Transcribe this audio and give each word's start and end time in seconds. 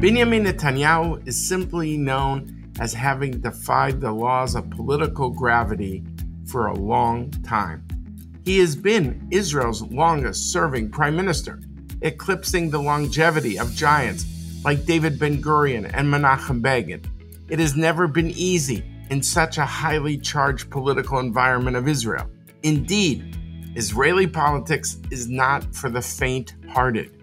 Benjamin 0.00 0.44
Netanyahu 0.44 1.28
is 1.28 1.46
simply 1.46 1.98
known 1.98 2.72
as 2.80 2.94
having 2.94 3.38
defied 3.38 4.00
the 4.00 4.10
laws 4.10 4.54
of 4.54 4.70
political 4.70 5.28
gravity 5.28 6.02
for 6.46 6.68
a 6.68 6.74
long 6.74 7.30
time. 7.44 7.86
He 8.46 8.60
has 8.60 8.74
been 8.74 9.28
Israel's 9.30 9.82
longest 9.82 10.54
serving 10.54 10.90
prime 10.90 11.14
minister, 11.14 11.60
eclipsing 12.00 12.70
the 12.70 12.80
longevity 12.80 13.58
of 13.58 13.74
giants 13.74 14.24
like 14.64 14.86
David 14.86 15.18
Ben 15.18 15.42
Gurion 15.42 15.90
and 15.92 16.08
Menachem 16.08 16.62
Begin. 16.62 17.02
It 17.50 17.58
has 17.58 17.76
never 17.76 18.08
been 18.08 18.30
easy 18.30 18.82
in 19.10 19.22
such 19.22 19.58
a 19.58 19.66
highly 19.66 20.16
charged 20.16 20.70
political 20.70 21.18
environment 21.18 21.76
of 21.76 21.86
Israel. 21.86 22.30
Indeed, 22.62 23.36
Israeli 23.76 24.26
politics 24.26 24.96
is 25.10 25.28
not 25.28 25.74
for 25.74 25.90
the 25.90 26.00
faint 26.00 26.54
hearted. 26.70 27.19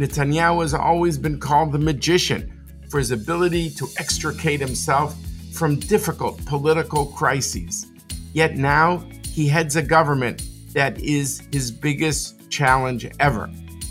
Netanyahu 0.00 0.62
has 0.62 0.72
always 0.72 1.18
been 1.18 1.38
called 1.38 1.72
the 1.72 1.78
magician 1.78 2.50
for 2.88 2.96
his 2.96 3.10
ability 3.10 3.68
to 3.68 3.86
extricate 3.98 4.58
himself 4.58 5.14
from 5.52 5.78
difficult 5.78 6.42
political 6.46 7.04
crises. 7.04 7.86
Yet 8.32 8.56
now 8.56 9.04
he 9.30 9.46
heads 9.46 9.76
a 9.76 9.82
government 9.82 10.42
that 10.72 10.98
is 11.00 11.42
his 11.52 11.70
biggest 11.70 12.48
challenge 12.48 13.06
ever. 13.20 13.50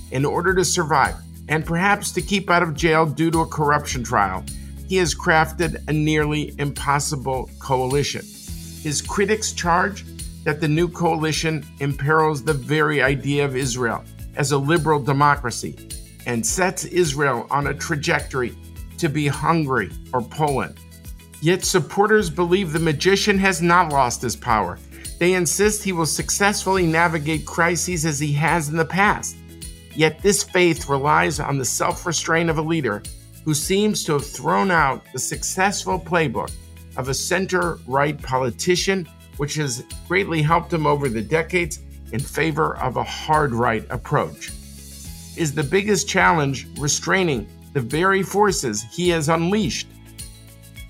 In 0.09 0.25
order 0.25 0.55
to 0.55 0.65
survive, 0.65 1.13
and 1.47 1.63
perhaps 1.63 2.11
to 2.13 2.23
keep 2.23 2.49
out 2.49 2.63
of 2.63 2.73
jail 2.73 3.05
due 3.05 3.29
to 3.29 3.41
a 3.41 3.47
corruption 3.47 4.03
trial, 4.03 4.43
he 4.87 4.95
has 4.95 5.13
crafted 5.13 5.87
a 5.87 5.93
nearly 5.93 6.55
impossible 6.57 7.51
coalition. 7.59 8.25
His 8.81 9.03
critics 9.03 9.51
charge 9.51 10.05
that 10.43 10.59
the 10.59 10.67
new 10.67 10.87
coalition 10.87 11.63
imperils 11.79 12.43
the 12.43 12.53
very 12.53 12.99
idea 12.99 13.45
of 13.45 13.55
Israel 13.55 14.03
as 14.35 14.51
a 14.53 14.57
liberal 14.57 14.99
democracy 14.99 15.77
and 16.29 16.45
sets 16.45 16.85
Israel 16.85 17.47
on 17.49 17.65
a 17.65 17.73
trajectory 17.73 18.55
to 18.99 19.09
be 19.09 19.25
Hungary 19.25 19.89
or 20.13 20.21
Poland. 20.21 20.79
Yet 21.41 21.65
supporters 21.65 22.29
believe 22.29 22.71
the 22.71 22.77
magician 22.77 23.39
has 23.39 23.63
not 23.63 23.91
lost 23.91 24.21
his 24.21 24.35
power. 24.35 24.77
They 25.17 25.33
insist 25.33 25.83
he 25.83 25.91
will 25.91 26.05
successfully 26.05 26.85
navigate 26.85 27.47
crises 27.47 28.05
as 28.05 28.19
he 28.19 28.31
has 28.33 28.69
in 28.69 28.77
the 28.77 28.85
past. 28.85 29.37
Yet 29.95 30.21
this 30.21 30.43
faith 30.43 30.87
relies 30.87 31.39
on 31.39 31.57
the 31.57 31.65
self 31.65 32.05
restraint 32.05 32.51
of 32.51 32.59
a 32.59 32.69
leader 32.73 33.01
who 33.43 33.55
seems 33.55 34.03
to 34.03 34.13
have 34.13 34.25
thrown 34.27 34.69
out 34.69 35.03
the 35.11 35.19
successful 35.19 35.99
playbook 35.99 36.51
of 36.95 37.09
a 37.09 37.13
center 37.13 37.79
right 37.87 38.21
politician, 38.21 39.07
which 39.37 39.55
has 39.55 39.83
greatly 40.07 40.43
helped 40.43 40.71
him 40.71 40.85
over 40.85 41.09
the 41.09 41.23
decades 41.23 41.79
in 42.11 42.19
favor 42.19 42.77
of 42.77 42.97
a 42.97 43.03
hard 43.03 43.51
right 43.51 43.85
approach 43.89 44.51
is 45.37 45.53
the 45.53 45.63
biggest 45.63 46.07
challenge 46.07 46.67
restraining 46.79 47.47
the 47.73 47.81
very 47.81 48.23
forces 48.23 48.83
he 48.83 49.09
has 49.09 49.29
unleashed. 49.29 49.87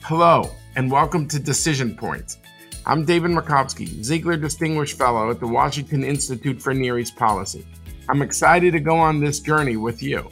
Hello, 0.02 0.50
and 0.76 0.90
welcome 0.90 1.28
to 1.28 1.40
Decision 1.40 1.96
Points. 1.96 2.38
I'm 2.86 3.06
David 3.06 3.32
Makovsky, 3.32 4.04
Ziegler 4.04 4.38
Distinguished 4.38 4.98
Fellow 4.98 5.30
at 5.30 5.40
the 5.40 5.48
Washington 5.48 6.04
Institute 6.04 6.62
for 6.62 6.74
Near 6.74 6.98
East 6.98 7.16
Policy. 7.16 7.68
I'm 8.08 8.22
excited 8.22 8.72
to 8.72 8.80
go 8.80 8.96
on 8.96 9.20
this 9.20 9.40
journey 9.40 9.78
with 9.78 10.02
you. 10.02 10.30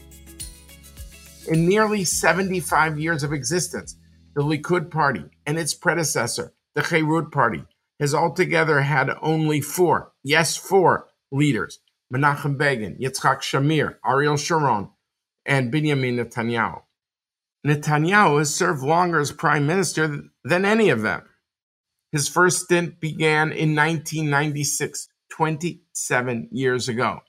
In 1.47 1.67
nearly 1.67 2.03
75 2.03 2.97
years 2.97 3.23
of 3.23 3.33
existence, 3.33 3.97
the 4.35 4.41
Likud 4.41 4.89
Party 4.89 5.25
and 5.45 5.59
its 5.59 5.73
predecessor, 5.73 6.53
the 6.75 6.81
Herut 6.81 7.31
Party, 7.31 7.63
has 7.99 8.15
altogether 8.15 8.81
had 8.81 9.11
only 9.21 9.61
four, 9.61 10.13
yes, 10.23 10.55
four 10.55 11.07
leaders 11.31 11.79
Menachem 12.13 12.57
Begin, 12.57 12.97
Yitzhak 12.97 13.41
Shamir, 13.41 13.97
Ariel 14.05 14.37
Sharon, 14.37 14.89
and 15.45 15.71
Benjamin 15.71 16.17
Netanyahu. 16.17 16.81
Netanyahu 17.65 18.39
has 18.39 18.53
served 18.53 18.81
longer 18.81 19.19
as 19.19 19.31
prime 19.31 19.67
minister 19.67 20.23
than 20.43 20.63
any 20.63 20.89
of 20.89 21.01
them. 21.01 21.23
His 22.11 22.29
first 22.29 22.63
stint 22.63 22.99
began 23.01 23.51
in 23.51 23.75
1996, 23.75 25.09
27 25.29 26.49
years 26.51 26.87
ago. 26.87 27.19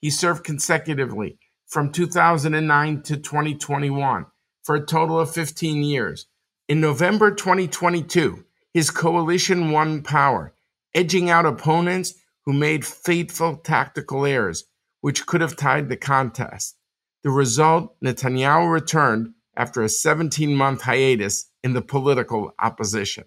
He 0.00 0.10
served 0.10 0.44
consecutively 0.44 1.38
from 1.66 1.90
2009 1.90 3.02
to 3.02 3.16
2021 3.16 4.26
for 4.62 4.76
a 4.76 4.86
total 4.86 5.18
of 5.18 5.32
15 5.32 5.82
years. 5.82 6.26
In 6.68 6.80
November 6.80 7.32
2022, 7.32 8.44
his 8.72 8.90
coalition 8.90 9.72
won 9.72 10.02
power, 10.02 10.54
edging 10.94 11.30
out 11.30 11.46
opponents 11.46 12.14
who 12.48 12.54
made 12.54 12.82
fateful 12.82 13.58
tactical 13.58 14.24
errors 14.24 14.64
which 15.02 15.26
could 15.26 15.42
have 15.42 15.54
tied 15.54 15.90
the 15.90 15.96
contest. 15.98 16.78
The 17.22 17.28
result 17.28 17.94
Netanyahu 18.00 18.72
returned 18.72 19.34
after 19.54 19.82
a 19.82 19.88
17 19.90 20.54
month 20.54 20.80
hiatus 20.80 21.50
in 21.62 21.74
the 21.74 21.82
political 21.82 22.54
opposition. 22.58 23.24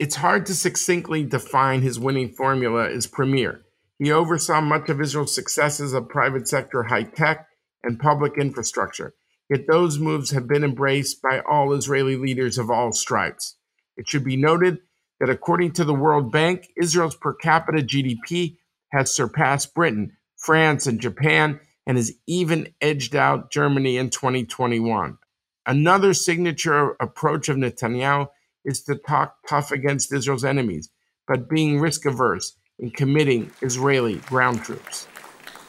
It's 0.00 0.16
hard 0.16 0.46
to 0.46 0.56
succinctly 0.56 1.22
define 1.22 1.82
his 1.82 2.00
winning 2.00 2.30
formula 2.30 2.90
as 2.90 3.06
premier. 3.06 3.62
He 4.00 4.10
oversaw 4.10 4.60
much 4.60 4.88
of 4.88 5.00
Israel's 5.00 5.32
successes 5.32 5.92
of 5.92 6.08
private 6.08 6.48
sector 6.48 6.82
high 6.82 7.04
tech 7.04 7.46
and 7.84 8.00
public 8.00 8.32
infrastructure, 8.36 9.14
yet 9.48 9.68
those 9.68 10.00
moves 10.00 10.32
have 10.32 10.48
been 10.48 10.64
embraced 10.64 11.22
by 11.22 11.38
all 11.48 11.72
Israeli 11.72 12.16
leaders 12.16 12.58
of 12.58 12.68
all 12.68 12.90
stripes. 12.90 13.58
It 13.96 14.08
should 14.08 14.24
be 14.24 14.36
noted 14.36 14.80
that 15.20 15.30
according 15.30 15.72
to 15.72 15.84
the 15.84 15.94
World 15.94 16.32
Bank, 16.32 16.70
Israel's 16.76 17.14
per 17.14 17.34
capita 17.34 17.82
GDP 17.82 18.56
has 18.90 19.14
surpassed 19.14 19.74
Britain, 19.74 20.16
France, 20.36 20.86
and 20.86 21.00
Japan, 21.00 21.60
and 21.86 21.96
has 21.96 22.12
even 22.26 22.72
edged 22.80 23.14
out 23.14 23.52
Germany 23.52 23.98
in 23.98 24.10
2021. 24.10 25.18
Another 25.66 26.14
signature 26.14 26.96
approach 27.00 27.48
of 27.48 27.56
Netanyahu 27.56 28.28
is 28.64 28.82
to 28.84 28.96
talk 28.96 29.36
tough 29.48 29.70
against 29.70 30.12
Israel's 30.12 30.44
enemies, 30.44 30.90
but 31.28 31.48
being 31.48 31.78
risk 31.78 32.06
averse 32.06 32.56
in 32.78 32.90
committing 32.90 33.50
Israeli 33.60 34.16
ground 34.16 34.64
troops. 34.64 35.06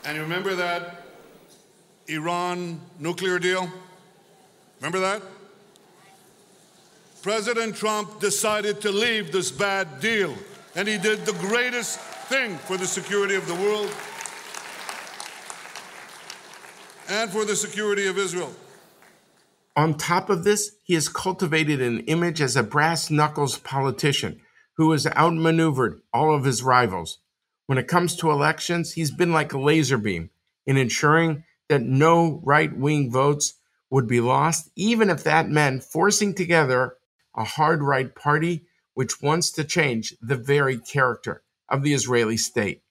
And 0.06 0.16
you 0.16 0.24
remember 0.24 0.56
that 0.56 1.04
Iran 2.08 2.82
nuclear 3.00 3.38
deal? 3.38 3.70
Remember 4.80 5.00
that? 5.00 5.22
President 7.22 7.76
Trump 7.76 8.20
decided 8.20 8.82
to 8.82 8.92
leave 8.92 9.32
this 9.32 9.52
bad 9.52 10.00
deal, 10.00 10.36
and 10.76 10.88
he 10.88 10.98
did 10.98 11.24
the 11.24 11.34
greatest 11.34 12.00
thing 12.00 12.58
for 12.58 12.78
the 12.78 12.88
security 12.88 13.36
of 13.36 13.46
the 13.48 13.54
world 13.54 13.94
and 17.10 17.30
for 17.30 17.46
the 17.46 17.56
security 17.56 18.08
of 18.08 18.18
Israel. 18.18 18.52
On 19.76 19.94
top 19.96 20.32
of 20.32 20.44
this, 20.44 20.72
he 20.84 20.96
has 20.96 21.10
cultivated 21.10 21.80
an 21.80 22.00
image 22.02 22.42
as 22.42 22.56
a 22.56 22.64
brass 22.64 23.12
knuckles 23.12 23.58
politician 23.60 24.42
who 24.78 24.92
has 24.92 25.06
outmaneuvered 25.06 26.02
all 26.12 26.34
of 26.34 26.44
his 26.44 26.64
rivals. 26.64 27.20
When 27.68 27.78
it 27.78 27.88
comes 27.88 28.16
to 28.16 28.32
elections, 28.32 28.94
he's 28.94 29.12
been 29.12 29.32
like 29.32 29.54
a 29.54 29.60
laser 29.60 29.98
beam 29.98 30.32
in 30.66 30.76
ensuring 30.76 31.44
that 31.70 31.84
no 31.84 32.42
right 32.44 32.76
wing 32.76 33.12
votes 33.12 33.54
would 33.92 34.08
be 34.08 34.22
lost, 34.22 34.72
even 34.76 35.10
if 35.10 35.24
that 35.24 35.50
meant 35.50 35.84
forcing 35.84 36.34
together 36.34 36.96
a 37.36 37.44
hard 37.44 37.82
right 37.82 38.14
party 38.14 38.66
which 38.94 39.22
wants 39.22 39.52
to 39.52 39.64
change 39.64 40.16
the 40.22 40.36
very 40.36 40.78
character 40.78 41.44
of 41.70 41.84
the 41.84 41.94
Israeli 41.94 42.38
state. 42.38 42.84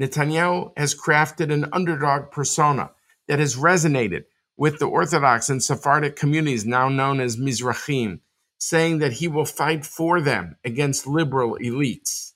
Netanyahu 0.00 0.72
has 0.76 0.94
crafted 0.94 1.52
an 1.52 1.68
underdog 1.72 2.30
persona 2.30 2.90
that 3.28 3.38
has 3.38 3.56
resonated 3.56 4.24
with 4.56 4.78
the 4.78 4.86
Orthodox 4.86 5.48
and 5.48 5.62
Sephardic 5.62 6.16
communities 6.16 6.64
now 6.64 6.88
known 6.88 7.20
as 7.20 7.36
Mizrahim, 7.36 8.20
saying 8.58 8.98
that 8.98 9.14
he 9.14 9.28
will 9.28 9.44
fight 9.44 9.84
for 9.84 10.20
them 10.20 10.56
against 10.64 11.06
liberal 11.06 11.58
elites. 11.62 12.32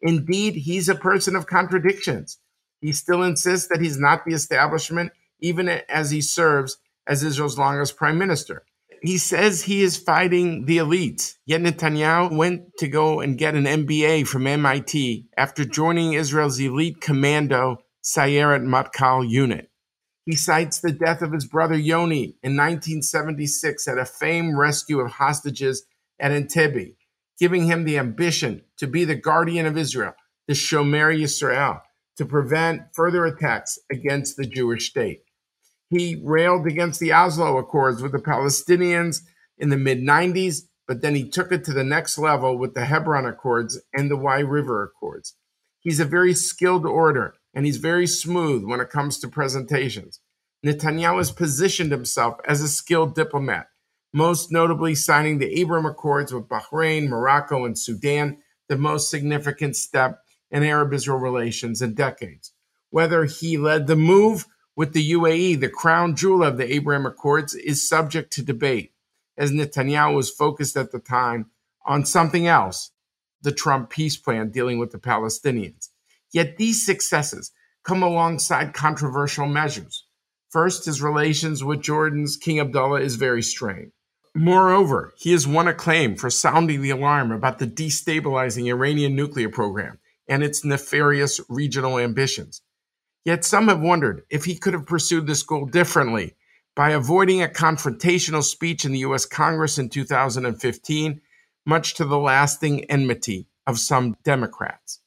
Indeed, 0.00 0.54
he's 0.54 0.88
a 0.88 0.94
person 0.94 1.36
of 1.36 1.46
contradictions. 1.46 2.38
He 2.80 2.92
still 2.92 3.22
insists 3.22 3.68
that 3.68 3.80
he's 3.80 3.98
not 3.98 4.24
the 4.24 4.34
establishment, 4.34 5.12
even 5.40 5.68
as 5.68 6.10
he 6.10 6.20
serves 6.20 6.78
as 7.06 7.22
Israel's 7.22 7.58
longest 7.58 7.96
prime 7.96 8.18
minister 8.18 8.64
he 9.02 9.18
says 9.18 9.62
he 9.62 9.82
is 9.82 9.96
fighting 9.96 10.64
the 10.64 10.78
elites. 10.78 11.34
Yet 11.46 11.60
Netanyahu 11.60 12.36
went 12.36 12.76
to 12.78 12.88
go 12.88 13.20
and 13.20 13.38
get 13.38 13.54
an 13.54 13.64
MBA 13.64 14.26
from 14.26 14.46
MIT 14.46 15.28
after 15.36 15.64
joining 15.64 16.14
Israel's 16.14 16.58
elite 16.58 17.00
commando 17.00 17.78
Sayeret 18.02 18.62
Matkal 18.62 19.28
unit. 19.28 19.70
He 20.24 20.36
cites 20.36 20.80
the 20.80 20.92
death 20.92 21.22
of 21.22 21.32
his 21.32 21.46
brother 21.46 21.76
Yoni 21.76 22.36
in 22.42 22.56
1976 22.56 23.88
at 23.88 23.98
a 23.98 24.04
famed 24.04 24.58
rescue 24.58 25.00
of 25.00 25.12
hostages 25.12 25.86
at 26.20 26.32
Entebbe, 26.32 26.96
giving 27.38 27.66
him 27.66 27.84
the 27.84 27.98
ambition 27.98 28.62
to 28.76 28.86
be 28.86 29.04
the 29.04 29.14
guardian 29.14 29.64
of 29.64 29.78
Israel, 29.78 30.14
the 30.46 30.54
Shomer 30.54 31.18
Yisrael, 31.18 31.80
to 32.16 32.26
prevent 32.26 32.94
further 32.94 33.24
attacks 33.24 33.78
against 33.90 34.36
the 34.36 34.46
Jewish 34.46 34.90
state. 34.90 35.22
He 35.90 36.20
railed 36.22 36.66
against 36.66 37.00
the 37.00 37.12
Oslo 37.12 37.56
Accords 37.56 38.02
with 38.02 38.12
the 38.12 38.18
Palestinians 38.18 39.22
in 39.56 39.70
the 39.70 39.76
mid 39.76 40.00
90s, 40.00 40.62
but 40.86 41.00
then 41.00 41.14
he 41.14 41.28
took 41.28 41.50
it 41.50 41.64
to 41.64 41.72
the 41.72 41.84
next 41.84 42.18
level 42.18 42.58
with 42.58 42.74
the 42.74 42.84
Hebron 42.84 43.26
Accords 43.26 43.80
and 43.94 44.10
the 44.10 44.16
Wye 44.16 44.40
River 44.40 44.82
Accords. 44.82 45.36
He's 45.80 46.00
a 46.00 46.04
very 46.04 46.34
skilled 46.34 46.84
orator 46.84 47.34
and 47.54 47.64
he's 47.64 47.78
very 47.78 48.06
smooth 48.06 48.64
when 48.64 48.80
it 48.80 48.90
comes 48.90 49.18
to 49.18 49.28
presentations. 49.28 50.20
Netanyahu 50.64 51.18
has 51.18 51.30
positioned 51.30 51.92
himself 51.92 52.38
as 52.46 52.60
a 52.60 52.68
skilled 52.68 53.14
diplomat, 53.14 53.68
most 54.12 54.52
notably 54.52 54.94
signing 54.94 55.38
the 55.38 55.60
Abraham 55.60 55.86
Accords 55.86 56.32
with 56.32 56.48
Bahrain, 56.48 57.08
Morocco, 57.08 57.64
and 57.64 57.78
Sudan, 57.78 58.38
the 58.68 58.76
most 58.76 59.08
significant 59.08 59.76
step 59.76 60.20
in 60.50 60.62
Arab 60.62 60.92
Israel 60.92 61.18
relations 61.18 61.80
in 61.80 61.94
decades. 61.94 62.52
Whether 62.90 63.24
he 63.24 63.56
led 63.56 63.86
the 63.86 63.96
move 63.96 64.46
with 64.78 64.92
the 64.92 65.10
UAE, 65.10 65.58
the 65.58 65.68
crown 65.68 66.14
jewel 66.14 66.44
of 66.44 66.56
the 66.56 66.72
Abraham 66.72 67.04
Accords, 67.04 67.52
is 67.52 67.88
subject 67.88 68.32
to 68.32 68.44
debate, 68.44 68.92
as 69.36 69.50
Netanyahu 69.50 70.14
was 70.14 70.30
focused 70.30 70.76
at 70.76 70.92
the 70.92 71.00
time 71.00 71.46
on 71.84 72.04
something 72.04 72.46
else 72.46 72.92
the 73.42 73.50
Trump 73.50 73.90
peace 73.90 74.16
plan 74.16 74.50
dealing 74.50 74.78
with 74.78 74.92
the 74.92 74.98
Palestinians. 74.98 75.88
Yet 76.32 76.58
these 76.58 76.86
successes 76.86 77.50
come 77.82 78.04
alongside 78.04 78.72
controversial 78.72 79.46
measures. 79.46 80.06
First, 80.48 80.84
his 80.84 81.02
relations 81.02 81.64
with 81.64 81.82
Jordan's 81.82 82.36
King 82.36 82.60
Abdullah 82.60 83.00
is 83.00 83.16
very 83.16 83.42
strained. 83.42 83.90
Moreover, 84.32 85.12
he 85.18 85.32
has 85.32 85.44
won 85.44 85.66
acclaim 85.66 86.14
for 86.14 86.30
sounding 86.30 86.82
the 86.82 86.90
alarm 86.90 87.32
about 87.32 87.58
the 87.58 87.66
destabilizing 87.66 88.68
Iranian 88.68 89.16
nuclear 89.16 89.48
program 89.48 89.98
and 90.28 90.44
its 90.44 90.64
nefarious 90.64 91.40
regional 91.48 91.98
ambitions. 91.98 92.62
Yet 93.24 93.44
some 93.44 93.68
have 93.68 93.80
wondered 93.80 94.22
if 94.30 94.44
he 94.44 94.56
could 94.56 94.74
have 94.74 94.86
pursued 94.86 95.26
this 95.26 95.42
goal 95.42 95.66
differently 95.66 96.34
by 96.74 96.90
avoiding 96.90 97.42
a 97.42 97.48
confrontational 97.48 98.42
speech 98.42 98.84
in 98.84 98.92
the 98.92 99.00
US 99.00 99.26
Congress 99.26 99.78
in 99.78 99.88
2015, 99.88 101.20
much 101.66 101.94
to 101.94 102.04
the 102.04 102.18
lasting 102.18 102.84
enmity 102.84 103.48
of 103.66 103.78
some 103.78 104.16
Democrats. 104.22 105.00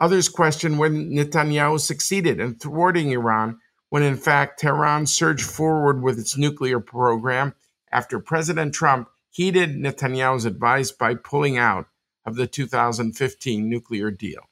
Others 0.00 0.28
question 0.28 0.78
whether 0.78 0.94
Netanyahu 0.94 1.80
succeeded 1.80 2.38
in 2.38 2.54
thwarting 2.54 3.10
Iran 3.10 3.58
when 3.90 4.02
in 4.02 4.16
fact 4.16 4.60
Tehran 4.60 5.06
surged 5.06 5.44
forward 5.44 6.02
with 6.02 6.18
its 6.18 6.36
nuclear 6.36 6.78
program 6.78 7.54
after 7.90 8.20
President 8.20 8.74
Trump 8.74 9.08
heeded 9.30 9.76
Netanyahu's 9.76 10.44
advice 10.44 10.92
by 10.92 11.14
pulling 11.14 11.58
out 11.58 11.86
of 12.24 12.36
the 12.36 12.46
2015 12.46 13.68
nuclear 13.68 14.10
deal. 14.10 14.42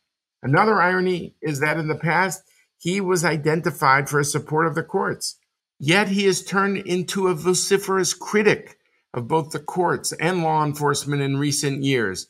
Another 0.43 0.81
irony 0.81 1.35
is 1.43 1.61
that 1.61 1.79
in 1.79 1.89
the 1.89 1.95
past, 1.95 2.43
he 2.79 3.01
was 3.01 3.25
identified 3.25 4.09
for 4.09 4.19
his 4.19 4.31
support 4.31 4.67
of 4.67 4.75
the 4.75 4.83
courts. 4.83 5.37
Yet 5.79 6.09
he 6.09 6.25
has 6.25 6.45
turned 6.45 6.79
into 6.79 7.29
a 7.29 7.35
vociferous 7.35 8.15
critic 8.15 8.79
of 9.13 9.29
both 9.29 9.51
the 9.51 9.61
courts 9.61 10.13
and 10.13 10.43
law 10.43 10.65
enforcement 10.65 11.23
in 11.23 11.39
recent 11.39 11.83
years, 11.83 12.29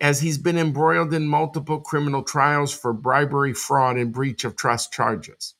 as 0.00 0.20
he's 0.20 0.38
been 0.38 0.58
embroiled 0.58 1.12
in 1.12 1.26
multiple 1.26 1.80
criminal 1.80 2.22
trials 2.22 2.72
for 2.72 2.92
bribery, 2.92 3.52
fraud, 3.52 3.96
and 3.96 4.12
breach 4.12 4.44
of 4.44 4.56
trust 4.56 4.92
charges. 4.92 5.54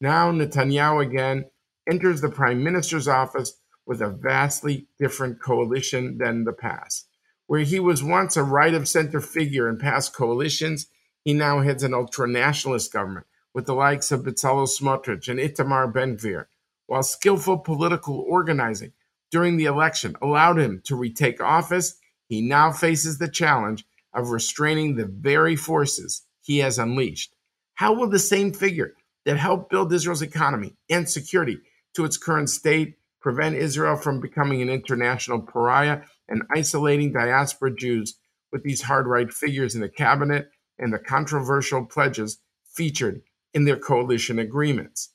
Now, 0.00 0.32
Netanyahu 0.32 1.04
again 1.04 1.46
enters 1.88 2.20
the 2.20 2.28
prime 2.28 2.62
minister's 2.62 3.08
office 3.08 3.54
with 3.86 4.00
a 4.00 4.08
vastly 4.08 4.86
different 4.98 5.40
coalition 5.40 6.18
than 6.18 6.44
the 6.44 6.52
past. 6.52 7.08
Where 7.46 7.60
he 7.60 7.80
was 7.80 8.02
once 8.02 8.36
a 8.36 8.44
right 8.44 8.74
of 8.74 8.88
center 8.88 9.20
figure 9.20 9.68
in 9.68 9.78
past 9.78 10.14
coalitions, 10.14 10.86
he 11.24 11.34
now 11.34 11.60
heads 11.60 11.82
an 11.82 11.94
ultra 11.94 12.28
nationalist 12.28 12.92
government 12.92 13.26
with 13.54 13.66
the 13.66 13.74
likes 13.74 14.12
of 14.12 14.22
Bezalel 14.22 14.68
Smotrich 14.68 15.28
and 15.28 15.40
Itamar 15.40 15.92
Ben 15.92 16.16
Gvir, 16.16 16.46
while 16.86 17.02
skillful 17.02 17.58
political 17.58 18.24
organizing 18.28 18.92
during 19.30 19.56
the 19.56 19.64
election 19.64 20.16
allowed 20.20 20.58
him 20.58 20.80
to 20.84 20.96
retake 20.96 21.40
office, 21.40 21.96
he 22.28 22.40
now 22.40 22.72
faces 22.72 23.18
the 23.18 23.28
challenge 23.28 23.84
of 24.12 24.30
restraining 24.30 24.96
the 24.96 25.06
very 25.06 25.56
forces 25.56 26.22
he 26.42 26.58
has 26.58 26.78
unleashed. 26.78 27.34
How 27.74 27.92
will 27.92 28.08
the 28.08 28.18
same 28.18 28.52
figure 28.52 28.94
that 29.24 29.36
helped 29.36 29.70
build 29.70 29.92
Israel's 29.92 30.22
economy 30.22 30.74
and 30.88 31.08
security 31.08 31.58
to 31.94 32.04
its 32.04 32.16
current 32.16 32.50
state 32.50 32.96
prevent 33.20 33.56
Israel 33.56 33.96
from 33.96 34.20
becoming 34.20 34.62
an 34.62 34.70
international 34.70 35.40
pariah 35.40 36.02
and 36.28 36.42
isolating 36.54 37.12
diaspora 37.12 37.74
Jews 37.74 38.16
with 38.52 38.62
these 38.62 38.82
hard 38.82 39.06
right 39.06 39.32
figures 39.32 39.74
in 39.74 39.80
the 39.80 39.88
cabinet 39.88 40.50
and 40.78 40.92
the 40.92 40.98
controversial 40.98 41.84
pledges 41.84 42.38
featured 42.64 43.22
in 43.54 43.64
their 43.64 43.76
coalition 43.76 44.38
agreements. 44.38 45.12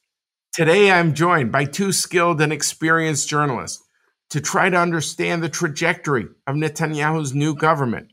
Today, 0.54 0.92
I'm 0.92 1.14
joined 1.14 1.52
by 1.52 1.66
two 1.66 1.92
skilled 1.92 2.40
and 2.42 2.54
experienced 2.54 3.28
journalists 3.28 3.84
to 4.30 4.42
try 4.42 4.70
to 4.70 4.78
understand 4.78 5.44
the 5.44 5.50
trajectory 5.50 6.28
of 6.48 6.56
Netanyahu's 6.56 7.34
new 7.34 7.54
government. 7.54 8.12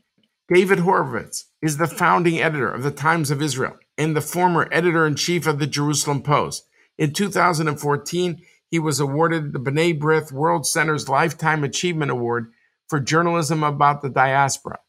David 0.53 0.79
Horowitz 0.79 1.45
is 1.61 1.77
the 1.77 1.87
founding 1.87 2.41
editor 2.41 2.69
of 2.71 2.83
the 2.83 2.91
Times 2.91 3.31
of 3.31 3.41
Israel 3.41 3.77
and 3.97 4.15
the 4.15 4.21
former 4.21 4.67
editor 4.71 5.07
in 5.07 5.15
chief 5.15 5.47
of 5.47 5.59
the 5.59 5.67
Jerusalem 5.67 6.21
Post. 6.21 6.67
In 6.97 7.13
2014, 7.13 8.41
he 8.69 8.79
was 8.79 8.99
awarded 8.99 9.53
the 9.53 9.59
B'nai 9.59 9.97
B'rith 9.97 10.31
World 10.31 10.65
Center's 10.65 11.07
Lifetime 11.07 11.63
Achievement 11.63 12.11
Award 12.11 12.51
for 12.89 12.99
journalism 12.99 13.63
about 13.63 14.01
the 14.01 14.09
diaspora. 14.09 14.79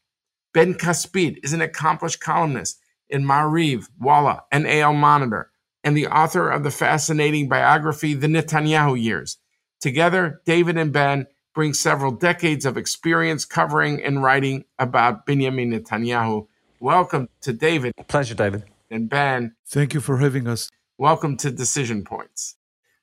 Ben 0.53 0.73
Caspit 0.73 1.37
is 1.43 1.53
an 1.53 1.61
accomplished 1.61 2.19
columnist 2.19 2.79
in 3.09 3.23
Maariv, 3.23 3.89
Walla, 3.99 4.43
and 4.51 4.67
AL 4.67 4.93
Monitor, 4.93 5.51
and 5.83 5.95
the 5.95 6.07
author 6.07 6.49
of 6.49 6.63
the 6.63 6.71
fascinating 6.71 7.47
biography, 7.47 8.13
The 8.13 8.27
Netanyahu 8.27 9.01
Years. 9.01 9.37
Together, 9.79 10.41
David 10.45 10.77
and 10.77 10.91
Ben 10.91 11.27
bring 11.53 11.73
several 11.73 12.11
decades 12.11 12.65
of 12.65 12.77
experience 12.77 13.45
covering 13.45 14.03
and 14.03 14.21
writing 14.21 14.65
about 14.77 15.25
Benjamin 15.25 15.71
Netanyahu. 15.71 16.47
Welcome 16.79 17.29
to 17.41 17.53
David. 17.53 17.93
Pleasure, 18.07 18.35
David. 18.35 18.63
And 18.91 19.09
Ben. 19.09 19.55
Thank 19.67 19.93
you 19.93 20.01
for 20.01 20.17
having 20.17 20.47
us. 20.47 20.69
Welcome 20.97 21.37
to 21.37 21.51
Decision 21.51 22.03
Points. 22.03 22.55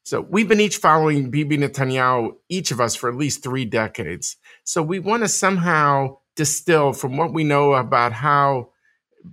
So, 0.04 0.20
we've 0.20 0.48
been 0.48 0.60
each 0.60 0.78
following 0.78 1.30
Bibi 1.30 1.58
Netanyahu, 1.58 2.32
each 2.48 2.72
of 2.72 2.80
us, 2.80 2.96
for 2.96 3.08
at 3.08 3.16
least 3.16 3.42
three 3.42 3.64
decades. 3.64 4.36
So, 4.64 4.82
we 4.82 4.98
want 4.98 5.22
to 5.22 5.28
somehow 5.28 6.18
distill 6.34 6.92
from 6.92 7.16
what 7.16 7.32
we 7.32 7.44
know 7.44 7.74
about 7.74 8.12
how 8.12 8.70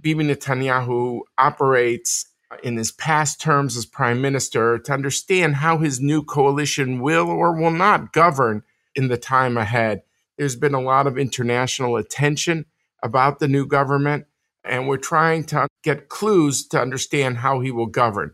Bibi 0.02 0.24
Netanyahu 0.26 1.22
operates 1.38 2.26
in 2.64 2.78
his 2.78 2.92
past 2.92 3.40
terms 3.40 3.78
as 3.78 3.86
prime 3.86 4.22
minister 4.22 4.80
to 4.80 4.94
understand 4.94 5.58
how 5.58 5.78
his 5.78 6.00
new 6.00 6.24
coalition 6.24 7.00
will 7.00 7.30
or 7.30 7.54
will 7.54 7.72
not 7.72 8.12
govern 8.12 8.64
in 8.96 9.08
the 9.08 9.18
time 9.18 9.58
ahead. 9.58 10.02
There's 10.38 10.56
been 10.56 10.74
a 10.74 10.82
lot 10.82 11.06
of 11.06 11.18
international 11.18 11.96
attention 11.96 12.66
about 13.04 13.40
the 13.40 13.48
new 13.48 13.66
government, 13.66 14.26
and 14.64 14.88
we're 14.88 14.98
trying 14.98 15.44
to 15.46 15.68
get 15.84 16.10
clues 16.10 16.68
to 16.70 16.82
understand 16.82 17.38
how 17.38 17.60
he 17.60 17.72
will 17.72 17.88
govern. 17.88 18.34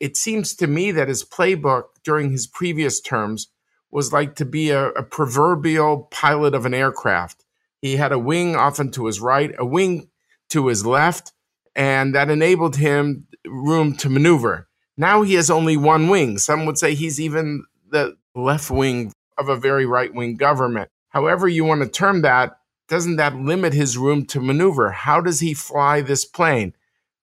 It 0.00 0.16
seems 0.16 0.54
to 0.56 0.66
me 0.66 0.92
that 0.92 1.08
his 1.08 1.24
playbook 1.24 1.84
during 2.04 2.30
his 2.30 2.46
previous 2.46 3.00
terms 3.00 3.48
was 3.90 4.12
like 4.12 4.36
to 4.36 4.44
be 4.44 4.70
a, 4.70 4.88
a 4.90 5.02
proverbial 5.02 6.08
pilot 6.10 6.54
of 6.54 6.64
an 6.64 6.74
aircraft. 6.74 7.44
He 7.82 7.96
had 7.96 8.12
a 8.12 8.18
wing 8.18 8.54
often 8.54 8.90
to 8.92 9.06
his 9.06 9.20
right, 9.20 9.52
a 9.58 9.64
wing 9.64 10.08
to 10.50 10.66
his 10.68 10.84
left, 10.86 11.32
and 11.74 12.14
that 12.14 12.30
enabled 12.30 12.76
him 12.76 13.26
room 13.46 13.96
to 13.96 14.08
maneuver. 14.08 14.68
Now 14.96 15.22
he 15.22 15.34
has 15.34 15.50
only 15.50 15.76
one 15.76 16.08
wing. 16.08 16.38
Some 16.38 16.66
would 16.66 16.78
say 16.78 16.94
he's 16.94 17.20
even 17.20 17.64
the 17.90 18.16
left 18.34 18.70
wing 18.70 19.12
of 19.38 19.48
a 19.48 19.56
very 19.56 19.86
right 19.86 20.12
wing 20.14 20.36
government. 20.36 20.90
However, 21.08 21.48
you 21.48 21.64
want 21.64 21.82
to 21.82 21.88
term 21.88 22.22
that, 22.22 22.58
doesn't 22.88 23.16
that 23.16 23.34
limit 23.36 23.72
his 23.72 23.96
room 23.96 24.26
to 24.26 24.40
maneuver? 24.40 24.90
How 24.90 25.20
does 25.20 25.40
he 25.40 25.54
fly 25.54 26.00
this 26.00 26.24
plane? 26.24 26.74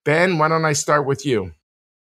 Ben, 0.04 0.38
why 0.38 0.48
don't 0.48 0.66
I 0.66 0.74
start 0.74 1.06
with 1.06 1.26
you? 1.26 1.52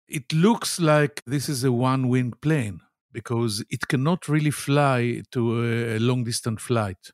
It 0.07 0.31
looks 0.33 0.79
like 0.79 1.23
this 1.25 1.49
is 1.49 1.63
a 1.63 1.71
one 1.71 2.09
wing 2.09 2.33
plane 2.41 2.81
because 3.11 3.63
it 3.69 3.87
cannot 3.87 4.27
really 4.27 4.51
fly 4.51 5.23
to 5.31 5.95
a 5.95 5.99
long 5.99 6.25
distance 6.25 6.61
flight. 6.61 7.11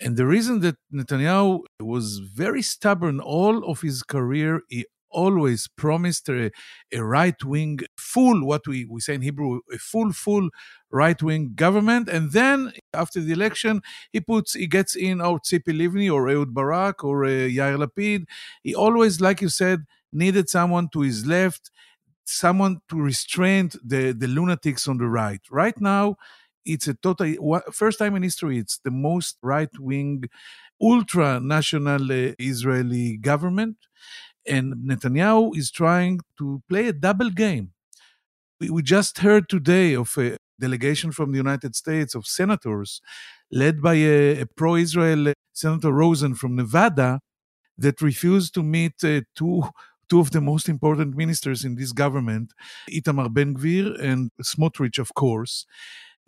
And 0.00 0.16
the 0.16 0.26
reason 0.26 0.60
that 0.60 0.76
Netanyahu 0.92 1.60
was 1.78 2.18
very 2.18 2.62
stubborn 2.62 3.20
all 3.20 3.64
of 3.70 3.82
his 3.82 4.02
career, 4.02 4.62
he 4.68 4.86
always 5.10 5.68
promised 5.76 6.28
a, 6.28 6.50
a 6.92 7.04
right 7.04 7.42
wing, 7.44 7.80
full, 7.96 8.46
what 8.46 8.66
we, 8.66 8.84
we 8.84 9.00
say 9.00 9.14
in 9.14 9.22
Hebrew, 9.22 9.60
a 9.72 9.78
full, 9.78 10.12
full 10.12 10.48
right 10.90 11.20
wing 11.22 11.52
government. 11.54 12.08
And 12.08 12.32
then 12.32 12.72
after 12.94 13.20
the 13.20 13.32
election, 13.32 13.82
he 14.12 14.20
puts, 14.20 14.54
he 14.54 14.66
gets 14.66 14.96
in 14.96 15.20
our 15.20 15.38
Tzipi 15.38 15.74
Livni 15.74 16.12
or 16.12 16.28
Ehud 16.28 16.54
Barak 16.54 17.04
or 17.04 17.24
uh, 17.24 17.28
Yair 17.28 17.76
Lapid. 17.84 18.24
He 18.62 18.74
always, 18.74 19.20
like 19.20 19.40
you 19.40 19.48
said, 19.48 19.84
needed 20.12 20.48
someone 20.48 20.88
to 20.92 21.00
his 21.00 21.26
left, 21.26 21.70
someone 22.24 22.80
to 22.88 23.00
restrain 23.00 23.70
the, 23.84 24.12
the 24.12 24.28
lunatics 24.28 24.88
on 24.88 24.98
the 24.98 25.06
right. 25.06 25.40
Right 25.50 25.78
now, 25.80 26.16
it's 26.72 26.88
a 26.88 26.94
total 26.94 27.60
first 27.72 27.98
time 27.98 28.14
in 28.16 28.22
history 28.22 28.58
it's 28.58 28.78
the 28.84 28.90
most 28.90 29.36
right 29.42 29.74
wing 29.78 30.24
ultra 30.80 31.40
national 31.40 32.04
uh, 32.12 32.32
israeli 32.38 33.16
government 33.16 33.76
and 34.46 34.74
netanyahu 34.88 35.56
is 35.56 35.70
trying 35.70 36.20
to 36.38 36.62
play 36.68 36.86
a 36.88 36.92
double 36.92 37.30
game 37.30 37.72
we, 38.60 38.82
just 38.82 39.18
heard 39.18 39.48
today 39.48 39.94
of 39.94 40.16
a 40.18 40.36
delegation 40.58 41.10
from 41.12 41.32
the 41.32 41.38
united 41.38 41.74
states 41.74 42.14
of 42.14 42.26
senators 42.26 43.00
led 43.50 43.80
by 43.80 43.94
a, 43.94 44.40
a 44.42 44.46
pro-israel 44.46 45.32
senator 45.52 45.92
rosen 45.92 46.34
from 46.34 46.56
nevada 46.56 47.20
that 47.78 48.02
refused 48.02 48.52
to 48.54 48.62
meet 48.62 49.02
uh, 49.02 49.20
two 49.34 49.62
two 50.10 50.20
of 50.20 50.32
the 50.32 50.40
most 50.40 50.68
important 50.68 51.16
ministers 51.16 51.64
in 51.64 51.76
this 51.76 51.92
government, 51.92 52.52
Itamar 52.90 53.32
Ben 53.32 53.54
Gvir 53.54 53.98
and 54.02 54.30
Smotrich, 54.42 54.98
of 54.98 55.14
course. 55.14 55.66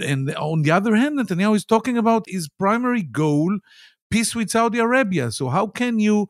And 0.02 0.35
on 0.37 0.62
the 0.62 0.71
other 0.71 0.94
hand, 0.97 1.18
Netanyahu 1.18 1.56
is 1.56 1.64
talking 1.64 1.97
about 1.97 2.25
his 2.26 2.49
primary 2.49 3.02
goal, 3.02 3.59
peace 4.11 4.35
with 4.35 4.50
Saudi 4.50 4.78
Arabia. 4.78 5.30
So 5.32 5.49
how 5.49 5.66
can 5.66 5.99
you 5.99 6.28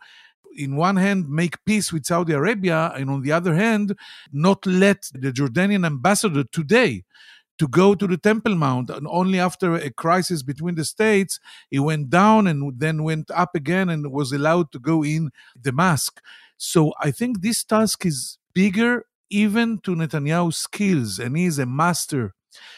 in 0.56 0.76
one 0.76 0.96
hand 0.96 1.28
make 1.28 1.64
peace 1.64 1.92
with 1.92 2.04
Saudi 2.04 2.32
Arabia 2.32 2.92
and 2.94 3.08
on 3.08 3.22
the 3.22 3.32
other 3.32 3.54
hand 3.54 3.96
not 4.32 4.64
let 4.66 5.08
the 5.14 5.32
Jordanian 5.32 5.86
ambassador 5.86 6.44
today 6.52 7.04
to 7.58 7.68
go 7.68 7.94
to 7.94 8.06
the 8.06 8.16
Temple 8.16 8.54
Mount. 8.56 8.90
And 8.90 9.06
only 9.08 9.38
after 9.38 9.74
a 9.74 9.90
crisis 9.90 10.42
between 10.42 10.74
the 10.74 10.84
states, 10.84 11.38
he 11.70 11.78
went 11.78 12.10
down 12.10 12.46
and 12.46 12.78
then 12.78 13.02
went 13.02 13.30
up 13.30 13.54
again 13.54 13.88
and 13.88 14.10
was 14.10 14.32
allowed 14.32 14.72
to 14.72 14.78
go 14.78 15.04
in 15.04 15.30
the 15.54 15.70
Damascus. 15.70 16.22
So 16.56 16.92
I 17.00 17.10
think 17.10 17.40
this 17.40 17.64
task 17.64 18.04
is 18.06 18.38
bigger 18.54 19.06
even 19.30 19.78
to 19.80 19.94
Netanyahu's 19.94 20.58
skills, 20.58 21.18
and 21.18 21.36
he 21.36 21.46
is 21.46 21.58
a 21.58 21.66
master. 21.66 22.34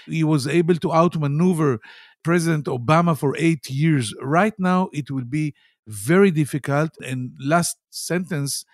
He 0.06 0.24
was 0.24 0.46
able 0.46 0.76
to 0.76 0.92
outmaneuver 0.92 1.80
President 2.22 2.66
Obama 2.66 3.16
for 3.16 3.36
eight 3.36 3.68
years. 3.70 4.14
Right 4.20 4.54
now, 4.58 4.88
it 4.92 5.10
will 5.10 5.24
be 5.24 5.54
very 5.86 6.30
difficult. 6.30 6.90
And 7.04 7.32
last 7.38 7.76
sentence 7.90 8.64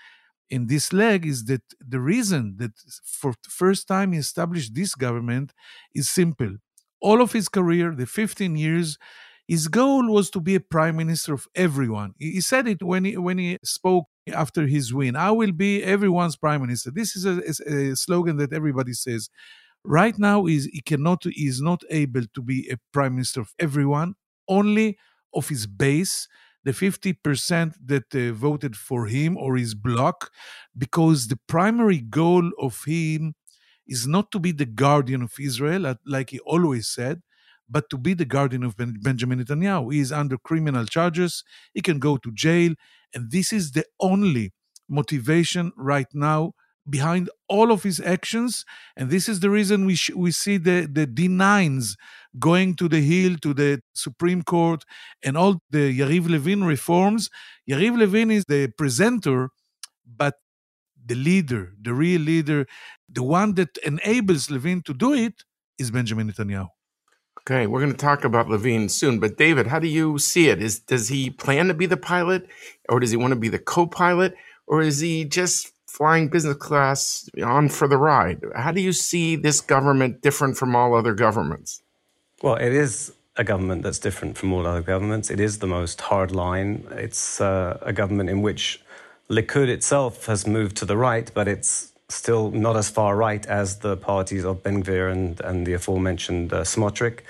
in 0.49 0.67
this 0.67 0.93
leg 0.93 1.27
is 1.27 1.45
that 1.45 1.63
the 1.81 2.01
reason 2.01 2.57
that 2.59 2.73
for 3.05 3.33
the 3.33 3.51
first 3.51 3.87
time 3.87 4.13
he 4.13 4.19
established 4.19 4.75
this 4.75 4.95
government 4.95 5.53
is 5.95 6.09
simple. 6.09 6.57
All 7.01 7.23
of 7.23 7.33
his 7.33 7.49
career, 7.49 7.95
the 7.95 8.07
15 8.07 8.57
years, 8.57 8.99
his 9.49 9.69
goal 9.69 10.07
was 10.13 10.31
to 10.31 10.41
be 10.41 10.55
a 10.55 10.61
prime 10.61 10.97
minister 10.97 11.35
of 11.35 11.49
everyone. 11.55 12.15
He 12.19 12.41
said 12.41 12.69
it 12.69 12.83
when 12.83 13.05
he, 13.05 13.17
when 13.17 13.39
he 13.39 13.59
spoke 13.65 14.05
after 14.33 14.67
his 14.67 14.95
win. 14.95 15.17
I 15.17 15.31
will 15.33 15.53
be 15.53 15.83
everyone's 15.83 16.37
prime 16.37 16.61
minister. 16.61 16.91
This 16.91 17.17
is 17.17 17.25
a, 17.27 17.41
a 17.67 17.97
slogan 17.97 18.37
that 18.37 18.53
everybody 18.53 18.93
says. 18.93 19.29
Right 19.85 20.19
now, 20.19 20.47
is 20.47 20.67
he 20.73 20.83
cannot, 20.83 21.25
is 21.27 21.61
not 21.61 21.83
able 21.91 22.23
to 22.35 22.43
be 22.43 22.69
a 22.71 22.77
prime 22.93 23.15
minister 23.15 23.41
of 23.41 23.55
everyone, 23.59 24.15
only 24.49 24.99
of 25.35 25.49
his 25.49 25.67
base. 25.67 26.29
The 26.65 26.75
50% 26.75 27.77
that 27.87 28.15
uh, 28.15 28.35
voted 28.35 28.77
for 28.77 29.07
him 29.07 29.39
or 29.39 29.57
his 29.57 29.75
bloc, 29.75 30.31
because 30.77 31.29
the 31.29 31.39
primary 31.49 31.99
goal 32.01 32.51
of 32.61 32.85
him 32.87 33.35
is 33.87 34.07
not 34.07 34.31
to 34.33 34.39
be 34.39 34.53
the 34.53 34.67
guardian 34.67 35.23
of 35.23 35.33
Israel, 35.41 35.95
like 36.07 36.31
he 36.31 36.39
always 36.41 36.87
said, 36.89 37.23
but 37.69 37.89
to 37.91 37.97
be 37.99 38.15
the 38.15 38.27
guardian 38.27 38.63
of 38.63 38.77
ben- 38.77 38.99
Benjamin 39.03 39.43
Netanyahu. 39.43 39.93
He 39.95 40.01
is 40.01 40.13
under 40.13 40.37
criminal 40.37 40.85
charges, 40.85 41.43
he 41.73 41.81
can 41.81 41.99
go 41.99 42.17
to 42.19 42.31
jail, 42.33 42.75
and 43.15 43.31
this 43.31 43.53
is 43.53 43.73
the 43.73 43.85
only 44.01 44.53
motivation 44.89 45.73
right 45.77 46.09
now 46.13 46.53
behind 46.91 47.31
all 47.49 47.71
of 47.73 47.83
his 47.83 48.01
actions 48.01 48.65
and 48.97 49.11
this 49.11 49.29
is 49.29 49.41
the 49.41 49.51
reason 49.51 49.87
we 49.87 49.95
sh- 49.95 50.11
we 50.25 50.31
see 50.31 50.57
the 50.57 50.89
the 50.91 51.07
D9s 51.07 51.97
going 52.39 52.75
to 52.77 52.89
the 52.89 53.01
hill 53.01 53.37
to 53.43 53.55
the 53.55 53.81
Supreme 53.95 54.43
Court 54.43 54.85
and 55.23 55.37
all 55.37 55.61
the 55.71 55.99
Yariv 55.99 56.29
Levin 56.29 56.65
reforms 56.65 57.31
Yariv 57.69 57.99
Levin 57.99 58.31
is 58.31 58.45
the 58.47 58.69
presenter 58.77 59.51
but 60.07 60.35
the 61.07 61.15
leader 61.15 61.73
the 61.81 61.95
real 61.95 62.21
leader 62.21 62.67
the 63.09 63.23
one 63.23 63.55
that 63.55 63.79
enables 63.85 64.51
Levin 64.51 64.83
to 64.83 64.95
do 64.95 65.13
it 65.13 65.45
is 65.79 65.91
Benjamin 65.91 66.31
Netanyahu 66.31 66.69
Okay, 67.41 67.67
we're 67.67 67.81
going 67.81 67.91
to 67.91 67.97
talk 67.99 68.25
about 68.25 68.51
Levin 68.51 68.89
soon, 68.91 69.19
but 69.19 69.39
David, 69.39 69.67
how 69.67 69.79
do 69.79 69.89
you 69.89 70.19
see 70.19 70.49
it? 70.51 70.63
Is 70.63 70.81
does 70.81 71.09
he 71.09 71.31
plan 71.31 71.69
to 71.69 71.75
be 71.75 71.87
the 71.87 71.97
pilot 71.97 72.47
or 72.89 73.01
does 73.01 73.11
he 73.11 73.17
want 73.17 73.33
to 73.33 73.41
be 73.41 73.49
the 73.49 73.59
co-pilot 73.59 74.35
or 74.67 74.83
is 74.83 75.01
he 75.01 75.25
just 75.25 75.73
flying 75.91 76.29
business 76.29 76.57
class 76.57 77.29
on 77.45 77.69
for 77.69 77.89
the 77.89 77.97
ride. 77.97 78.41
How 78.55 78.73
do 78.73 78.81
you 78.81 78.93
see 78.93 79.37
this 79.37 79.61
government 79.61 80.23
different 80.23 80.57
from 80.57 80.77
all 80.77 80.95
other 80.95 81.15
governments? 81.15 81.83
Well, 82.43 82.55
it 82.55 82.73
is 82.73 83.13
a 83.37 83.45
government 83.45 83.83
that's 83.83 83.99
different 83.99 84.39
from 84.39 84.53
all 84.53 84.67
other 84.67 84.83
governments. 84.83 85.31
It 85.31 85.41
is 85.41 85.59
the 85.59 85.67
most 85.67 86.01
hard 86.01 86.31
line. 86.31 86.87
It's 86.93 87.41
uh, 87.41 87.79
a 87.83 87.93
government 87.93 88.31
in 88.31 88.41
which 88.41 88.81
Likud 89.29 89.69
itself 89.69 90.27
has 90.27 90.47
moved 90.47 90.77
to 90.77 90.85
the 90.85 90.97
right, 90.97 91.31
but 91.35 91.49
it's 91.49 91.93
still 92.09 92.51
not 92.51 92.77
as 92.77 92.89
far 92.89 93.17
right 93.17 93.45
as 93.47 93.79
the 93.79 93.97
parties 93.97 94.45
of 94.45 94.63
Ben 94.63 94.83
Gvir 94.83 95.11
and, 95.11 95.41
and 95.41 95.67
the 95.67 95.75
aforementioned 95.75 96.53
uh, 96.53 96.63
Smotrich. 96.63 97.21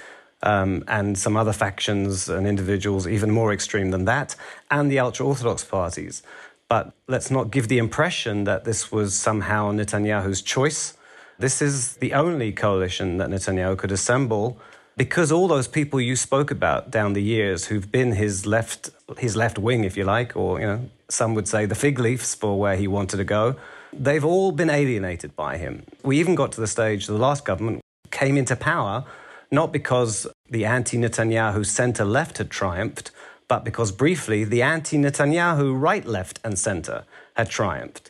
Um, 0.42 0.84
and 0.88 1.18
some 1.18 1.36
other 1.36 1.52
factions 1.52 2.30
and 2.30 2.46
individuals 2.46 3.06
even 3.06 3.30
more 3.30 3.52
extreme 3.52 3.90
than 3.90 4.06
that, 4.06 4.34
and 4.70 4.90
the 4.90 4.98
ultra 4.98 5.26
Orthodox 5.26 5.62
parties. 5.64 6.22
But 6.70 6.94
let's 7.08 7.32
not 7.32 7.50
give 7.50 7.66
the 7.66 7.78
impression 7.78 8.44
that 8.44 8.62
this 8.64 8.92
was 8.92 9.18
somehow 9.18 9.72
Netanyahu's 9.72 10.40
choice. 10.40 10.96
This 11.36 11.60
is 11.60 11.96
the 11.96 12.14
only 12.14 12.52
coalition 12.52 13.18
that 13.18 13.28
Netanyahu 13.28 13.76
could 13.76 13.90
assemble 13.90 14.56
because 14.96 15.32
all 15.32 15.48
those 15.48 15.66
people 15.66 16.00
you 16.00 16.14
spoke 16.14 16.50
about 16.52 16.90
down 16.92 17.14
the 17.14 17.22
years 17.22 17.66
who've 17.66 17.90
been 17.90 18.12
his 18.12 18.46
left 18.46 18.90
his 19.18 19.34
left 19.34 19.58
wing 19.58 19.82
if 19.84 19.96
you 19.96 20.04
like 20.04 20.36
or 20.36 20.60
you 20.60 20.66
know 20.66 20.90
some 21.08 21.34
would 21.34 21.48
say 21.48 21.64
the 21.64 21.74
fig 21.74 21.98
leaves 21.98 22.34
for 22.34 22.58
where 22.58 22.76
he 22.76 22.86
wanted 22.86 23.16
to 23.16 23.24
go 23.24 23.56
they've 23.92 24.24
all 24.24 24.52
been 24.52 24.68
alienated 24.68 25.34
by 25.36 25.56
him 25.56 25.84
we 26.02 26.18
even 26.18 26.34
got 26.34 26.52
to 26.52 26.60
the 26.60 26.66
stage 26.66 27.06
the 27.06 27.14
last 27.14 27.44
government 27.44 27.80
came 28.10 28.36
into 28.36 28.54
power 28.54 29.04
not 29.50 29.72
because 29.72 30.26
the 30.50 30.64
anti-Netanyahu 30.64 31.64
center 31.64 32.04
left 32.04 32.38
had 32.38 32.50
triumphed 32.50 33.10
but 33.50 33.64
because 33.64 33.90
briefly 33.90 34.44
the 34.44 34.62
anti 34.62 34.96
Netanyahu 34.96 35.78
right, 35.78 36.06
left, 36.06 36.38
and 36.44 36.56
centre 36.56 37.04
had 37.34 37.50
triumphed. 37.50 38.08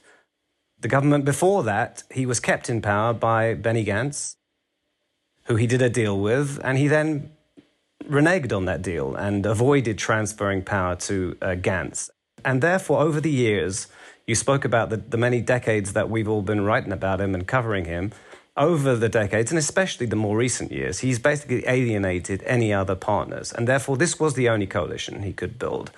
The 0.78 0.88
government 0.88 1.24
before 1.24 1.62
that, 1.62 2.02
he 2.12 2.26
was 2.26 2.40
kept 2.40 2.68
in 2.68 2.82
power 2.82 3.14
by 3.14 3.54
Benny 3.54 3.82
Gantz, 3.82 4.36
who 5.44 5.56
he 5.56 5.66
did 5.66 5.80
a 5.80 5.88
deal 5.88 6.20
with, 6.20 6.60
and 6.62 6.76
he 6.76 6.88
then 6.88 7.30
reneged 8.06 8.54
on 8.54 8.66
that 8.66 8.82
deal 8.82 9.14
and 9.14 9.46
avoided 9.46 9.96
transferring 9.96 10.62
power 10.62 10.94
to 10.96 11.38
uh, 11.40 11.46
Gantz. 11.68 12.10
And 12.44 12.60
therefore, 12.60 13.00
over 13.00 13.18
the 13.18 13.30
years, 13.30 13.86
you 14.26 14.34
spoke 14.34 14.66
about 14.66 14.90
the, 14.90 14.98
the 14.98 15.16
many 15.16 15.40
decades 15.40 15.94
that 15.94 16.10
we've 16.10 16.28
all 16.28 16.42
been 16.42 16.66
writing 16.66 16.92
about 16.92 17.18
him 17.18 17.34
and 17.34 17.46
covering 17.46 17.86
him 17.86 18.12
over 18.60 18.94
the 18.94 19.08
decades, 19.08 19.50
and 19.50 19.58
especially 19.58 20.04
the 20.04 20.14
more 20.14 20.36
recent 20.36 20.70
years, 20.70 20.98
he's 20.98 21.18
basically 21.18 21.66
alienated 21.66 22.42
any 22.44 22.74
other 22.74 22.94
partners. 22.94 23.52
And 23.52 23.66
therefore, 23.66 23.96
this 23.96 24.20
was 24.20 24.34
the 24.34 24.50
only 24.50 24.66
coalition 24.66 25.22
he 25.22 25.32
could 25.32 25.58
build. 25.58 25.90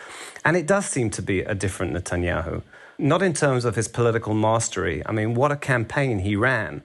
And 0.45 0.57
it 0.57 0.65
does 0.65 0.87
seem 0.87 1.11
to 1.11 1.23
be 1.23 1.41
a 1.41 1.57
different 1.57 1.93
Netanyahu, 1.93 2.63
not 2.99 3.21
in 3.21 3.33
terms 3.33 3.65
of 3.65 3.75
his 3.75 3.89
political 3.89 4.33
mastery. 4.33 5.03
I 5.05 5.11
mean, 5.11 5.35
what 5.35 5.51
a 5.51 5.57
campaign 5.57 6.21
he 6.21 6.37
ran. 6.37 6.83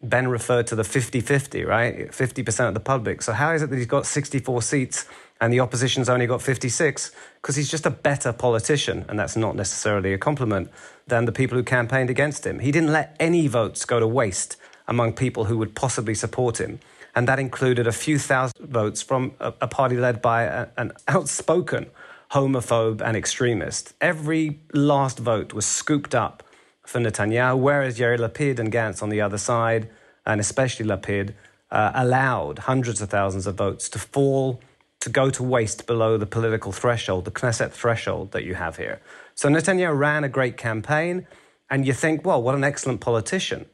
Ben 0.00 0.28
referred 0.28 0.68
to 0.68 0.76
the 0.76 0.84
50 0.84 1.20
50, 1.20 1.64
right? 1.64 2.08
50% 2.12 2.68
of 2.68 2.74
the 2.74 2.80
public. 2.80 3.20
So, 3.20 3.32
how 3.32 3.52
is 3.52 3.62
it 3.62 3.70
that 3.70 3.76
he's 3.76 3.86
got 3.86 4.06
64 4.06 4.62
seats 4.62 5.06
and 5.40 5.52
the 5.52 5.58
opposition's 5.58 6.08
only 6.08 6.28
got 6.28 6.40
56? 6.40 7.10
Because 7.42 7.56
he's 7.56 7.70
just 7.70 7.84
a 7.84 7.90
better 7.90 8.32
politician, 8.32 9.04
and 9.08 9.18
that's 9.18 9.36
not 9.36 9.56
necessarily 9.56 10.12
a 10.12 10.18
compliment, 10.18 10.70
than 11.08 11.24
the 11.24 11.32
people 11.32 11.58
who 11.58 11.64
campaigned 11.64 12.10
against 12.10 12.46
him. 12.46 12.60
He 12.60 12.70
didn't 12.70 12.92
let 12.92 13.16
any 13.18 13.48
votes 13.48 13.84
go 13.84 13.98
to 13.98 14.06
waste 14.06 14.56
among 14.88 15.12
people 15.14 15.44
who 15.44 15.58
would 15.58 15.74
possibly 15.74 16.14
support 16.14 16.60
him. 16.60 16.80
And 17.14 17.26
that 17.28 17.38
included 17.38 17.86
a 17.86 17.92
few 17.92 18.18
thousand 18.18 18.68
votes 18.68 19.02
from 19.02 19.32
a, 19.40 19.52
a 19.60 19.68
party 19.68 19.96
led 19.96 20.20
by 20.20 20.42
a, 20.42 20.68
an 20.76 20.92
outspoken 21.08 21.86
homophobe 22.32 23.00
and 23.00 23.16
extremist. 23.16 23.94
Every 24.00 24.60
last 24.72 25.18
vote 25.18 25.52
was 25.52 25.64
scooped 25.64 26.14
up 26.14 26.42
for 26.84 27.00
Netanyahu, 27.00 27.58
whereas 27.58 27.98
Yair 27.98 28.18
Lapid 28.18 28.58
and 28.58 28.72
Gantz 28.72 29.02
on 29.02 29.08
the 29.08 29.20
other 29.20 29.38
side, 29.38 29.88
and 30.24 30.40
especially 30.40 30.86
Lapid, 30.86 31.34
uh, 31.70 31.92
allowed 31.94 32.60
hundreds 32.60 33.00
of 33.00 33.08
thousands 33.08 33.46
of 33.46 33.56
votes 33.56 33.88
to 33.88 33.98
fall, 33.98 34.60
to 35.00 35.08
go 35.08 35.30
to 35.30 35.42
waste 35.42 35.86
below 35.86 36.16
the 36.16 36.26
political 36.26 36.72
threshold, 36.72 37.24
the 37.24 37.30
Knesset 37.30 37.70
threshold 37.70 38.32
that 38.32 38.44
you 38.44 38.54
have 38.54 38.76
here. 38.76 39.00
So 39.34 39.48
Netanyahu 39.48 39.96
ran 39.96 40.24
a 40.24 40.28
great 40.28 40.56
campaign, 40.56 41.26
and 41.70 41.86
you 41.86 41.92
think, 41.92 42.24
well, 42.24 42.42
what 42.42 42.54
an 42.54 42.64
excellent 42.64 43.00
politician. 43.00 43.66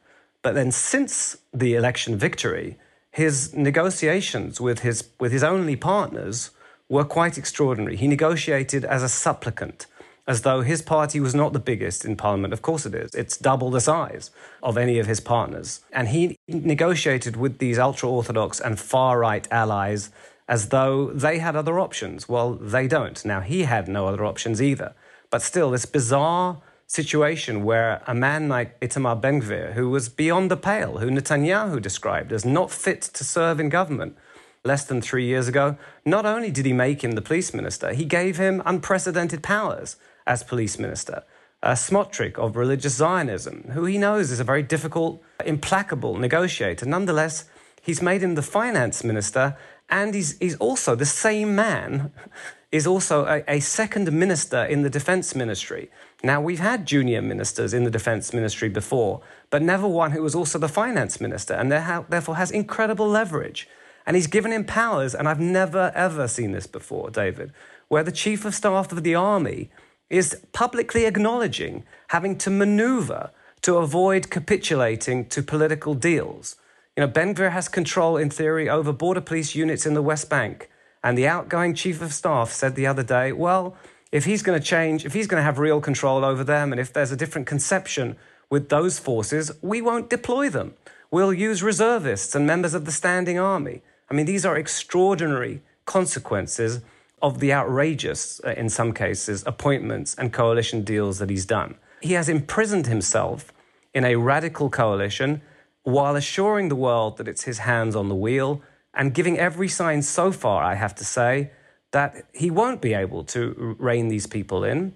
But 0.43 0.53
then, 0.53 0.71
since 0.71 1.37
the 1.53 1.73
election 1.73 2.17
victory, 2.17 2.77
his 3.09 3.53
negotiations 3.55 4.61
with 4.61 4.79
his, 4.79 5.09
with 5.19 5.31
his 5.31 5.43
only 5.43 5.75
partners 5.75 6.51
were 6.89 7.05
quite 7.05 7.37
extraordinary. 7.37 7.95
He 7.95 8.07
negotiated 8.07 8.83
as 8.83 9.01
a 9.01 9.09
supplicant, 9.09 9.87
as 10.27 10.41
though 10.41 10.61
his 10.61 10.81
party 10.81 11.19
was 11.19 11.33
not 11.33 11.53
the 11.53 11.59
biggest 11.59 12.03
in 12.05 12.15
parliament. 12.15 12.53
Of 12.53 12.61
course 12.61 12.85
it 12.85 12.93
is. 12.93 13.15
It's 13.15 13.37
double 13.37 13.71
the 13.71 13.81
size 13.81 14.31
of 14.61 14.77
any 14.77 14.99
of 14.99 15.07
his 15.07 15.19
partners. 15.19 15.81
And 15.91 16.09
he 16.09 16.35
negotiated 16.47 17.35
with 17.37 17.59
these 17.59 17.79
ultra 17.79 18.09
Orthodox 18.09 18.59
and 18.59 18.79
far 18.79 19.19
right 19.19 19.47
allies 19.49 20.11
as 20.49 20.69
though 20.69 21.07
they 21.11 21.39
had 21.39 21.55
other 21.55 21.79
options. 21.79 22.27
Well, 22.27 22.55
they 22.55 22.87
don't. 22.87 23.23
Now, 23.23 23.39
he 23.39 23.63
had 23.63 23.87
no 23.87 24.07
other 24.07 24.25
options 24.25 24.61
either. 24.61 24.93
But 25.29 25.41
still, 25.41 25.71
this 25.71 25.85
bizarre 25.85 26.61
situation 26.93 27.63
where 27.63 28.03
a 28.05 28.13
man 28.13 28.47
like 28.47 28.79
Itamar 28.79 29.19
Ben 29.19 29.41
Gvir, 29.41 29.73
who 29.73 29.89
was 29.89 30.09
beyond 30.09 30.51
the 30.51 30.57
pale, 30.57 30.99
who 30.99 31.09
Netanyahu 31.09 31.81
described 31.81 32.31
as 32.31 32.45
not 32.45 32.69
fit 32.69 33.01
to 33.01 33.23
serve 33.23 33.59
in 33.59 33.69
government 33.69 34.15
less 34.63 34.85
than 34.85 35.01
three 35.01 35.25
years 35.25 35.47
ago, 35.47 35.75
not 36.05 36.25
only 36.25 36.51
did 36.51 36.65
he 36.65 36.73
make 36.73 37.03
him 37.03 37.13
the 37.13 37.21
police 37.21 37.53
minister, 37.53 37.93
he 37.93 38.05
gave 38.05 38.37
him 38.37 38.61
unprecedented 38.65 39.41
powers 39.41 39.97
as 40.27 40.43
police 40.43 40.77
minister. 40.77 41.23
uh, 41.63 41.73
Smotrich 41.73 42.37
of 42.37 42.57
religious 42.57 42.95
Zionism, 42.95 43.63
who 43.71 43.85
he 43.85 43.97
knows 43.97 44.31
is 44.31 44.39
a 44.39 44.43
very 44.43 44.61
difficult, 44.61 45.23
implacable 45.45 46.17
negotiator. 46.17 46.85
Nonetheless, 46.85 47.45
he's 47.81 48.01
made 48.01 48.21
him 48.21 48.35
the 48.35 48.41
finance 48.41 49.03
minister, 49.03 49.57
and 49.89 50.13
he's, 50.13 50.37
he's 50.39 50.57
also 50.57 50.93
the 50.93 51.05
same 51.05 51.55
man, 51.55 52.11
is 52.71 52.85
also 52.85 53.25
a, 53.25 53.43
a 53.47 53.59
second 53.59 54.11
minister 54.11 54.63
in 54.65 54.81
the 54.81 54.89
defense 54.89 55.35
ministry. 55.35 55.89
Now, 56.25 56.39
we've 56.39 56.59
had 56.59 56.85
junior 56.85 57.21
ministers 57.21 57.73
in 57.73 57.83
the 57.83 57.91
defense 57.91 58.33
ministry 58.33 58.69
before, 58.69 59.21
but 59.49 59.61
never 59.61 59.87
one 59.87 60.11
who 60.11 60.21
was 60.21 60.33
also 60.33 60.57
the 60.57 60.69
finance 60.69 61.19
minister, 61.19 61.53
and 61.53 61.69
therefore 61.69 62.37
has 62.37 62.49
incredible 62.49 63.07
leverage. 63.09 63.67
And 64.05 64.15
he's 64.15 64.27
given 64.27 64.53
him 64.53 64.63
powers, 64.63 65.13
and 65.13 65.27
I've 65.27 65.39
never, 65.39 65.91
ever 65.93 66.29
seen 66.29 66.53
this 66.53 66.65
before, 66.65 67.09
David, 67.09 67.51
where 67.89 68.03
the 68.03 68.11
chief 68.11 68.45
of 68.45 68.55
staff 68.55 68.91
of 68.93 69.03
the 69.03 69.15
army 69.15 69.69
is 70.09 70.39
publicly 70.53 71.05
acknowledging 71.05 71.83
having 72.09 72.37
to 72.37 72.49
maneuver 72.49 73.31
to 73.61 73.77
avoid 73.77 74.29
capitulating 74.29 75.25
to 75.25 75.41
political 75.41 75.93
deals. 75.93 76.55
You 76.95 77.01
know, 77.01 77.07
Ben 77.07 77.33
Gvir 77.33 77.51
has 77.51 77.67
control, 77.67 78.15
in 78.17 78.29
theory, 78.29 78.69
over 78.69 78.93
border 78.93 79.21
police 79.21 79.55
units 79.55 79.85
in 79.85 79.93
the 79.93 80.01
West 80.01 80.29
Bank. 80.29 80.69
And 81.03 81.17
the 81.17 81.27
outgoing 81.27 81.73
chief 81.73 82.01
of 82.01 82.13
staff 82.13 82.51
said 82.51 82.75
the 82.75 82.87
other 82.87 83.03
day, 83.03 83.33
well, 83.33 83.75
if 84.13 84.25
he's 84.25 84.43
going 84.43 84.57
to 84.57 84.65
change, 84.65 85.05
if 85.05 85.13
he's 85.13 85.25
going 85.25 85.39
to 85.39 85.43
have 85.43 85.57
real 85.57 85.81
control 85.81 86.23
over 86.23 86.43
them, 86.43 86.71
and 86.71 86.79
if 86.79 86.93
there's 86.93 87.11
a 87.11 87.17
different 87.17 87.47
conception 87.47 88.15
with 88.47 88.69
those 88.69 88.99
forces, 88.99 89.51
we 89.63 89.81
won't 89.81 90.07
deploy 90.07 90.49
them. 90.49 90.75
We'll 91.09 91.33
use 91.33 91.63
reservists 91.63 92.35
and 92.35 92.45
members 92.45 92.75
of 92.75 92.85
the 92.85 92.91
standing 92.91 93.39
army. 93.39 93.81
I 94.11 94.13
mean, 94.13 94.27
these 94.27 94.45
are 94.45 94.55
extraordinary 94.55 95.63
consequences 95.85 96.81
of 97.23 97.39
the 97.39 97.51
outrageous, 97.51 98.39
uh, 98.45 98.51
in 98.51 98.69
some 98.69 98.93
cases, 98.93 99.43
appointments 99.47 100.13
and 100.13 100.31
coalition 100.31 100.83
deals 100.83 101.17
that 101.17 101.31
he's 101.31 101.47
done. 101.47 101.75
He 101.99 102.13
has 102.13 102.29
imprisoned 102.29 102.85
himself 102.85 103.51
in 103.95 104.05
a 104.05 104.17
radical 104.17 104.69
coalition 104.69 105.41
while 105.81 106.15
assuring 106.15 106.69
the 106.69 106.75
world 106.75 107.17
that 107.17 107.27
it's 107.27 107.45
his 107.45 107.59
hands 107.59 107.95
on 107.95 108.09
the 108.09 108.15
wheel 108.15 108.61
and 108.93 109.15
giving 109.15 109.39
every 109.39 109.69
sign 109.69 110.03
so 110.03 110.31
far, 110.31 110.63
I 110.63 110.75
have 110.75 110.93
to 110.95 111.05
say, 111.05 111.49
that 111.93 112.25
he 112.33 112.51
won't 112.51 112.81
be 112.81 112.93
able 112.93 113.23
to 113.23 113.75
rein 113.79 114.09
these 114.09 114.27
people 114.27 114.63
in. 114.63 114.93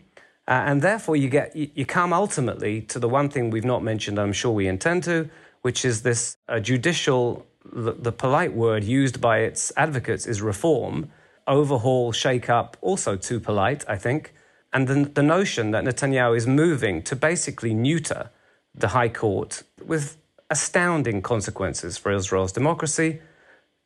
Uh, 0.47 0.63
and 0.65 0.81
therefore, 0.81 1.15
you, 1.15 1.29
get, 1.29 1.55
you, 1.55 1.69
you, 1.75 1.85
come 1.85 2.11
ultimately 2.11 2.81
to 2.81 2.99
the 2.99 3.09
one 3.09 3.29
thing 3.29 3.49
we've 3.49 3.65
not 3.65 3.83
mentioned, 3.83 4.17
I'm 4.19 4.33
sure 4.33 4.51
we 4.51 4.67
intend 4.67 5.03
to, 5.03 5.29
which 5.61 5.83
is 5.85 6.01
this 6.01 6.37
uh, 6.47 6.59
judicial, 6.59 7.45
the, 7.65 7.93
the 7.93 8.11
polite 8.11 8.53
word 8.53 8.83
used 8.83 9.19
by 9.19 9.39
its 9.39 9.71
advocates 9.75 10.25
is 10.25 10.41
reform 10.41 11.09
overhaul, 11.47 12.11
shake 12.11 12.49
up, 12.49 12.77
also 12.81 13.15
too 13.15 13.39
polite, 13.39 13.85
I 13.87 13.97
think. 13.97 14.33
And 14.73 14.87
the, 14.87 15.05
the 15.05 15.23
notion 15.23 15.71
that 15.71 15.85
Netanyahu 15.85 16.35
is 16.35 16.45
moving 16.45 17.01
to 17.03 17.15
basically 17.15 17.73
neuter 17.73 18.29
the 18.75 18.89
High 18.89 19.09
Court 19.09 19.63
with 19.83 20.17
astounding 20.49 21.21
consequences 21.21 21.97
for 21.97 22.11
Israel's 22.11 22.51
democracy 22.51 23.21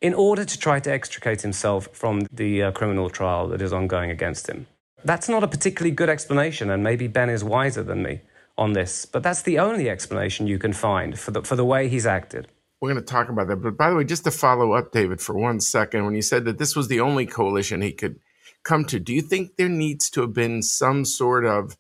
in 0.02 0.14
order 0.14 0.44
to 0.44 0.60
try 0.60 0.80
to 0.80 0.92
extricate 0.92 1.42
himself 1.42 1.88
from 1.94 2.22
the 2.32 2.64
uh, 2.64 2.72
criminal 2.72 3.10
trial 3.10 3.48
that 3.50 3.62
is 3.62 3.72
ongoing 3.72 4.10
against 4.10 4.48
him. 4.48 4.68
That's 5.04 5.30
not 5.30 5.44
a 5.44 5.48
particularly 5.48 5.92
good 5.92 6.10
explanation, 6.10 6.70
and 6.70 6.84
maybe 6.84 7.08
Ben 7.08 7.30
is 7.30 7.44
wiser 7.44 7.84
than 7.84 8.04
me 8.04 8.22
on 8.58 8.74
this, 8.74 9.06
but 9.06 9.24
that's 9.24 9.44
the 9.44 9.60
only 9.60 9.90
explanation 9.90 10.48
you 10.48 10.60
can 10.60 10.74
find 10.74 11.18
for 11.18 11.32
the, 11.32 11.42
for 11.42 11.56
the 11.56 11.66
way 11.66 11.88
he's 11.88 12.06
acted 12.06 12.48
we're 12.82 12.92
going 12.92 13.04
to 13.04 13.12
talk 13.12 13.30
about 13.30 13.48
that. 13.48 13.58
But 13.58 13.78
by 13.78 13.92
the 13.92 13.96
way, 13.96 14.04
just 14.04 14.24
to 14.24 14.32
follow 14.32 14.74
up, 14.74 14.92
David, 14.92 15.22
for 15.22 15.38
one 15.38 15.60
second, 15.60 16.04
when 16.04 16.16
you 16.16 16.24
said 16.24 16.46
that 16.46 16.58
this 16.58 16.76
was 16.76 16.88
the 16.88 17.00
only 17.00 17.28
coalition 17.28 17.82
he 17.82 17.92
could 17.92 18.20
come 18.64 18.86
to, 18.86 19.00
do 19.00 19.14
you 19.14 19.22
think 19.22 19.56
there 19.56 19.70
needs 19.70 20.10
to 20.10 20.22
have 20.22 20.34
been 20.34 20.64
some 20.64 21.06
sort 21.06 21.46
of 21.46 21.78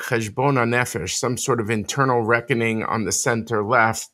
cheshbon 0.00 0.54
nefesh, 0.54 1.10
some 1.10 1.36
sort 1.36 1.60
of 1.60 1.70
internal 1.70 2.22
reckoning 2.22 2.84
on 2.84 3.04
the 3.04 3.12
center 3.12 3.64
left 3.64 4.10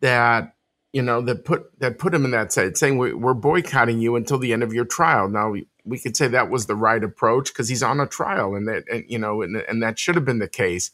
that 0.00 0.54
you 0.92 1.02
know 1.02 1.20
that 1.22 1.44
put 1.44 1.78
that 1.80 1.98
put 1.98 2.14
him 2.14 2.24
in 2.24 2.30
that 2.32 2.52
side, 2.52 2.76
saying 2.76 2.98
we're 2.98 3.34
boycotting 3.34 4.00
you 4.00 4.16
until 4.16 4.38
the 4.38 4.52
end 4.52 4.62
of 4.62 4.72
your 4.72 4.84
trial. 4.84 5.28
Now 5.28 5.50
we, 5.50 5.68
we 5.84 5.98
could 5.98 6.16
say 6.16 6.28
that 6.28 6.50
was 6.50 6.66
the 6.66 6.76
right 6.76 7.02
approach 7.02 7.52
because 7.52 7.68
he's 7.68 7.82
on 7.82 8.00
a 8.00 8.06
trial, 8.06 8.54
and 8.54 8.66
that 8.68 8.84
and, 8.90 9.04
you 9.08 9.18
know, 9.18 9.42
and, 9.42 9.56
and 9.56 9.82
that 9.82 9.98
should 9.98 10.14
have 10.14 10.24
been 10.24 10.38
the 10.38 10.48
case. 10.48 10.90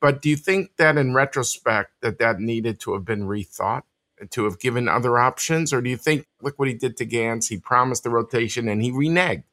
But 0.00 0.20
do 0.20 0.28
you 0.28 0.36
think 0.36 0.76
that 0.78 0.96
in 0.96 1.14
retrospect 1.14 1.92
that 2.00 2.18
that 2.18 2.40
needed 2.40 2.80
to 2.80 2.94
have 2.94 3.04
been 3.04 3.22
rethought? 3.22 3.82
to 4.30 4.44
have 4.44 4.58
given 4.58 4.88
other 4.88 5.18
options? 5.18 5.72
Or 5.72 5.80
do 5.80 5.90
you 5.90 5.96
think, 5.96 6.26
look 6.40 6.58
what 6.58 6.68
he 6.68 6.74
did 6.74 6.96
to 6.98 7.06
Gantz? 7.06 7.48
He 7.48 7.58
promised 7.58 8.04
the 8.04 8.10
rotation 8.10 8.68
and 8.68 8.82
he 8.82 8.90
reneged. 8.90 9.44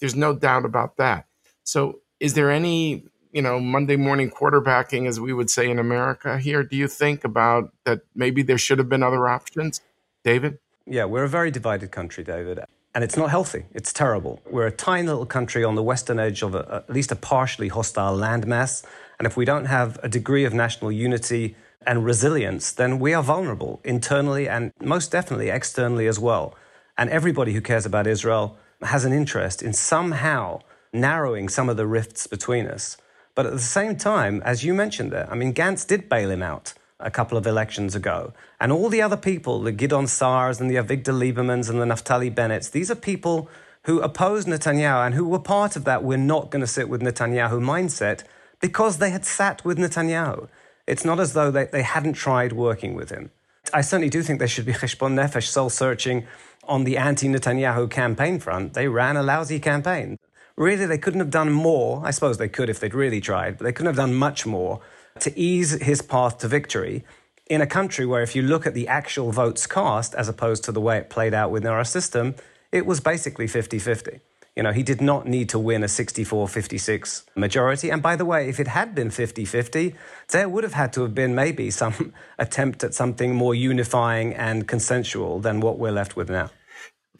There's 0.00 0.14
no 0.14 0.34
doubt 0.34 0.64
about 0.64 0.96
that. 0.96 1.26
So, 1.64 2.00
is 2.20 2.34
there 2.34 2.50
any, 2.50 3.06
you 3.32 3.42
know, 3.42 3.58
Monday 3.58 3.96
morning 3.96 4.30
quarterbacking, 4.30 5.08
as 5.08 5.18
we 5.18 5.32
would 5.32 5.50
say 5.50 5.70
in 5.70 5.78
America 5.78 6.38
here? 6.38 6.62
Do 6.62 6.76
you 6.76 6.88
think 6.88 7.24
about 7.24 7.72
that 7.84 8.02
maybe 8.14 8.42
there 8.42 8.58
should 8.58 8.78
have 8.78 8.88
been 8.88 9.02
other 9.02 9.28
options? 9.28 9.80
David? 10.24 10.58
Yeah, 10.86 11.04
we're 11.06 11.24
a 11.24 11.28
very 11.28 11.50
divided 11.50 11.90
country, 11.90 12.24
David. 12.24 12.60
And 12.94 13.02
it's 13.02 13.16
not 13.16 13.30
healthy. 13.30 13.64
It's 13.72 13.92
terrible. 13.92 14.40
We're 14.50 14.66
a 14.66 14.72
tiny 14.72 15.06
little 15.06 15.24
country 15.24 15.64
on 15.64 15.74
the 15.74 15.82
western 15.82 16.18
edge 16.18 16.42
of 16.42 16.54
a, 16.54 16.84
at 16.88 16.90
least 16.90 17.10
a 17.10 17.16
partially 17.16 17.68
hostile 17.68 18.16
landmass. 18.16 18.84
And 19.18 19.26
if 19.26 19.36
we 19.36 19.44
don't 19.44 19.64
have 19.64 19.98
a 20.02 20.08
degree 20.08 20.44
of 20.44 20.52
national 20.52 20.92
unity, 20.92 21.56
and 21.86 22.04
resilience, 22.04 22.72
then 22.72 22.98
we 22.98 23.14
are 23.14 23.22
vulnerable 23.22 23.80
internally 23.84 24.48
and 24.48 24.72
most 24.80 25.10
definitely 25.10 25.50
externally 25.50 26.06
as 26.06 26.18
well. 26.18 26.54
And 26.96 27.10
everybody 27.10 27.52
who 27.52 27.60
cares 27.60 27.86
about 27.86 28.06
Israel 28.06 28.56
has 28.82 29.04
an 29.04 29.12
interest 29.12 29.62
in 29.62 29.72
somehow 29.72 30.60
narrowing 30.92 31.48
some 31.48 31.68
of 31.68 31.76
the 31.76 31.86
rifts 31.86 32.26
between 32.26 32.66
us. 32.66 32.96
But 33.34 33.46
at 33.46 33.52
the 33.52 33.58
same 33.58 33.96
time, 33.96 34.42
as 34.44 34.64
you 34.64 34.74
mentioned 34.74 35.10
there, 35.10 35.28
I 35.30 35.34
mean, 35.34 35.54
Gantz 35.54 35.86
did 35.86 36.08
bail 36.08 36.30
him 36.30 36.42
out 36.42 36.74
a 37.00 37.10
couple 37.10 37.36
of 37.36 37.46
elections 37.46 37.94
ago. 37.94 38.32
And 38.60 38.70
all 38.70 38.88
the 38.88 39.02
other 39.02 39.16
people, 39.16 39.60
the 39.60 39.72
Gideon 39.72 40.06
Sa'ars 40.06 40.60
and 40.60 40.70
the 40.70 40.76
Avigdor 40.76 41.12
Liebermans 41.12 41.68
and 41.68 41.80
the 41.80 41.86
Naftali 41.86 42.32
Bennetts, 42.32 42.68
these 42.68 42.90
are 42.90 42.94
people 42.96 43.48
who 43.84 44.00
oppose 44.00 44.44
Netanyahu 44.44 45.06
and 45.06 45.14
who 45.14 45.26
were 45.26 45.40
part 45.40 45.74
of 45.74 45.84
that 45.84 46.04
we're 46.04 46.16
not 46.16 46.50
going 46.50 46.60
to 46.60 46.66
sit 46.66 46.88
with 46.88 47.02
Netanyahu 47.02 47.60
mindset 47.60 48.22
because 48.60 48.98
they 48.98 49.10
had 49.10 49.24
sat 49.24 49.64
with 49.64 49.78
Netanyahu. 49.78 50.48
It's 50.86 51.04
not 51.04 51.18
as 51.18 51.32
though 51.32 51.50
they, 51.50 51.64
they 51.64 51.82
hadn't 51.82 52.14
tried 52.14 52.52
working 52.52 52.94
with 52.94 53.10
him. 53.10 53.30
I 53.72 53.80
certainly 53.80 54.10
do 54.10 54.22
think 54.22 54.38
there 54.38 54.48
should 54.48 54.66
be 54.66 54.72
cheshbon 54.72 55.14
nefesh, 55.14 55.46
soul 55.46 55.70
searching 55.70 56.26
on 56.64 56.84
the 56.84 56.96
anti 56.96 57.28
Netanyahu 57.28 57.90
campaign 57.90 58.38
front. 58.38 58.74
They 58.74 58.88
ran 58.88 59.16
a 59.16 59.22
lousy 59.22 59.58
campaign. 59.58 60.18
Really, 60.56 60.86
they 60.86 60.98
couldn't 60.98 61.20
have 61.20 61.30
done 61.30 61.52
more. 61.52 62.02
I 62.04 62.10
suppose 62.10 62.38
they 62.38 62.48
could 62.48 62.68
if 62.68 62.80
they'd 62.80 62.94
really 62.94 63.20
tried, 63.20 63.58
but 63.58 63.64
they 63.64 63.72
couldn't 63.72 63.88
have 63.88 63.96
done 63.96 64.14
much 64.14 64.44
more 64.46 64.80
to 65.20 65.38
ease 65.38 65.72
his 65.82 66.02
path 66.02 66.38
to 66.38 66.48
victory 66.48 67.04
in 67.46 67.60
a 67.60 67.66
country 67.66 68.06
where, 68.06 68.22
if 68.22 68.34
you 68.34 68.42
look 68.42 68.66
at 68.66 68.74
the 68.74 68.88
actual 68.88 69.30
votes 69.30 69.66
cast 69.66 70.14
as 70.14 70.28
opposed 70.28 70.64
to 70.64 70.72
the 70.72 70.80
way 70.80 70.96
it 70.98 71.10
played 71.10 71.34
out 71.34 71.50
within 71.50 71.70
our 71.70 71.84
system, 71.84 72.34
it 72.70 72.86
was 72.86 73.00
basically 73.00 73.46
50 73.46 73.78
50. 73.78 74.20
You 74.56 74.62
know, 74.62 74.72
he 74.72 74.82
did 74.82 75.00
not 75.00 75.26
need 75.26 75.48
to 75.50 75.58
win 75.58 75.82
a 75.82 75.88
64 75.88 76.46
56 76.48 77.24
majority. 77.34 77.90
And 77.90 78.02
by 78.02 78.16
the 78.16 78.24
way, 78.24 78.48
if 78.48 78.60
it 78.60 78.68
had 78.68 78.94
been 78.94 79.10
50 79.10 79.44
50, 79.44 79.94
there 80.28 80.48
would 80.48 80.64
have 80.64 80.74
had 80.74 80.92
to 80.94 81.02
have 81.02 81.14
been 81.14 81.34
maybe 81.34 81.70
some 81.70 82.12
attempt 82.38 82.84
at 82.84 82.94
something 82.94 83.34
more 83.34 83.54
unifying 83.54 84.34
and 84.34 84.68
consensual 84.68 85.40
than 85.40 85.60
what 85.60 85.78
we're 85.78 85.92
left 85.92 86.16
with 86.16 86.30
now. 86.30 86.50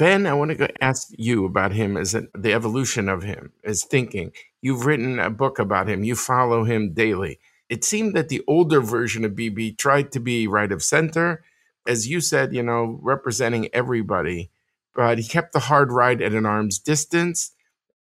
Ben, 0.02 0.26
I 0.26 0.34
want 0.34 0.58
to 0.58 0.84
ask 0.84 1.10
you 1.16 1.44
about 1.44 1.70
him 1.70 1.96
as 1.96 2.10
the 2.34 2.52
evolution 2.52 3.08
of 3.08 3.22
him, 3.22 3.52
his 3.62 3.84
thinking. 3.84 4.32
You've 4.60 4.84
written 4.84 5.20
a 5.20 5.30
book 5.30 5.60
about 5.60 5.88
him, 5.88 6.02
you 6.02 6.16
follow 6.16 6.64
him 6.64 6.92
daily. 6.92 7.38
It 7.68 7.84
seemed 7.84 8.16
that 8.16 8.28
the 8.28 8.42
older 8.48 8.80
version 8.80 9.24
of 9.24 9.36
Bibi 9.36 9.70
tried 9.74 10.10
to 10.10 10.18
be 10.18 10.48
right 10.48 10.72
of 10.72 10.82
center, 10.82 11.44
as 11.86 12.08
you 12.08 12.20
said, 12.20 12.52
you 12.52 12.64
know, 12.64 12.98
representing 13.00 13.68
everybody 13.72 14.50
but 14.92 15.18
he 15.18 15.24
kept 15.24 15.52
the 15.52 15.60
hard 15.60 15.92
right 15.92 16.20
at 16.20 16.32
an 16.32 16.46
arm's 16.46 16.80
distance. 16.80 17.52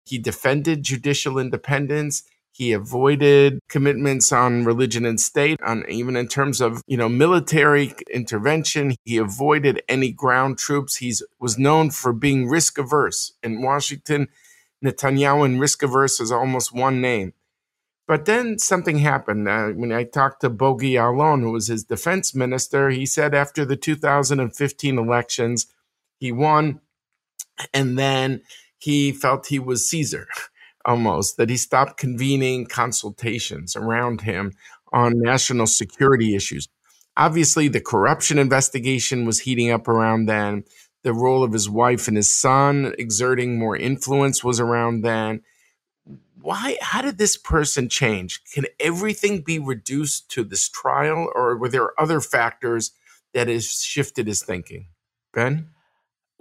He 0.06 0.18
defended 0.18 0.84
judicial 0.84 1.38
independence. 1.38 2.24
He 2.54 2.74
avoided 2.74 3.60
commitments 3.70 4.32
on 4.32 4.66
religion 4.66 5.06
and 5.06 5.20
state, 5.20 5.60
on 5.62 5.86
even 5.90 6.16
in 6.16 6.28
terms 6.28 6.62
of 6.62 6.82
you 6.86 6.98
know 6.98 7.10
military 7.10 7.94
intervention. 8.14 8.96
He 9.06 9.18
avoided 9.18 9.82
any 9.88 10.12
ground 10.12 10.58
troops. 10.58 10.98
He 10.98 11.14
was 11.40 11.58
known 11.58 11.92
for 11.92 12.14
being 12.14 12.48
risk 12.48 12.78
averse. 12.78 13.34
In 13.42 13.62
Washington, 13.62 14.28
Netanyahu 14.84 15.46
and 15.46 15.60
risk 15.60 15.82
averse 15.82 16.20
is 16.20 16.32
almost 16.32 16.74
one 16.74 17.02
name. 17.02 17.34
But 18.08 18.26
then 18.26 18.60
something 18.60 18.98
happened. 18.98 19.48
Uh, 19.48 19.70
when 19.70 19.94
I 19.94 20.04
talked 20.04 20.42
to 20.42 20.50
Bogie 20.50 20.96
Ya'alon, 20.96 21.42
who 21.42 21.52
was 21.52 21.68
his 21.68 21.86
defense 21.86 22.36
minister, 22.36 22.90
he 22.90 23.06
said 23.06 23.34
after 23.34 23.64
the 23.64 23.78
2015 23.78 24.98
elections, 24.98 25.68
he 26.20 26.32
won, 26.32 26.82
and 27.74 27.98
then 27.98 28.42
he 28.78 29.14
felt 29.14 29.48
he 29.48 29.60
was 29.60 29.90
Caesar 29.90 30.28
almost, 30.86 31.38
that 31.38 31.50
he 31.50 31.58
stopped 31.58 31.98
convening 31.98 32.66
consultations 32.66 33.76
around 33.76 34.22
him 34.22 34.54
on 34.94 35.14
national 35.20 35.68
security 35.68 36.36
issues. 36.36 36.68
Obviously, 37.18 37.68
the 37.68 37.82
corruption 37.82 38.38
investigation 38.40 39.26
was 39.26 39.42
heating 39.42 39.72
up 39.72 39.88
around 39.88 40.26
then. 40.28 40.64
The 41.04 41.14
role 41.14 41.44
of 41.44 41.54
his 41.54 41.70
wife 41.70 42.08
and 42.08 42.18
his 42.18 42.36
son 42.36 42.94
exerting 42.98 43.58
more 43.60 43.76
influence 43.78 44.44
was 44.44 44.60
around 44.60 45.02
then. 45.04 45.42
why 46.42 46.78
how 46.82 47.02
did 47.02 47.18
this 47.18 47.38
person 47.38 47.90
change 47.90 48.42
can 48.54 48.66
everything 48.80 49.42
be 49.42 49.60
reduced 49.60 50.30
to 50.32 50.44
this 50.44 50.70
trial 50.70 51.30
or 51.36 51.58
were 51.58 51.70
there 51.70 52.00
other 52.00 52.20
factors 52.20 52.92
that 53.34 53.48
has 53.48 53.66
shifted 53.84 54.28
his 54.28 54.44
thinking 54.44 54.88
ben 55.34 55.70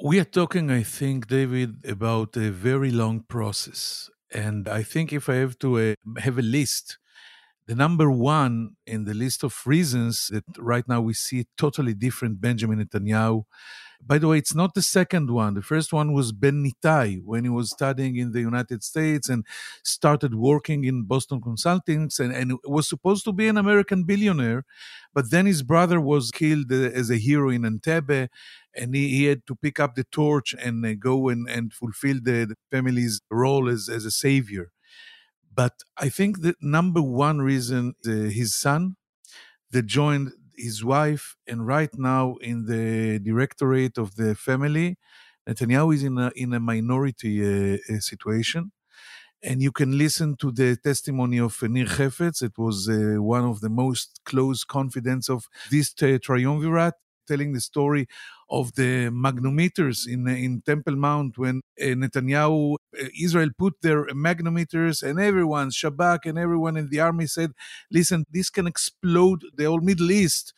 we 0.03 0.18
are 0.18 0.24
talking 0.24 0.70
i 0.70 0.83
think 0.83 1.26
david 1.29 1.85
about 1.87 2.37
a 2.37 2.50
very 2.50 2.90
long 2.90 3.20
process 3.20 4.11
and 4.32 4.68
i 4.68 4.82
think 4.82 5.12
if 5.12 5.28
i 5.28 5.34
have 5.34 5.58
to 5.58 5.78
uh, 5.78 5.94
have 6.18 6.38
a 6.38 6.42
list 6.42 6.98
the 7.70 7.76
number 7.76 8.11
one 8.11 8.52
in 8.94 9.04
the 9.04 9.14
list 9.14 9.44
of 9.44 9.52
reasons 9.64 10.14
that 10.33 10.44
right 10.59 10.87
now 10.88 11.00
we 11.00 11.14
see 11.14 11.46
totally 11.56 11.94
different 11.94 12.40
benjamin 12.40 12.78
netanyahu 12.83 13.44
by 14.04 14.18
the 14.18 14.28
way, 14.28 14.38
it's 14.38 14.54
not 14.54 14.74
the 14.74 14.83
second 14.83 15.30
one. 15.30 15.54
The 15.54 15.62
first 15.62 15.92
one 15.92 16.12
was 16.12 16.33
Ben 16.33 16.64
Nitai 16.64 17.20
when 17.22 17.44
he 17.44 17.50
was 17.50 17.70
studying 17.70 18.16
in 18.16 18.33
the 18.33 18.40
United 18.40 18.83
States 18.83 19.28
and 19.28 19.44
started 19.85 20.35
working 20.35 20.85
in 20.85 21.04
Boston 21.04 21.40
Consulting 21.40 22.11
and, 22.18 22.33
and 22.33 22.59
was 22.64 22.88
supposed 22.88 23.24
to 23.24 23.33
be 23.33 23.46
an 23.48 23.59
American 23.59 24.04
billionaire. 24.04 24.64
But 25.12 25.30
then 25.30 25.46
his 25.46 25.62
brother 25.62 26.00
was 26.00 26.30
killed 26.30 26.72
uh, 26.72 26.90
as 27.00 27.11
a 27.11 27.16
hero 27.16 27.50
in 27.50 27.62
Entebbe 27.62 28.28
and 28.74 28.94
he, 28.94 29.09
he 29.09 29.24
had 29.24 29.46
to 29.46 29.54
pick 29.54 29.78
up 29.78 29.94
the 29.96 30.04
torch 30.04 30.54
and 30.54 30.85
uh, 30.87 30.94
go 30.94 31.28
and, 31.28 31.48
and 31.48 31.72
fulfill 31.72 32.16
the, 32.22 32.46
the 32.46 32.56
family's 32.70 33.20
role 33.30 33.68
as, 33.68 33.88
as 33.88 34.04
a 34.04 34.11
savior. 34.11 34.72
But 35.54 35.82
I 35.96 36.08
think 36.08 36.42
the 36.42 36.54
number 36.60 37.02
one 37.02 37.38
reason 37.40 37.94
uh, 38.06 38.10
his 38.10 38.54
son 38.54 38.96
that 39.70 39.86
joined 39.86 40.32
his 40.56 40.84
wife, 40.84 41.36
and 41.46 41.66
right 41.66 41.90
now 41.96 42.36
in 42.40 42.66
the 42.66 43.18
directorate 43.18 43.98
of 43.98 44.16
the 44.16 44.34
family, 44.34 44.98
Netanyahu 45.48 45.94
is 45.94 46.04
in 46.04 46.18
a, 46.18 46.30
in 46.36 46.52
a 46.52 46.60
minority 46.60 47.74
uh, 47.74 47.78
situation. 48.00 48.72
And 49.42 49.62
you 49.62 49.72
can 49.72 49.96
listen 49.96 50.36
to 50.36 50.52
the 50.52 50.76
testimony 50.76 51.38
of 51.40 51.60
Nir 51.62 51.86
Hefetz. 51.86 52.42
It 52.42 52.58
was 52.58 52.88
uh, 52.88 53.22
one 53.22 53.44
of 53.44 53.60
the 53.60 53.70
most 53.70 54.20
close 54.24 54.64
confidants 54.64 55.30
of 55.30 55.46
this 55.70 55.94
triumvirate 55.94 56.94
telling 57.30 57.52
the 57.52 57.60
story 57.60 58.04
of 58.50 58.74
the 58.74 58.92
magnometers 59.24 59.98
in 60.14 60.26
in 60.46 60.62
Temple 60.72 60.96
Mount 60.96 61.38
when 61.38 61.56
uh, 61.80 61.94
Netanyahu, 62.02 62.74
uh, 62.74 63.04
Israel 63.26 63.50
put 63.56 63.74
their 63.82 64.06
magnometers 64.28 65.02
and 65.08 65.20
everyone, 65.20 65.70
Shabak 65.70 66.20
and 66.24 66.36
everyone 66.38 66.76
in 66.76 66.88
the 66.90 67.00
army 67.00 67.26
said, 67.26 67.50
"Listen, 67.90 68.24
this 68.30 68.50
can 68.50 68.66
explode 68.66 69.40
the 69.56 69.64
whole 69.64 69.80
Middle 69.80 70.10
East." 70.10 70.52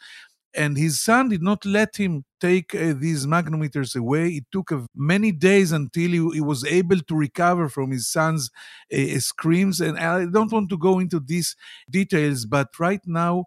And 0.54 0.76
his 0.76 1.00
son 1.00 1.30
did 1.30 1.42
not 1.42 1.64
let 1.64 1.96
him 1.96 2.24
take 2.38 2.74
uh, 2.74 2.92
these 3.04 3.26
magnometers 3.26 3.96
away. 3.96 4.28
It 4.28 4.44
took 4.52 4.70
uh, 4.70 4.80
many 4.94 5.32
days 5.32 5.72
until 5.72 6.11
he, 6.11 6.20
he, 6.35 6.42
was 6.42 6.62
able 6.64 7.00
to 7.00 7.14
recover 7.14 7.70
from 7.70 7.90
his 7.90 8.06
son's 8.11 8.50
uh, 8.92 9.18
screams. 9.18 9.80
And 9.80 9.98
I 9.98 10.26
don't 10.26 10.52
want 10.52 10.68
to 10.68 10.76
go 10.76 10.98
into 10.98 11.20
these 11.20 11.56
details, 11.88 12.44
but 12.44 12.68
right 12.78 13.00
now, 13.06 13.46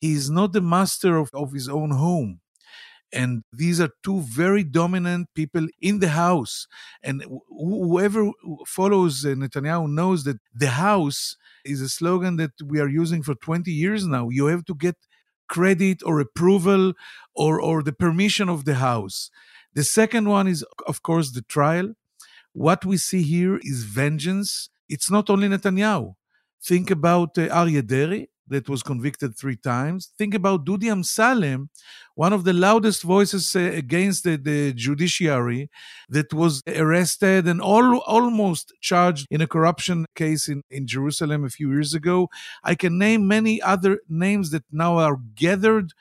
he 0.00 0.12
is 0.12 0.30
not 0.30 0.52
the 0.52 0.60
master 0.60 1.16
of, 1.16 1.30
of 1.34 1.52
his 1.52 1.68
own 1.68 1.90
home 1.90 2.40
and 3.12 3.44
these 3.52 3.80
are 3.80 3.90
two 4.02 4.20
very 4.20 4.64
dominant 4.64 5.28
people 5.34 5.66
in 5.80 6.00
the 6.00 6.08
house. 6.08 6.66
And 7.02 7.24
whoever 7.48 8.30
follows 8.66 9.24
uh, 9.24 9.28
Netanyahu 9.30 9.88
knows 9.88 10.24
that 10.24 10.38
the 10.54 10.70
house 10.70 11.36
is 11.64 11.80
a 11.80 11.88
slogan 11.88 12.36
that 12.36 12.52
we 12.64 12.80
are 12.80 12.88
using 12.88 13.22
for 13.22 13.34
20 13.34 13.70
years 13.70 14.06
now. 14.06 14.28
You 14.28 14.46
have 14.46 14.64
to 14.66 14.74
get 14.74 14.96
credit 15.48 16.02
or 16.04 16.20
approval 16.20 16.94
or, 17.34 17.60
or 17.60 17.82
the 17.82 17.92
permission 17.92 18.48
of 18.48 18.64
the 18.64 18.76
house. 18.76 19.30
The 19.74 19.84
second 19.84 20.28
one 20.28 20.48
is, 20.48 20.64
of 20.86 21.02
course, 21.02 21.32
the 21.32 21.42
trial. 21.42 21.94
What 22.52 22.84
we 22.84 22.96
see 22.96 23.22
here 23.22 23.58
is 23.62 23.84
vengeance. 23.84 24.70
It's 24.88 25.10
not 25.10 25.30
only 25.30 25.48
Netanyahu. 25.48 26.14
Think 26.62 26.90
about 26.90 27.36
uh, 27.38 27.48
Aryeh 27.48 27.86
Deri, 27.86 28.30
that 28.48 28.68
was 28.68 28.82
convicted 28.82 29.36
three 29.36 29.56
times. 29.56 30.12
Think 30.18 30.34
about 30.34 30.64
Dudi 30.64 30.86
Amsalem, 30.86 31.68
one 32.14 32.32
of 32.32 32.44
the 32.44 32.52
loudest 32.52 33.02
voices 33.02 33.54
uh, 33.56 33.60
against 33.60 34.24
the, 34.24 34.36
the, 34.36 34.72
judiciary, 34.72 35.70
that 36.08 36.32
was 36.32 36.62
arrested 36.66 37.46
and 37.46 37.60
all, 37.60 37.98
almost 37.98 38.72
charged 38.80 39.26
in 39.30 39.40
a 39.40 39.46
corruption 39.46 40.06
case 40.14 40.48
in, 40.48 40.62
in 40.70 40.86
Jerusalem 40.86 41.44
a 41.44 41.50
few 41.50 41.70
years 41.72 41.94
ago. 41.94 42.28
I 42.62 42.74
can 42.74 42.98
name 42.98 43.26
many 43.26 43.60
other 43.60 44.00
names 44.08 44.50
that 44.50 44.64
now 44.70 44.98
are 44.98 45.18
gathered 45.34 45.92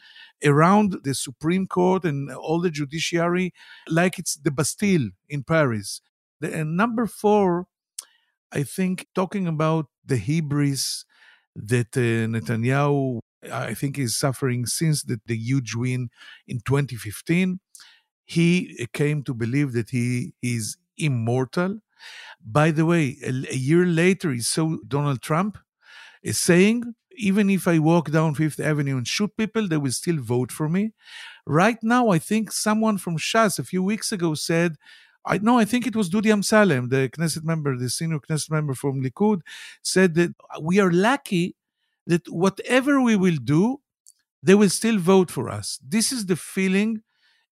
around 0.44 0.98
the 1.04 1.16
Supreme 1.16 1.66
Court 1.66 2.04
and 2.04 2.32
all 2.32 2.60
the 2.60 2.70
judiciary, 2.70 3.54
like 3.90 4.20
it's 4.20 4.36
the 4.36 4.52
Bastille 4.52 5.10
in 5.30 5.44
Paris. 5.44 6.02
The, 6.40 6.54
and 6.54 6.78
number 6.78 7.08
four, 7.08 7.68
I 8.52 8.64
think 8.64 9.08
talking 9.16 9.48
about 9.48 9.88
the 10.06 10.18
hubris 10.18 11.06
that 11.56 11.96
uh, 11.96 12.28
Netanyahu, 12.28 13.20
I 13.52 13.74
think, 13.74 13.98
is 13.98 14.18
suffering 14.18 14.66
since 14.66 15.04
the, 15.04 15.20
the 15.26 15.36
huge 15.38 15.76
win 15.76 16.10
in 16.48 16.60
2015. 16.66 17.60
He 18.26 18.78
uh, 18.82 18.86
came 18.94 19.24
to 19.24 19.34
believe 19.34 19.74
that 19.74 19.92
he 19.92 20.34
is 20.42 20.78
immortal. 20.98 21.80
By 22.44 22.72
the 22.72 22.86
way, 22.86 23.18
a, 23.24 23.30
a 23.30 23.56
year 23.56 23.86
later, 23.86 24.32
he 24.32 24.42
saw 24.42 24.78
Donald 24.88 25.22
Trump 25.22 25.58
is 26.24 26.40
saying, 26.40 26.96
even 27.18 27.50
if 27.50 27.68
I 27.68 27.80
walk 27.80 28.12
down 28.12 28.36
Fifth 28.36 28.60
Avenue 28.60 28.98
and 28.98 29.08
shoot 29.08 29.32
people, 29.38 29.68
they 29.68 29.78
will 29.78 29.92
still 29.92 30.18
vote 30.20 30.52
for 30.52 30.68
me. 30.68 30.92
Right 31.46 31.78
now, 31.82 32.10
I 32.10 32.20
think 32.20 32.52
someone 32.52 32.98
from 32.98 33.18
Shas 33.18 33.58
a 33.60 33.64
few 33.64 33.82
weeks 33.84 34.12
ago 34.12 34.34
said 34.34 34.76
I 35.26 35.40
I 35.58 35.66
think 35.66 35.88
it 35.88 35.96
was 35.96 36.10
Dudi 36.10 36.32
Amsalem, 36.32 36.90
the 36.90 37.10
Knesset 37.10 37.44
member, 37.44 37.78
the 37.78 37.90
senior 37.90 38.20
Knesset 38.20 38.52
member 38.52 38.74
from 38.74 39.02
Likud, 39.04 39.42
said 39.82 40.16
that 40.16 40.36
uh, 40.54 40.60
we 40.62 40.80
are 40.80 40.92
lucky 40.92 41.56
that 42.08 42.28
whatever 42.30 43.02
we 43.02 43.16
will 43.16 43.38
do, 43.44 43.82
they 44.44 44.56
will 44.56 44.70
still 44.70 45.00
vote 45.00 45.32
for 45.32 45.50
us. 45.50 45.80
This 45.86 46.12
is 46.12 46.28
the 46.28 46.36
feeling 46.36 47.02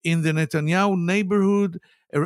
in 0.03 0.21
the 0.21 0.31
Netanyahu 0.31 0.97
neighborhood 0.97 1.79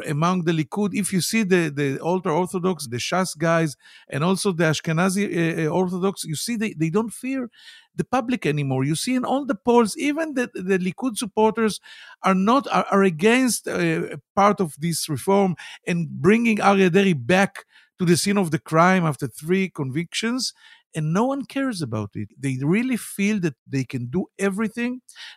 among 0.07 0.43
the 0.43 0.51
Likud. 0.51 0.93
If 0.93 1.13
you 1.13 1.21
see 1.21 1.43
the, 1.43 1.69
the 1.69 1.99
ultra 2.01 2.33
Orthodox, 2.33 2.87
the 2.87 2.97
Shas 2.97 3.37
guys, 3.37 3.77
and 4.09 4.23
also 4.23 4.51
the 4.51 4.65
Ashkenazi 4.65 5.65
uh, 5.65 5.69
Orthodox, 5.69 6.23
you 6.23 6.35
see 6.35 6.55
they, 6.55 6.73
they 6.73 6.89
don't 6.89 7.11
fear 7.11 7.49
the 7.95 8.03
public 8.03 8.45
anymore. 8.45 8.83
You 8.83 8.95
see 8.95 9.15
in 9.15 9.25
all 9.25 9.45
the 9.45 9.55
polls, 9.55 9.97
even 9.97 10.33
the, 10.35 10.49
the 10.53 10.77
Likud 10.77 11.17
supporters 11.17 11.79
are 12.23 12.35
not 12.35 12.67
are, 12.67 12.85
are 12.91 13.03
against 13.03 13.67
uh, 13.67 14.17
part 14.35 14.59
of 14.59 14.75
this 14.79 15.09
reform 15.09 15.55
and 15.85 16.09
bringing 16.09 16.57
Aryeh 16.57 16.91
Deri 16.91 17.13
back 17.13 17.65
to 17.99 18.05
the 18.05 18.17
scene 18.17 18.37
of 18.37 18.51
the 18.51 18.59
crime 18.59 19.05
after 19.05 19.27
three 19.27 19.69
convictions 19.69 20.53
and 20.97 21.13
no 21.13 21.25
one 21.33 21.43
cares 21.45 21.79
about 21.81 22.11
it. 22.21 22.29
They 22.45 22.57
really 22.75 22.97
feel 22.97 23.37
that 23.45 23.55
they 23.75 23.85
can 23.93 24.03
do 24.17 24.21
everything, 24.47 24.93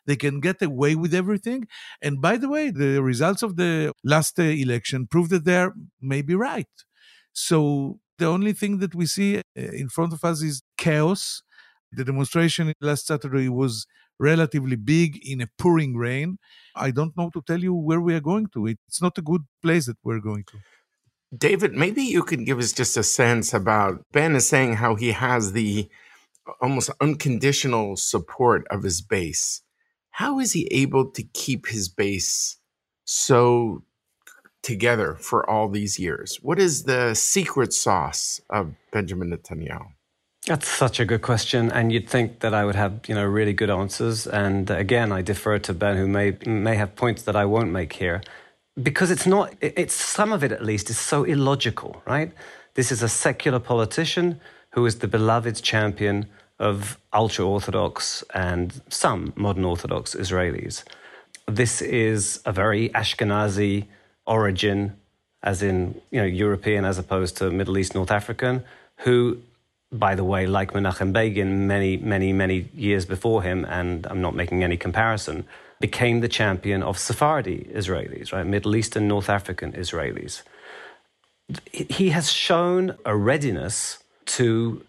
they 0.07 0.17
can 0.25 0.41
get 0.41 0.63
away 0.63 0.93
with 1.03 1.15
everything. 1.23 1.61
And 2.03 2.15
by 2.29 2.35
the 2.43 2.49
way, 2.55 2.71
the 2.71 3.03
results 3.13 3.43
of 3.43 3.57
the 3.63 3.93
last 4.15 4.39
uh, 4.41 4.45
election 4.65 5.07
prove 5.13 5.29
that 5.31 5.45
they're 5.45 5.75
maybe 6.15 6.35
right. 6.35 6.75
So 7.33 8.01
the 8.19 8.27
only 8.27 8.53
thing 8.53 8.79
that 8.79 8.95
we 8.95 9.07
see 9.07 9.39
uh, 9.39 9.43
in 9.57 9.89
front 9.89 10.13
of 10.13 10.25
us 10.25 10.43
is 10.43 10.63
chaos. 10.77 11.43
The 11.93 12.05
demonstration 12.05 12.73
last 12.81 13.07
Saturday 13.07 13.49
was 13.49 13.87
relatively 14.19 14.77
big 14.77 15.19
in 15.27 15.41
a 15.41 15.49
pouring 15.59 15.97
rain. 15.97 16.39
I 16.77 16.91
don't 16.91 17.17
know 17.17 17.31
to 17.31 17.43
tell 17.47 17.61
you 17.61 17.75
where 17.75 18.01
we 18.01 18.15
are 18.15 18.21
going 18.21 18.49
to. 18.55 18.67
It's 18.67 19.03
not 19.03 19.19
a 19.19 19.23
good 19.23 19.43
place 19.63 19.87
that 19.87 19.97
we're 20.05 20.21
going 20.21 20.45
to. 20.53 20.59
David, 21.37 21.75
maybe 21.75 22.03
you 22.03 22.25
could 22.25 22.45
give 22.45 22.59
us 22.59 22.73
just 22.73 22.97
a 22.97 23.05
sense 23.05 23.55
about 23.55 24.03
Ben 24.13 24.35
is 24.35 24.49
saying 24.49 24.75
how 24.75 24.97
he 24.97 25.13
has 25.13 25.53
the 25.53 25.89
uh, 26.47 26.53
almost 26.61 26.91
unconditional 27.01 27.97
support 27.97 28.67
of 28.69 28.83
his 28.83 29.01
base. 29.01 29.63
How 30.11 30.41
is 30.41 30.53
he 30.53 30.67
able 30.73 31.11
to 31.13 31.23
keep 31.23 31.69
his 31.69 31.89
base 31.89 32.57
so 33.05 33.85
together 34.63 35.15
for 35.15 35.49
all 35.49 35.69
these 35.69 36.01
years? 36.01 36.39
What 36.43 36.59
is 36.59 36.83
the 36.83 37.15
secret 37.15 37.73
sauce 37.73 38.41
of 38.51 38.75
Benjamin 38.93 39.31
Netanyahu? 39.31 39.87
That's 40.47 40.67
such 40.67 40.99
a 40.99 41.05
good 41.05 41.23
question, 41.23 41.71
and 41.71 41.93
you'd 41.93 42.09
think 42.09 42.41
that 42.41 42.55
I 42.55 42.65
would 42.65 42.75
have, 42.75 43.03
you 43.07 43.15
know, 43.15 43.25
really 43.25 43.53
good 43.53 43.71
answers. 43.71 44.27
And 44.27 44.71
again, 44.71 45.13
I 45.13 45.21
defer 45.23 45.59
to 45.61 45.75
Ben, 45.75 45.97
who 45.97 46.09
may 46.09 46.39
may 46.47 46.77
have 46.77 46.97
points 46.97 47.23
that 47.23 47.37
I 47.37 47.45
won't 47.45 47.71
make 47.71 47.93
here 47.93 48.23
because 48.83 49.11
it's 49.11 49.27
not, 49.27 49.55
it's 49.61 49.95
some 49.95 50.33
of 50.33 50.45
it 50.45 50.53
at 50.53 50.65
least 50.65 50.91
is 50.91 50.99
so 50.99 51.25
illogical, 51.25 52.03
right? 52.07 52.33
This 52.75 52.93
is 52.93 53.03
a 53.03 53.09
secular 53.09 53.59
politician 53.59 54.41
who 54.71 54.87
is 54.87 54.99
the 54.99 55.09
beloved 55.09 55.63
champion 55.63 56.27
of 56.59 56.99
ultra 57.13 57.45
Orthodox 57.45 58.23
and 58.35 58.81
some 58.89 59.33
modern 59.35 59.65
Orthodox 59.65 60.15
Israelis. 60.15 60.85
This 61.47 61.83
is 61.83 62.41
a 62.45 62.53
very 62.53 62.91
Ashkenazi 62.91 63.87
origin, 64.27 64.97
as 65.43 65.63
in 65.63 66.01
you 66.11 66.21
know 66.21 66.27
European 66.27 66.85
as 66.85 66.99
opposed 66.99 67.37
to 67.39 67.51
Middle 67.51 67.79
East, 67.79 67.95
North 67.95 68.11
African, 68.11 68.63
who, 68.99 69.39
by 69.91 70.15
the 70.15 70.23
way, 70.23 70.47
like 70.47 70.73
Menachem 70.73 71.13
Begin, 71.13 71.67
many, 71.67 71.97
many, 71.97 72.33
many 72.33 72.69
years 72.75 73.07
before 73.07 73.43
him, 73.43 73.65
and 73.65 74.07
I'm 74.07 74.21
not 74.21 74.35
making 74.37 74.63
any 74.63 74.77
comparison, 74.77 75.47
became 75.81 76.21
the 76.21 76.29
champion 76.29 76.83
of 76.83 76.99
Sephardi 76.99 77.67
Israelis, 77.75 78.33
right? 78.33 78.47
Middle 78.47 78.77
Eastern, 78.77 79.09
North 79.09 79.31
African 79.31 79.73
Israelis. 79.73 80.43
He 81.73 82.11
has 82.11 82.31
shown 82.31 82.97
a 83.05 83.17
readiness 83.17 83.99
to 84.27 84.85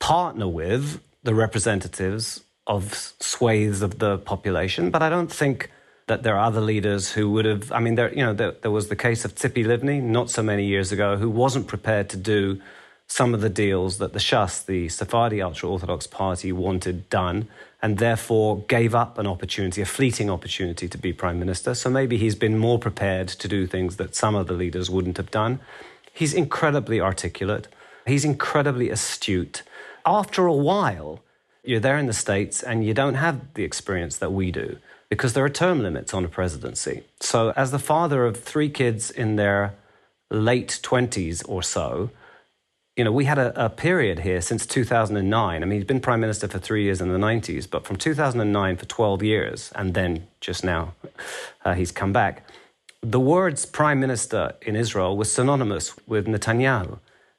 partner 0.00 0.48
with 0.48 1.00
the 1.22 1.34
representatives 1.34 2.42
of 2.66 2.94
swathes 3.20 3.82
of 3.82 3.98
the 3.98 4.18
population, 4.18 4.90
but 4.90 5.02
I 5.02 5.08
don't 5.08 5.30
think 5.30 5.70
that 6.08 6.22
there 6.22 6.36
are 6.36 6.44
other 6.44 6.60
leaders 6.60 7.12
who 7.12 7.30
would 7.32 7.44
have. 7.44 7.70
I 7.70 7.80
mean, 7.80 7.94
there 7.96 8.12
you 8.12 8.24
know 8.24 8.32
there, 8.32 8.52
there 8.62 8.70
was 8.70 8.88
the 8.88 8.96
case 8.96 9.24
of 9.24 9.34
Tzipi 9.34 9.64
Livni 9.64 10.02
not 10.02 10.30
so 10.30 10.42
many 10.42 10.64
years 10.66 10.92
ago, 10.92 11.16
who 11.16 11.30
wasn't 11.30 11.66
prepared 11.66 12.08
to 12.10 12.16
do 12.16 12.60
some 13.08 13.34
of 13.34 13.40
the 13.40 13.48
deals 13.48 13.98
that 13.98 14.12
the 14.12 14.18
Shas, 14.18 14.64
the 14.66 14.88
Sephardi 14.88 15.40
ultra 15.40 15.68
Orthodox 15.68 16.06
party, 16.06 16.52
wanted 16.52 17.08
done, 17.08 17.48
and 17.86 17.98
therefore 17.98 18.64
gave 18.66 18.96
up 18.96 19.16
an 19.16 19.28
opportunity, 19.28 19.80
a 19.80 19.86
fleeting 19.86 20.28
opportunity 20.28 20.88
to 20.88 20.98
be 20.98 21.12
prime 21.12 21.38
minister. 21.38 21.72
So 21.72 21.88
maybe 21.88 22.16
he's 22.16 22.34
been 22.34 22.58
more 22.58 22.80
prepared 22.80 23.28
to 23.28 23.46
do 23.46 23.64
things 23.64 23.94
that 23.94 24.16
some 24.16 24.34
of 24.34 24.48
the 24.48 24.54
leaders 24.54 24.90
wouldn't 24.90 25.18
have 25.18 25.30
done. 25.30 25.60
He's 26.12 26.34
incredibly 26.34 27.00
articulate. 27.00 27.68
He's 28.04 28.24
incredibly 28.24 28.90
astute. 28.90 29.62
After 30.04 30.46
a 30.46 30.52
while, 30.52 31.20
you're 31.62 31.78
there 31.78 31.96
in 31.96 32.06
the 32.06 32.12
States 32.12 32.60
and 32.60 32.84
you 32.84 32.92
don't 32.92 33.14
have 33.14 33.54
the 33.54 33.62
experience 33.62 34.16
that 34.16 34.32
we 34.32 34.50
do 34.50 34.78
because 35.08 35.34
there 35.34 35.44
are 35.44 35.48
term 35.48 35.80
limits 35.80 36.12
on 36.12 36.24
a 36.24 36.28
presidency. 36.28 37.04
So, 37.20 37.52
as 37.54 37.70
the 37.70 37.78
father 37.78 38.26
of 38.26 38.36
three 38.36 38.68
kids 38.68 39.12
in 39.12 39.36
their 39.36 39.76
late 40.28 40.80
20s 40.82 41.48
or 41.48 41.62
so, 41.62 42.10
you 42.96 43.04
know, 43.04 43.12
we 43.12 43.26
had 43.26 43.38
a, 43.38 43.66
a, 43.66 43.68
period 43.68 44.20
here 44.20 44.40
since 44.40 44.64
2009. 44.64 45.62
I 45.62 45.66
mean, 45.66 45.78
he's 45.78 45.86
been 45.86 46.00
prime 46.00 46.20
minister 46.20 46.48
for 46.48 46.58
three 46.58 46.84
years 46.84 47.02
in 47.02 47.08
the 47.12 47.18
90s, 47.18 47.68
but 47.68 47.84
from 47.84 47.96
2009 47.96 48.76
for 48.78 48.86
12 48.86 49.22
years, 49.22 49.70
and 49.74 49.92
then 49.92 50.26
just 50.40 50.64
now 50.64 50.94
uh, 51.64 51.74
he's 51.74 51.92
come 51.92 52.12
back. 52.12 52.48
The 53.02 53.20
words 53.20 53.66
prime 53.66 54.00
minister 54.00 54.54
in 54.62 54.76
Israel 54.76 55.14
was 55.14 55.30
synonymous 55.30 55.94
with 56.06 56.26
Netanyahu. 56.26 56.98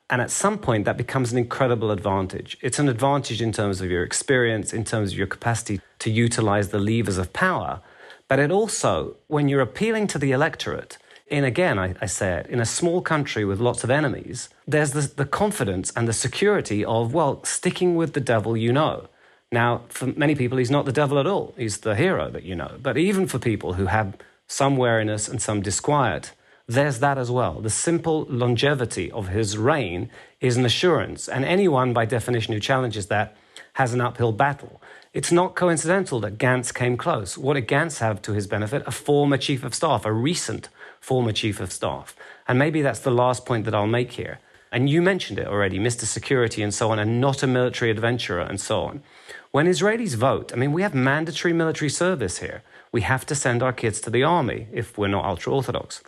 And 0.09 0.21
at 0.21 0.31
some 0.31 0.57
point, 0.59 0.85
that 0.85 0.95
becomes 0.95 1.31
an 1.31 1.37
incredible 1.37 1.91
advantage. 1.91 2.55
It's 2.61 2.79
an 2.79 2.87
advantage 2.87 3.41
in 3.41 3.51
terms 3.51 3.81
of 3.81 3.89
your 3.89 4.03
experience, 4.03 4.71
in 4.71 4.85
terms 4.85 5.11
of 5.11 5.17
your 5.17 5.27
capacity 5.27 5.81
to 5.99 6.09
utilize 6.09 6.69
the 6.69 6.79
levers 6.79 7.17
of 7.17 7.33
power. 7.33 7.81
But 8.29 8.39
it 8.39 8.51
also, 8.51 9.17
when 9.27 9.49
you're 9.49 9.61
appealing 9.61 10.07
to 10.07 10.19
the 10.19 10.31
electorate, 10.31 10.97
in 11.29 11.43
again, 11.43 11.77
I, 11.77 11.95
I 12.01 12.05
say 12.05 12.37
it, 12.37 12.47
in 12.47 12.59
a 12.59 12.65
small 12.65 13.01
country 13.01 13.43
with 13.45 13.59
lots 13.59 13.83
of 13.83 13.89
enemies, 13.89 14.49
there's 14.65 14.91
the, 14.91 15.01
the 15.01 15.25
confidence 15.25 15.91
and 15.95 16.07
the 16.07 16.13
security 16.13 16.85
of, 16.85 17.13
well, 17.13 17.43
sticking 17.43 17.95
with 17.95 18.13
the 18.13 18.21
devil 18.21 18.55
you 18.55 18.71
know. 18.71 19.09
Now, 19.51 19.83
for 19.89 20.07
many 20.07 20.35
people, 20.35 20.57
he's 20.57 20.71
not 20.71 20.85
the 20.85 20.91
devil 20.91 21.19
at 21.19 21.27
all. 21.27 21.53
He's 21.57 21.79
the 21.79 21.95
hero 21.95 22.29
that 22.31 22.43
you 22.43 22.55
know. 22.55 22.77
But 22.81 22.97
even 22.97 23.27
for 23.27 23.39
people 23.39 23.73
who 23.73 23.85
have 23.85 24.17
some 24.47 24.77
wariness 24.77 25.27
and 25.27 25.41
some 25.41 25.61
disquiet, 25.61 26.31
there's 26.67 26.99
that 26.99 27.17
as 27.17 27.31
well. 27.31 27.61
The 27.61 27.69
simple 27.69 28.25
longevity 28.29 29.11
of 29.11 29.29
his 29.29 29.57
reign 29.57 30.09
is 30.41 30.57
an 30.57 30.65
assurance, 30.65 31.29
and 31.29 31.45
anyone, 31.45 31.93
by 31.93 32.05
definition, 32.05 32.53
who 32.53 32.59
challenges 32.59 33.07
that 33.07 33.35
has 33.73 33.93
an 33.93 34.01
uphill 34.01 34.33
battle. 34.33 34.81
It's 35.13 35.31
not 35.31 35.55
coincidental 35.55 36.19
that 36.21 36.37
Gantz 36.37 36.73
came 36.73 36.97
close. 36.97 37.37
What 37.37 37.53
did 37.53 37.67
Gantz 37.67 37.99
have 37.99 38.21
to 38.23 38.33
his 38.33 38.47
benefit? 38.47 38.83
A 38.85 38.91
former 38.91 39.37
chief 39.37 39.63
of 39.63 39.73
staff, 39.73 40.05
a 40.05 40.11
recent 40.11 40.67
former 40.99 41.31
chief 41.31 41.59
of 41.59 41.71
staff. 41.71 42.15
And 42.47 42.59
maybe 42.59 42.81
that's 42.81 42.99
the 42.99 43.11
last 43.11 43.45
point 43.45 43.65
that 43.65 43.75
I'll 43.75 43.87
make 43.87 44.13
here. 44.13 44.39
And 44.71 44.89
you 44.89 45.01
mentioned 45.01 45.39
it 45.39 45.47
already, 45.47 45.79
Mr. 45.79 46.03
Security 46.03 46.61
and 46.61 46.73
so 46.73 46.91
on, 46.91 46.99
and 46.99 47.21
not 47.21 47.41
a 47.41 47.47
military 47.47 47.89
adventurer 47.89 48.41
and 48.41 48.59
so 48.59 48.83
on. 48.83 49.01
When 49.51 49.65
Israelis 49.65 50.15
vote, 50.15 50.51
I 50.53 50.57
mean, 50.57 50.73
we 50.73 50.81
have 50.81 50.93
mandatory 50.93 51.53
military 51.53 51.89
service 51.89 52.39
here. 52.39 52.63
We 52.91 53.01
have 53.01 53.25
to 53.27 53.35
send 53.35 53.63
our 53.63 53.73
kids 53.73 54.01
to 54.01 54.09
the 54.09 54.23
army 54.23 54.67
if 54.71 54.97
we're 54.97 55.07
not 55.07 55.25
ultra 55.25 55.53
Orthodox 55.53 56.03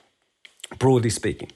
broadly 0.78 1.10
speaking. 1.10 1.52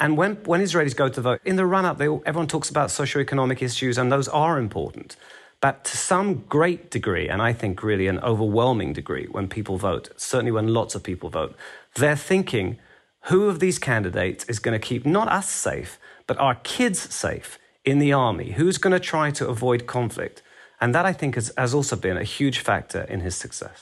And 0.00 0.16
when, 0.16 0.36
when 0.44 0.60
Israelis 0.60 0.96
go 0.96 1.08
to 1.08 1.20
vote, 1.20 1.40
in 1.44 1.56
the 1.56 1.66
run 1.66 1.84
up, 1.84 2.00
everyone 2.00 2.48
talks 2.48 2.70
about 2.70 2.88
socioeconomic 2.88 3.62
issues, 3.62 3.98
and 3.98 4.10
those 4.10 4.28
are 4.28 4.58
important. 4.58 5.16
But 5.60 5.84
to 5.84 5.96
some 5.96 6.44
great 6.48 6.90
degree, 6.90 7.28
and 7.28 7.40
I 7.40 7.52
think 7.52 7.82
really 7.82 8.06
an 8.06 8.18
overwhelming 8.20 8.92
degree, 8.92 9.26
when 9.30 9.48
people 9.48 9.78
vote, 9.78 10.10
certainly 10.16 10.52
when 10.52 10.68
lots 10.68 10.94
of 10.94 11.02
people 11.02 11.30
vote, 11.30 11.54
they're 11.94 12.16
thinking 12.16 12.78
who 13.24 13.48
of 13.48 13.58
these 13.58 13.78
candidates 13.78 14.44
is 14.44 14.58
going 14.58 14.78
to 14.78 14.86
keep 14.86 15.06
not 15.06 15.28
us 15.28 15.48
safe, 15.48 15.98
but 16.26 16.38
our 16.38 16.56
kids 16.56 16.98
safe 17.14 17.58
in 17.84 17.98
the 17.98 18.12
army? 18.12 18.52
Who's 18.52 18.78
going 18.78 18.92
to 18.92 19.00
try 19.00 19.30
to 19.32 19.48
avoid 19.48 19.86
conflict? 19.86 20.42
And 20.80 20.94
that, 20.94 21.06
I 21.06 21.12
think, 21.12 21.34
has, 21.36 21.74
also 21.74 21.96
been 21.96 22.16
a 22.16 22.24
huge 22.24 22.58
factor 22.58 23.02
in 23.02 23.20
his 23.20 23.34
success. 23.34 23.80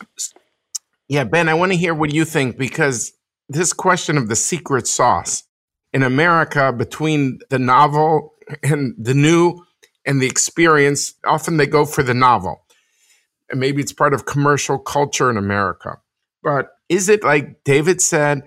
Yeah, 1.08 1.24
Ben, 1.24 1.48
I 1.48 1.54
want 1.54 1.72
to 1.72 1.78
hear 1.78 1.94
what 1.94 2.12
you 2.12 2.24
think 2.24 2.56
because 2.56 3.12
this 3.48 3.72
question 3.72 4.16
of 4.16 4.28
the 4.28 4.36
secret 4.36 4.86
sauce 4.86 5.42
in 5.92 6.02
America 6.02 6.72
between 6.72 7.40
the 7.50 7.58
novel 7.58 8.34
and 8.62 8.94
the 8.96 9.14
new 9.14 9.64
and 10.04 10.22
the 10.22 10.26
experience, 10.26 11.14
often 11.24 11.56
they 11.56 11.66
go 11.66 11.84
for 11.84 12.02
the 12.02 12.14
novel. 12.14 12.64
And 13.50 13.60
maybe 13.60 13.82
it's 13.82 13.92
part 13.92 14.14
of 14.14 14.24
commercial 14.24 14.78
culture 14.78 15.28
in 15.28 15.36
America. 15.36 16.00
But 16.42 16.71
is 16.92 17.08
it 17.08 17.24
like 17.24 17.64
David 17.64 18.02
said, 18.02 18.42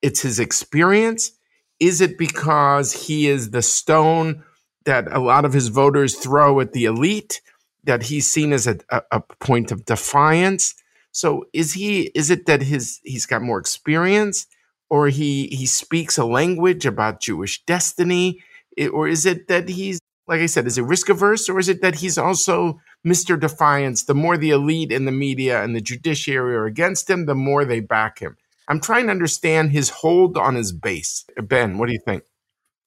it's 0.00 0.22
his 0.22 0.40
experience? 0.40 1.32
Is 1.78 2.00
it 2.00 2.16
because 2.16 2.92
he 3.06 3.28
is 3.28 3.50
the 3.50 3.60
stone 3.60 4.44
that 4.86 5.12
a 5.12 5.20
lot 5.20 5.44
of 5.44 5.52
his 5.52 5.68
voters 5.68 6.16
throw 6.16 6.58
at 6.60 6.72
the 6.72 6.86
elite, 6.86 7.42
that 7.84 8.04
he's 8.04 8.30
seen 8.30 8.54
as 8.54 8.66
a, 8.66 8.78
a 9.10 9.20
point 9.20 9.70
of 9.70 9.84
defiance? 9.84 10.74
So 11.12 11.44
is 11.52 11.74
he 11.74 12.10
is 12.14 12.30
it 12.30 12.46
that 12.46 12.62
his 12.62 12.98
he's 13.04 13.26
got 13.26 13.42
more 13.42 13.58
experience 13.58 14.46
or 14.88 15.08
he 15.08 15.48
he 15.48 15.66
speaks 15.66 16.16
a 16.16 16.24
language 16.24 16.86
about 16.86 17.20
Jewish 17.20 17.62
destiny 17.66 18.42
or 18.90 19.06
is 19.06 19.26
it 19.26 19.48
that 19.48 19.68
he's 19.68 20.00
like 20.26 20.40
I 20.40 20.46
said 20.46 20.66
is 20.66 20.78
it 20.78 20.84
risk 20.84 21.10
averse 21.10 21.50
or 21.50 21.58
is 21.58 21.68
it 21.68 21.82
that 21.82 21.96
he's 21.96 22.16
also 22.16 22.80
Mr. 23.06 23.38
Defiance 23.38 24.04
the 24.04 24.14
more 24.14 24.36
the 24.36 24.50
elite 24.50 24.92
in 24.92 25.04
the 25.04 25.12
media 25.12 25.62
and 25.62 25.74
the 25.74 25.80
judiciary 25.80 26.54
are 26.54 26.66
against 26.66 27.08
him 27.08 27.26
the 27.26 27.34
more 27.34 27.64
they 27.64 27.80
back 27.80 28.18
him 28.20 28.36
I'm 28.68 28.80
trying 28.80 29.06
to 29.06 29.10
understand 29.10 29.72
his 29.72 29.90
hold 29.90 30.36
on 30.36 30.54
his 30.54 30.72
base 30.72 31.24
Ben 31.36 31.78
what 31.78 31.86
do 31.86 31.92
you 31.92 32.02
think 32.04 32.24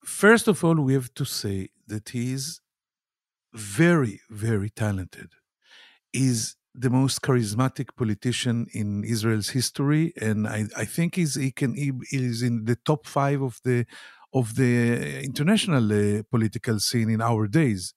First 0.04 0.48
of 0.48 0.64
all 0.64 0.76
we 0.76 0.94
have 0.94 1.14
to 1.16 1.26
say 1.26 1.70
that 1.88 2.10
he's 2.10 2.62
very 3.54 4.22
very 4.30 4.70
talented 4.70 5.30
He's 6.16 6.56
the 6.74 6.90
most 6.90 7.22
charismatic 7.22 7.96
politician 7.98 8.68
in 8.74 9.04
Israel's 9.04 9.50
history, 9.50 10.14
and 10.22 10.48
I, 10.48 10.66
I 10.78 10.86
think 10.86 11.16
he's 11.16 11.36
he 11.36 11.52
can 11.52 11.76
he 11.76 11.92
is 12.12 12.42
in 12.42 12.66
the 12.66 12.78
top 12.78 13.06
five 13.06 13.42
of 13.42 13.60
the 13.66 13.86
of 14.34 14.56
the 14.56 15.22
international 15.24 15.86
uh, 15.92 16.24
political 16.30 16.80
scene 16.80 17.10
in 17.10 17.22
our 17.22 17.48
days. 17.48 17.94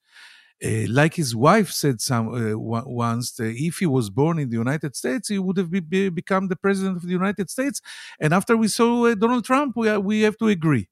Uh, 0.64 0.87
like 0.88 1.14
his 1.14 1.37
wife 1.37 1.71
said 1.71 2.01
some 2.01 2.35
uh, 2.35 2.59
once, 2.59 3.38
if 3.38 3.79
he 3.79 3.87
was 3.87 4.11
born 4.11 4.40
in 4.40 4.51
the 4.51 4.57
United 4.57 4.97
States, 4.97 5.29
he 5.29 5.38
would 5.38 5.57
have 5.57 5.71
be, 5.71 5.79
be, 5.79 6.09
become 6.09 6.49
the 6.49 6.57
president 6.57 6.97
of 6.97 7.03
the 7.05 7.12
United 7.12 7.49
States. 7.49 7.81
And 8.18 8.35
after 8.35 8.57
we 8.57 8.66
saw 8.66 9.07
uh, 9.07 9.14
Donald 9.14 9.44
Trump, 9.44 9.77
we 9.77 9.97
we 9.99 10.23
have 10.23 10.37
to 10.38 10.49
agree. 10.49 10.88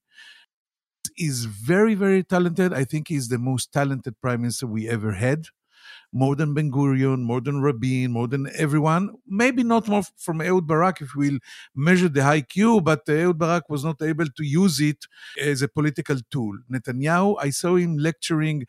He's 1.16 1.44
very 1.46 1.94
very 1.94 2.22
talented. 2.22 2.72
I 2.72 2.84
think 2.84 3.08
he's 3.08 3.28
the 3.28 3.38
most 3.38 3.72
talented 3.72 4.20
prime 4.20 4.42
minister 4.42 4.66
we 4.66 4.88
ever 4.88 5.12
had 5.12 5.46
more 6.16 6.34
than 6.34 6.54
Ben 6.54 6.70
Gurion, 6.70 7.20
more 7.20 7.42
than 7.42 7.60
Rabin, 7.60 8.10
more 8.10 8.26
than 8.26 8.48
everyone. 8.56 9.10
Maybe 9.26 9.62
not 9.62 9.86
more 9.86 10.02
from 10.16 10.40
Ehud 10.40 10.66
Barak 10.66 11.02
if 11.02 11.14
we'll 11.14 11.38
measure 11.74 12.08
the 12.08 12.20
IQ, 12.20 12.84
but 12.84 13.02
Ehud 13.08 13.38
Barak 13.38 13.68
was 13.68 13.84
not 13.84 14.00
able 14.00 14.24
to 14.26 14.44
use 14.44 14.80
it 14.80 15.04
as 15.40 15.60
a 15.60 15.68
political 15.68 16.16
tool. 16.30 16.56
Netanyahu, 16.72 17.36
I 17.38 17.50
saw 17.50 17.76
him 17.76 17.98
lecturing 17.98 18.64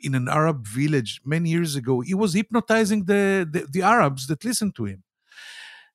in 0.00 0.14
an 0.14 0.28
Arab 0.28 0.64
village 0.66 1.20
many 1.24 1.50
years 1.50 1.74
ago. 1.74 2.00
He 2.02 2.14
was 2.14 2.34
hypnotizing 2.34 3.04
the, 3.06 3.48
the, 3.50 3.66
the 3.70 3.82
Arabs 3.82 4.28
that 4.28 4.44
listened 4.44 4.76
to 4.76 4.84
him. 4.84 5.02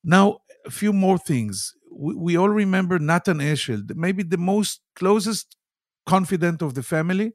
Now, 0.03 0.39
a 0.65 0.71
few 0.71 0.91
more 0.91 1.17
things. 1.17 1.73
We, 1.89 2.15
we 2.15 2.37
all 2.37 2.49
remember 2.49 2.99
Nathan 2.99 3.39
Eshel, 3.39 3.95
maybe 3.95 4.23
the 4.23 4.37
most 4.37 4.81
closest 4.95 5.55
confidant 6.05 6.61
of 6.61 6.73
the 6.73 6.83
family. 6.83 7.33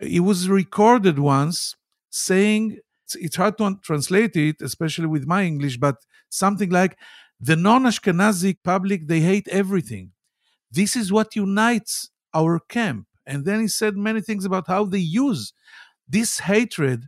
He 0.00 0.20
was 0.20 0.48
recorded 0.48 1.18
once 1.18 1.74
saying 2.10 2.78
it's 3.16 3.36
hard 3.36 3.58
to 3.58 3.78
translate 3.82 4.36
it, 4.36 4.60
especially 4.60 5.06
with 5.06 5.26
my 5.26 5.44
English, 5.44 5.76
but 5.76 5.96
something 6.28 6.70
like 6.70 6.96
the 7.40 7.56
non 7.56 7.84
Ashkenazi 7.84 8.56
public, 8.62 9.08
they 9.08 9.20
hate 9.20 9.48
everything. 9.48 10.12
This 10.70 10.96
is 10.96 11.12
what 11.12 11.34
unites 11.36 12.10
our 12.34 12.60
camp. 12.60 13.06
And 13.26 13.44
then 13.44 13.60
he 13.60 13.68
said 13.68 13.96
many 13.96 14.20
things 14.20 14.44
about 14.44 14.66
how 14.66 14.84
they 14.84 14.98
use 14.98 15.52
this 16.08 16.40
hatred 16.40 17.06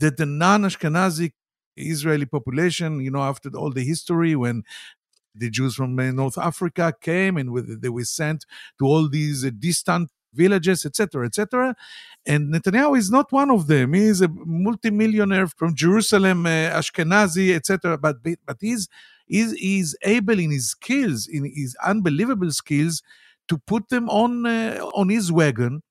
that 0.00 0.16
the 0.16 0.26
non 0.26 0.62
Ashkenazi 0.62 1.32
Israeli 1.76 2.26
population, 2.26 3.00
you 3.00 3.10
know, 3.10 3.22
after 3.22 3.50
all 3.50 3.70
the 3.70 3.84
history 3.84 4.34
when 4.34 4.64
the 5.34 5.50
Jews 5.50 5.76
from 5.76 5.98
uh, 5.98 6.10
North 6.10 6.36
Africa 6.38 6.92
came 7.00 7.36
and 7.36 7.80
they 7.80 7.88
were 7.88 8.04
sent 8.04 8.44
to 8.78 8.86
all 8.86 9.08
these 9.08 9.44
uh, 9.44 9.50
distant 9.56 10.10
villages, 10.32 10.84
etc., 10.84 11.26
etc. 11.26 11.74
And 12.26 12.52
Netanyahu 12.52 12.98
is 12.98 13.10
not 13.10 13.32
one 13.32 13.50
of 13.50 13.66
them. 13.66 13.94
He 13.94 14.02
is 14.02 14.20
a 14.20 14.28
multimillionaire 14.28 15.46
from 15.48 15.74
Jerusalem, 15.74 16.46
uh, 16.46 16.70
Ashkenazi, 16.80 17.54
etc. 17.54 17.98
But 17.98 18.16
but 18.44 18.56
he's, 18.60 18.88
he's 19.26 19.52
he's 19.52 19.96
able 20.02 20.38
in 20.38 20.50
his 20.50 20.70
skills, 20.70 21.26
in 21.26 21.44
his 21.44 21.76
unbelievable 21.84 22.50
skills, 22.50 23.02
to 23.48 23.58
put 23.58 23.88
them 23.88 24.08
on 24.08 24.46
uh, 24.46 24.80
on 24.94 25.08
his 25.08 25.32
wagon. 25.32 25.82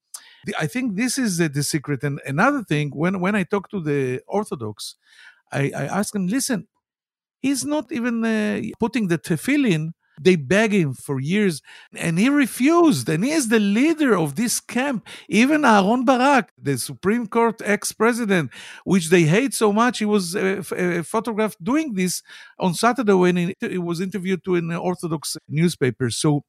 I 0.57 0.67
think 0.67 0.95
this 0.95 1.17
is 1.17 1.37
the, 1.37 1.49
the 1.49 1.63
secret. 1.63 2.03
And 2.03 2.21
another 2.25 2.63
thing, 2.63 2.91
when, 2.91 3.19
when 3.19 3.35
I 3.35 3.43
talk 3.43 3.69
to 3.69 3.81
the 3.81 4.21
Orthodox, 4.27 4.95
I, 5.51 5.71
I 5.75 5.85
ask 5.85 6.13
them, 6.13 6.27
listen, 6.27 6.67
he's 7.39 7.65
not 7.65 7.91
even 7.91 8.23
uh, 8.23 8.61
putting 8.79 9.07
the 9.07 9.17
tefillin 9.17 9.91
they 10.19 10.35
begged 10.35 10.73
him 10.73 10.93
for 10.93 11.19
years 11.19 11.61
and 11.95 12.17
he 12.17 12.29
refused. 12.29 13.07
And 13.09 13.23
he 13.23 13.31
is 13.31 13.49
the 13.49 13.59
leader 13.59 14.17
of 14.17 14.35
this 14.35 14.59
camp. 14.59 15.07
Even 15.29 15.61
Aharon 15.61 16.05
Barak, 16.05 16.51
the 16.57 16.77
Supreme 16.77 17.27
Court 17.27 17.61
ex 17.63 17.91
president, 17.91 18.51
which 18.83 19.09
they 19.09 19.23
hate 19.23 19.53
so 19.53 19.71
much, 19.71 19.99
he 19.99 20.05
was 20.05 20.35
uh, 20.35 20.63
uh, 20.71 21.03
photographed 21.03 21.63
doing 21.63 21.93
this 21.93 22.23
on 22.59 22.73
Saturday 22.73 23.13
when 23.13 23.37
he, 23.37 23.55
he 23.59 23.77
was 23.77 24.01
interviewed 24.01 24.43
to 24.45 24.55
an 24.55 24.71
Orthodox 24.71 25.37
newspaper. 25.47 26.09
So 26.09 26.43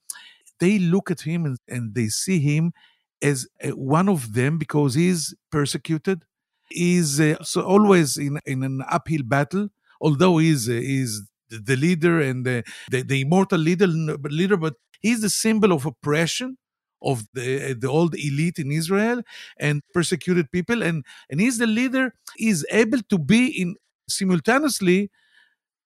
they 0.60 0.78
look 0.78 1.10
at 1.10 1.20
him 1.20 1.44
and, 1.44 1.58
and 1.68 1.94
they 1.94 2.08
see 2.08 2.38
him 2.38 2.72
as 3.20 3.46
uh, 3.62 3.70
one 3.70 4.08
of 4.08 4.34
them 4.34 4.58
because 4.58 4.94
he's 4.94 5.34
persecuted. 5.50 6.22
He's 6.70 7.20
uh, 7.20 7.42
so 7.42 7.62
always 7.62 8.16
in, 8.16 8.40
in 8.46 8.62
an 8.62 8.82
uphill 8.88 9.22
battle, 9.24 9.68
although 10.00 10.38
he's, 10.38 10.68
uh, 10.68 10.72
he's 10.72 11.22
the 11.50 11.76
leader 11.76 12.20
and 12.20 12.44
the, 12.44 12.64
the, 12.90 13.02
the 13.02 13.20
immortal 13.22 13.58
leader, 13.58 13.86
leader, 13.86 14.56
but 14.56 14.74
he's 15.00 15.20
the 15.20 15.30
symbol 15.30 15.72
of 15.72 15.86
oppression 15.86 16.58
of 17.02 17.24
the 17.32 17.74
the 17.74 17.88
old 17.88 18.14
elite 18.14 18.58
in 18.58 18.72
Israel 18.72 19.22
and 19.58 19.82
persecuted 19.94 20.50
people, 20.50 20.82
and 20.82 21.04
and 21.30 21.40
he's 21.40 21.58
the 21.58 21.66
leader. 21.66 22.14
He's 22.36 22.64
able 22.70 23.00
to 23.10 23.18
be 23.18 23.46
in 23.48 23.76
simultaneously 24.08 25.10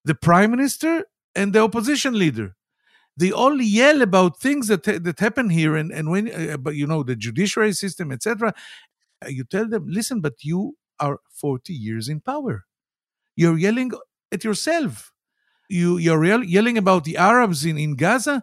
the 0.05 0.14
prime 0.14 0.51
minister 0.51 1.05
and 1.35 1.53
the 1.53 1.61
opposition 1.61 2.18
leader. 2.18 2.57
They 3.16 3.31
all 3.31 3.61
yell 3.61 4.03
about 4.03 4.40
things 4.40 4.68
that 4.68 4.85
that 4.85 5.20
happen 5.20 5.51
here, 5.51 5.77
and 5.77 5.92
and 5.92 6.11
when 6.11 6.31
uh, 6.33 6.57
but 6.57 6.77
you 6.77 6.87
know 6.87 7.03
the 7.03 7.16
judiciary 7.16 7.72
system, 7.72 8.11
etc. 8.12 8.55
You 9.29 9.44
tell 9.44 9.68
them, 9.68 9.87
listen, 9.88 10.20
but 10.20 10.35
you 10.42 10.77
are 10.98 11.20
forty 11.31 11.75
years 11.75 12.09
in 12.09 12.20
power. 12.20 12.64
You're 13.37 13.59
yelling 13.59 13.92
at 14.33 14.44
yourself 14.44 15.12
you 15.73 15.99
you're 15.99 16.45
yelling 16.45 16.79
about 16.79 17.03
the 17.05 17.17
Arabs 17.17 17.65
in, 17.65 17.79
in 17.79 17.97
Gaza. 17.97 18.37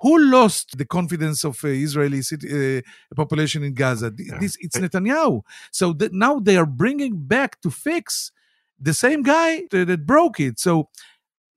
Who 0.00 0.18
lost 0.18 0.76
the 0.76 0.84
confidence 0.84 1.44
of 1.44 1.64
uh, 1.64 1.68
Israeli 1.68 2.20
city, 2.22 2.46
uh, 2.78 3.14
population 3.16 3.62
in 3.62 3.74
Gaza? 3.74 4.12
Yeah. 4.18 4.38
This 4.38 4.56
it's 4.60 4.76
Netanyahu. 4.76 5.42
So 5.70 5.94
that 5.94 6.12
now 6.12 6.40
they 6.40 6.56
are 6.56 6.66
bringing 6.66 7.14
back 7.34 7.60
to 7.62 7.70
fix 7.70 8.32
the 8.78 8.92
same 8.92 9.22
guy 9.22 9.50
that, 9.70 9.86
that 9.86 10.04
broke 10.04 10.40
it. 10.40 10.58
So 10.58 10.88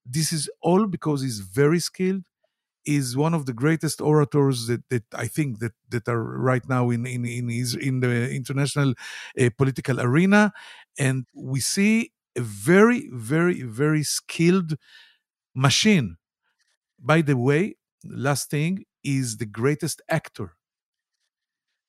this 0.06 0.32
is 0.32 0.50
all 0.62 0.86
because 0.86 1.20
he's 1.24 1.40
very 1.40 1.80
skilled 1.80 2.24
is 2.86 3.18
one 3.18 3.34
of 3.34 3.46
the 3.46 3.54
greatest 3.54 4.00
orators 4.00 4.68
that, 4.68 4.82
that 4.90 5.04
I 5.14 5.28
think 5.28 5.60
that, 5.60 5.74
that 5.90 6.08
are 6.08 6.24
right 6.24 6.66
now 6.70 6.90
in 6.90 7.06
in 7.06 7.26
in, 7.26 7.50
his, 7.50 7.76
in 7.76 8.00
the 8.00 8.32
international 8.32 8.94
uh, 9.40 9.50
political 9.58 10.00
arena, 10.00 10.54
and 10.98 11.26
we 11.36 11.60
see 11.60 12.12
a 12.38 12.42
very 12.42 13.10
very 13.12 13.64
very 13.64 14.04
skilled 14.04 14.78
machine. 15.58 16.18
By 17.00 17.22
the 17.22 17.38
way, 17.38 17.78
last 18.06 18.50
thing 18.52 18.86
is 19.04 19.38
the 19.38 19.46
greatest 19.48 20.02
actor. 20.10 20.56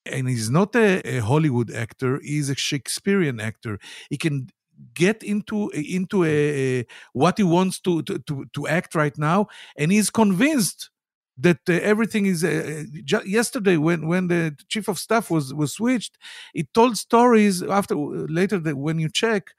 And 0.07 0.28
he's 0.28 0.50
not 0.50 0.74
a, 0.74 1.00
a 1.07 1.18
Hollywood 1.20 1.70
actor, 1.70 2.20
he's 2.22 2.48
a 2.48 2.54
Shakespearean 2.54 3.40
actor. 3.40 3.78
He 4.09 4.16
can 4.16 4.48
get 4.94 5.22
into 5.22 5.70
into 5.70 6.24
a, 6.24 6.81
a, 6.81 6.87
what 7.12 7.37
he 7.37 7.44
wants 7.44 7.81
to, 7.81 8.02
to, 8.02 8.18
to 8.20 8.46
to 8.54 8.68
act 8.68 8.94
right 8.94 9.18
now 9.18 9.48
and 9.76 9.90
he's 9.90 10.09
convinced 10.09 10.90
that 11.37 11.59
uh, 11.68 11.72
everything 11.72 12.26
is 12.26 12.44
uh, 12.44 12.85
ju- 13.04 13.26
yesterday 13.26 13.76
when 13.76 14.07
when 14.07 14.28
the 14.28 14.57
chief 14.68 14.87
of 14.87 14.96
staff 14.96 15.31
was 15.33 15.52
was 15.52 15.72
switched 15.72 16.16
he 16.54 16.62
told 16.74 16.96
stories 16.96 17.61
after 17.61 17.96
later 17.96 18.61
that 18.61 18.76
when 18.76 19.00
you 19.00 19.09
check 19.11 19.50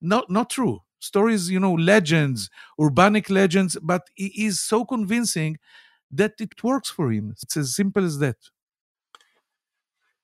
not 0.00 0.30
not 0.30 0.50
true 0.50 0.83
stories, 1.04 1.50
you 1.50 1.60
know, 1.60 1.74
legends, 1.74 2.50
urbanic 2.80 3.30
legends, 3.30 3.76
but 3.82 4.08
he 4.14 4.46
is 4.46 4.60
so 4.60 4.84
convincing 4.84 5.58
that 6.10 6.34
it 6.40 6.62
works 6.62 6.90
for 6.90 7.12
him. 7.12 7.34
It's 7.42 7.56
as 7.56 7.74
simple 7.74 8.04
as 8.04 8.18
that. 8.18 8.36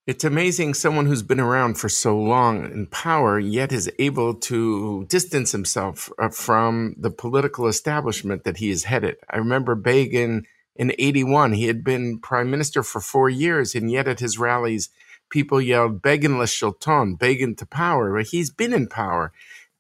It's 0.06 0.24
amazing 0.24 0.74
someone 0.74 1.06
who's 1.06 1.22
been 1.22 1.38
around 1.38 1.74
for 1.78 1.88
so 1.88 2.18
long 2.18 2.64
in 2.64 2.86
power, 2.88 3.38
yet 3.38 3.70
is 3.70 3.90
able 3.98 4.34
to 4.34 5.04
distance 5.04 5.52
himself 5.52 6.10
uh, 6.18 6.30
from 6.30 6.96
the 6.98 7.10
political 7.10 7.68
establishment 7.68 8.44
that 8.44 8.56
he 8.56 8.70
is 8.70 8.84
headed. 8.84 9.16
I 9.30 9.36
remember 9.36 9.74
Begin 9.76 10.46
in 10.74 10.92
81, 10.98 11.52
he 11.52 11.66
had 11.66 11.84
been 11.84 12.18
prime 12.18 12.50
minister 12.50 12.82
for 12.82 13.00
four 13.00 13.28
years, 13.28 13.74
and 13.74 13.90
yet 13.90 14.08
at 14.08 14.20
his 14.20 14.38
rallies, 14.38 14.88
people 15.30 15.60
yelled, 15.60 16.02
Begin 16.02 16.40
l'shilton, 16.40 17.18
Begin 17.18 17.54
to 17.56 17.66
power. 17.66 18.12
But 18.16 18.26
he's 18.28 18.50
been 18.50 18.72
in 18.72 18.88
power 18.88 19.32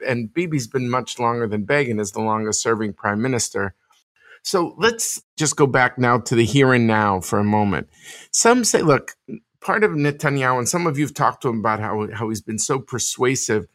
and 0.06 0.32
Bibi's 0.32 0.66
been 0.66 0.90
much 0.90 1.18
longer 1.18 1.46
than 1.46 1.64
Begin 1.64 2.00
as 2.00 2.12
the 2.12 2.20
longest 2.20 2.62
serving 2.62 2.94
prime 2.94 3.22
minister. 3.22 3.74
So 4.42 4.74
let's 4.78 5.22
just 5.36 5.56
go 5.56 5.66
back 5.66 5.98
now 5.98 6.18
to 6.18 6.34
the 6.34 6.44
here 6.44 6.72
and 6.72 6.86
now 6.86 7.20
for 7.20 7.38
a 7.38 7.44
moment. 7.44 7.88
Some 8.30 8.64
say, 8.64 8.82
look, 8.82 9.16
part 9.60 9.84
of 9.84 9.92
Netanyahu, 9.92 10.58
and 10.58 10.68
some 10.68 10.86
of 10.86 10.98
you 10.98 11.04
have 11.04 11.14
talked 11.14 11.42
to 11.42 11.48
him 11.48 11.60
about 11.60 11.80
how, 11.80 12.08
how 12.12 12.28
he's 12.28 12.40
been 12.40 12.58
so 12.58 12.78
persuasive 12.78 13.66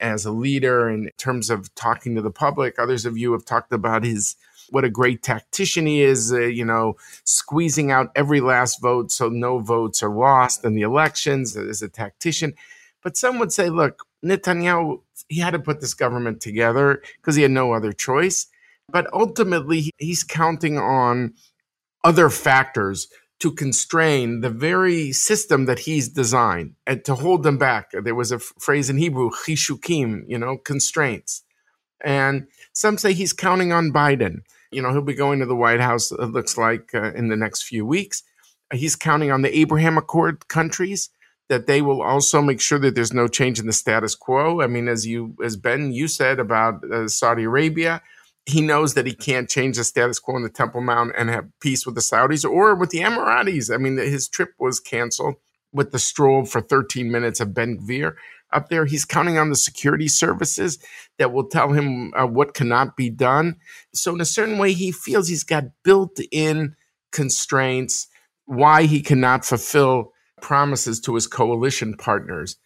as 0.00 0.24
a 0.24 0.32
leader 0.32 0.88
in 0.88 1.10
terms 1.18 1.50
of 1.50 1.74
talking 1.74 2.14
to 2.14 2.22
the 2.22 2.30
public. 2.30 2.78
Others 2.78 3.04
of 3.04 3.16
you 3.16 3.32
have 3.32 3.44
talked 3.44 3.72
about 3.72 4.04
his 4.04 4.36
what 4.70 4.84
a 4.84 4.90
great 4.90 5.22
tactician 5.22 5.86
he 5.86 6.02
is, 6.02 6.32
uh, 6.32 6.40
you 6.40 6.64
know, 6.64 6.96
squeezing 7.24 7.90
out 7.90 8.10
every 8.16 8.40
last 8.40 8.80
vote 8.80 9.12
so 9.12 9.28
no 9.28 9.58
votes 9.58 10.02
are 10.02 10.08
lost 10.08 10.64
in 10.64 10.74
the 10.74 10.82
elections 10.82 11.54
as 11.56 11.82
a 11.82 11.88
tactician. 11.88 12.54
But 13.04 13.16
some 13.16 13.38
would 13.38 13.52
say, 13.52 13.68
look, 13.68 14.02
Netanyahu, 14.24 15.02
he 15.28 15.38
had 15.38 15.52
to 15.52 15.58
put 15.58 15.80
this 15.80 15.94
government 15.94 16.40
together 16.40 17.02
because 17.16 17.36
he 17.36 17.42
had 17.42 17.50
no 17.50 17.72
other 17.72 17.92
choice. 17.92 18.46
But 18.90 19.06
ultimately, 19.12 19.90
he's 19.98 20.24
counting 20.24 20.78
on 20.78 21.34
other 22.02 22.30
factors 22.30 23.08
to 23.40 23.52
constrain 23.52 24.40
the 24.40 24.50
very 24.50 25.12
system 25.12 25.66
that 25.66 25.80
he's 25.80 26.08
designed 26.08 26.74
and 26.86 27.04
to 27.04 27.14
hold 27.14 27.42
them 27.42 27.58
back. 27.58 27.90
There 27.92 28.14
was 28.14 28.32
a 28.32 28.38
phrase 28.38 28.88
in 28.88 28.96
Hebrew, 28.96 29.30
chishukim, 29.30 30.24
you 30.26 30.38
know, 30.38 30.56
constraints. 30.56 31.42
And 32.02 32.46
some 32.72 32.96
say 32.96 33.12
he's 33.12 33.32
counting 33.32 33.72
on 33.72 33.92
Biden. 33.92 34.40
You 34.70 34.82
know, 34.82 34.92
he'll 34.92 35.02
be 35.02 35.14
going 35.14 35.40
to 35.40 35.46
the 35.46 35.56
White 35.56 35.80
House, 35.80 36.10
it 36.10 36.20
looks 36.20 36.56
like, 36.56 36.94
uh, 36.94 37.12
in 37.12 37.28
the 37.28 37.36
next 37.36 37.62
few 37.62 37.84
weeks. 37.84 38.22
He's 38.72 38.96
counting 38.96 39.30
on 39.30 39.42
the 39.42 39.56
Abraham 39.58 39.98
Accord 39.98 40.48
countries 40.48 41.10
that 41.54 41.68
they 41.68 41.80
will 41.80 42.02
also 42.02 42.42
make 42.42 42.60
sure 42.60 42.80
that 42.80 42.96
there's 42.96 43.12
no 43.12 43.28
change 43.28 43.60
in 43.60 43.66
the 43.66 43.72
status 43.72 44.16
quo. 44.16 44.60
I 44.60 44.66
mean, 44.66 44.88
as 44.88 45.06
you, 45.06 45.36
as 45.44 45.56
Ben, 45.56 45.92
you 45.92 46.08
said 46.08 46.40
about 46.40 46.82
uh, 46.90 47.06
Saudi 47.06 47.44
Arabia, 47.44 48.02
he 48.44 48.60
knows 48.60 48.94
that 48.94 49.06
he 49.06 49.14
can't 49.14 49.48
change 49.48 49.76
the 49.76 49.84
status 49.84 50.18
quo 50.18 50.36
in 50.36 50.42
the 50.42 50.48
Temple 50.48 50.80
Mount 50.80 51.12
and 51.16 51.30
have 51.30 51.46
peace 51.60 51.86
with 51.86 51.94
the 51.94 52.00
Saudis 52.00 52.44
or 52.44 52.74
with 52.74 52.90
the 52.90 52.98
Emiratis. 52.98 53.72
I 53.72 53.76
mean, 53.76 53.98
his 53.98 54.28
trip 54.28 54.50
was 54.58 54.80
canceled 54.80 55.36
with 55.72 55.92
the 55.92 56.00
stroll 56.00 56.44
for 56.44 56.60
13 56.60 57.08
minutes 57.08 57.38
of 57.38 57.54
Ben 57.54 57.78
Gvir 57.78 58.16
up 58.52 58.68
there. 58.68 58.84
He's 58.84 59.04
counting 59.04 59.38
on 59.38 59.50
the 59.50 59.56
security 59.56 60.08
services 60.08 60.80
that 61.18 61.32
will 61.32 61.46
tell 61.46 61.70
him 61.70 62.12
uh, 62.16 62.26
what 62.26 62.54
cannot 62.54 62.96
be 62.96 63.10
done. 63.10 63.58
So, 63.92 64.12
in 64.12 64.20
a 64.20 64.24
certain 64.24 64.58
way, 64.58 64.72
he 64.72 64.90
feels 64.90 65.28
he's 65.28 65.44
got 65.44 65.66
built 65.84 66.18
in 66.32 66.74
constraints 67.12 68.08
why 68.44 68.86
he 68.86 69.02
cannot 69.02 69.44
fulfill 69.44 70.13
promises 70.40 71.00
to 71.00 71.14
his 71.14 71.26
coalition 71.26 71.96
partners. 71.96 72.56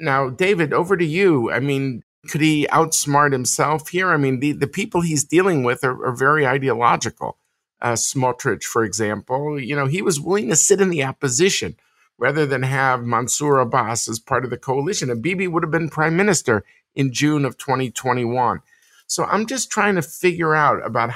Now, 0.00 0.30
David, 0.30 0.72
over 0.72 0.96
to 0.96 1.04
you. 1.04 1.50
I 1.50 1.60
mean, 1.60 2.02
could 2.28 2.40
he 2.40 2.66
outsmart 2.70 3.32
himself 3.32 3.88
here? 3.88 4.10
I 4.10 4.16
mean, 4.16 4.40
the, 4.40 4.52
the 4.52 4.66
people 4.66 5.00
he's 5.00 5.24
dealing 5.24 5.62
with 5.62 5.84
are, 5.84 6.06
are 6.06 6.14
very 6.14 6.46
ideological. 6.46 7.38
Uh, 7.80 7.92
Smotrich, 7.92 8.64
for 8.64 8.82
example, 8.82 9.60
you 9.60 9.76
know, 9.76 9.86
he 9.86 10.02
was 10.02 10.20
willing 10.20 10.48
to 10.48 10.56
sit 10.56 10.80
in 10.80 10.90
the 10.90 11.04
opposition 11.04 11.76
rather 12.18 12.44
than 12.44 12.64
have 12.64 13.04
Mansour 13.04 13.58
Abbas 13.58 14.08
as 14.08 14.18
part 14.18 14.44
of 14.44 14.50
the 14.50 14.58
coalition. 14.58 15.10
And 15.10 15.22
Bibi 15.22 15.46
would 15.46 15.62
have 15.62 15.70
been 15.70 15.88
prime 15.88 16.16
minister 16.16 16.64
in 16.96 17.12
June 17.12 17.44
of 17.44 17.56
2021. 17.56 18.60
So 19.06 19.24
I'm 19.24 19.46
just 19.46 19.70
trying 19.70 19.94
to 19.94 20.02
figure 20.02 20.54
out 20.54 20.84
about 20.84 21.12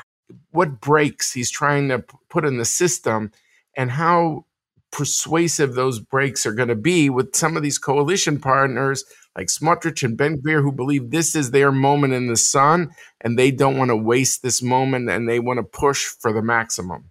what 0.53 0.81
brakes 0.81 1.33
he's 1.33 1.51
trying 1.51 1.89
to 1.89 2.05
put 2.29 2.45
in 2.45 2.57
the 2.57 2.65
system 2.65 3.33
and 3.77 3.91
how 3.91 4.47
persuasive 4.93 5.75
those 5.75 5.99
brakes 5.99 6.47
are 6.47 6.53
going 6.53 6.69
to 6.69 6.77
be 6.77 7.11
with 7.11 7.35
some 7.35 7.57
of 7.57 7.63
these 7.63 7.79
coalition 7.79 8.39
partners 8.39 9.05
like 9.37 9.49
Smotrich 9.49 10.03
and 10.03 10.17
Ben 10.17 10.41
Gvir 10.41 10.63
who 10.63 10.71
believe 10.71 11.11
this 11.11 11.35
is 11.35 11.51
their 11.51 11.73
moment 11.73 12.13
in 12.13 12.27
the 12.29 12.37
sun 12.37 12.91
and 13.23 13.39
they 13.39 13.51
don't 13.51 13.79
want 13.79 13.89
to 13.89 13.97
waste 13.97 14.43
this 14.43 14.63
moment 14.63 15.09
and 15.09 15.29
they 15.29 15.41
want 15.41 15.59
to 15.59 15.63
push 15.63 16.05
for 16.05 16.33
the 16.33 16.43
maximum. 16.43 17.11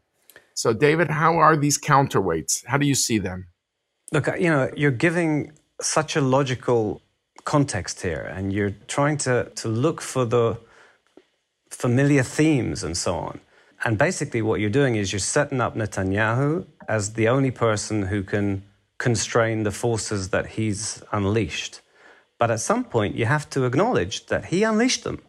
So, 0.53 0.73
David, 0.73 1.09
how 1.09 1.37
are 1.37 1.57
these 1.57 1.79
counterweights? 1.79 2.65
How 2.67 2.77
do 2.77 2.85
you 2.85 2.93
see 2.93 3.17
them? 3.17 3.47
Look, 4.11 4.27
uh, 4.27 4.35
you 4.35 4.49
know, 4.49 4.69
you're 4.77 4.91
giving 4.91 5.53
such 5.81 6.15
a 6.15 6.21
logical 6.21 7.01
context 7.45 8.01
here 8.01 8.31
and 8.35 8.53
you're 8.53 8.75
trying 8.87 9.17
to, 9.17 9.51
to 9.55 9.67
look 9.67 10.01
for 10.01 10.25
the 10.25 10.59
familiar 11.71 12.21
themes 12.21 12.83
and 12.83 12.95
so 12.95 13.15
on. 13.15 13.39
And 13.83 13.97
basically, 13.97 14.41
what 14.41 14.59
you're 14.59 14.69
doing 14.69 14.95
is 14.95 15.11
you're 15.11 15.19
setting 15.19 15.59
up 15.59 15.75
Netanyahu 15.75 16.67
as 16.87 17.13
the 17.13 17.27
only 17.27 17.51
person 17.51 18.03
who 18.03 18.23
can 18.23 18.63
constrain 18.97 19.63
the 19.63 19.71
forces 19.71 20.29
that 20.29 20.45
he's 20.45 21.01
unleashed. 21.11 21.81
But 22.37 22.51
at 22.51 22.59
some 22.59 22.83
point, 22.83 23.15
you 23.15 23.25
have 23.25 23.49
to 23.51 23.65
acknowledge 23.65 24.27
that 24.27 24.45
he 24.45 24.63
unleashed 24.63 25.03
them, 25.03 25.21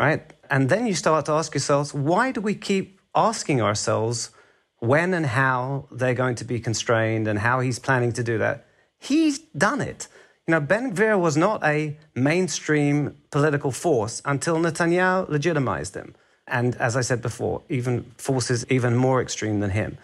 right? 0.00 0.22
And 0.48 0.68
then 0.70 0.86
you 0.86 0.94
start 0.94 1.26
to 1.26 1.32
ask 1.32 1.54
yourselves, 1.54 1.92
why 1.92 2.32
do 2.32 2.40
we 2.40 2.54
keep 2.54 3.00
asking 3.14 3.60
ourselves 3.60 4.30
when 4.78 5.12
and 5.12 5.26
how 5.26 5.88
they're 5.90 6.14
going 6.14 6.34
to 6.36 6.44
be 6.44 6.60
constrained 6.60 7.28
and 7.28 7.38
how 7.38 7.60
he's 7.60 7.78
planning 7.78 8.12
to 8.12 8.22
do 8.22 8.38
that? 8.38 8.66
He's 8.98 9.38
done 9.38 9.82
it. 9.82 10.08
You 10.46 10.52
know, 10.52 10.60
Ben 10.60 10.94
Gvir 10.94 11.20
was 11.20 11.36
not 11.36 11.62
a 11.62 11.98
mainstream 12.14 13.16
political 13.30 13.70
force 13.70 14.22
until 14.24 14.56
Netanyahu 14.56 15.28
legitimized 15.28 15.94
him. 15.94 16.14
And 16.46 16.74
as 16.76 16.96
I 16.96 17.00
said 17.00 17.22
before, 17.22 17.62
even 17.68 18.02
forces 18.16 18.66
even 18.68 18.96
more 18.96 19.22
extreme 19.22 19.60
than 19.60 19.70
him. 19.70 19.98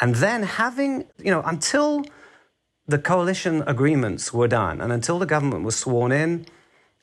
And 0.00 0.14
then 0.16 0.42
having, 0.42 1.06
you 1.18 1.30
know, 1.30 1.42
until 1.42 2.04
the 2.86 2.98
coalition 2.98 3.62
agreements 3.66 4.32
were 4.32 4.48
done 4.48 4.80
and 4.80 4.92
until 4.92 5.18
the 5.18 5.26
government 5.26 5.64
was 5.64 5.76
sworn 5.76 6.12
in, 6.12 6.46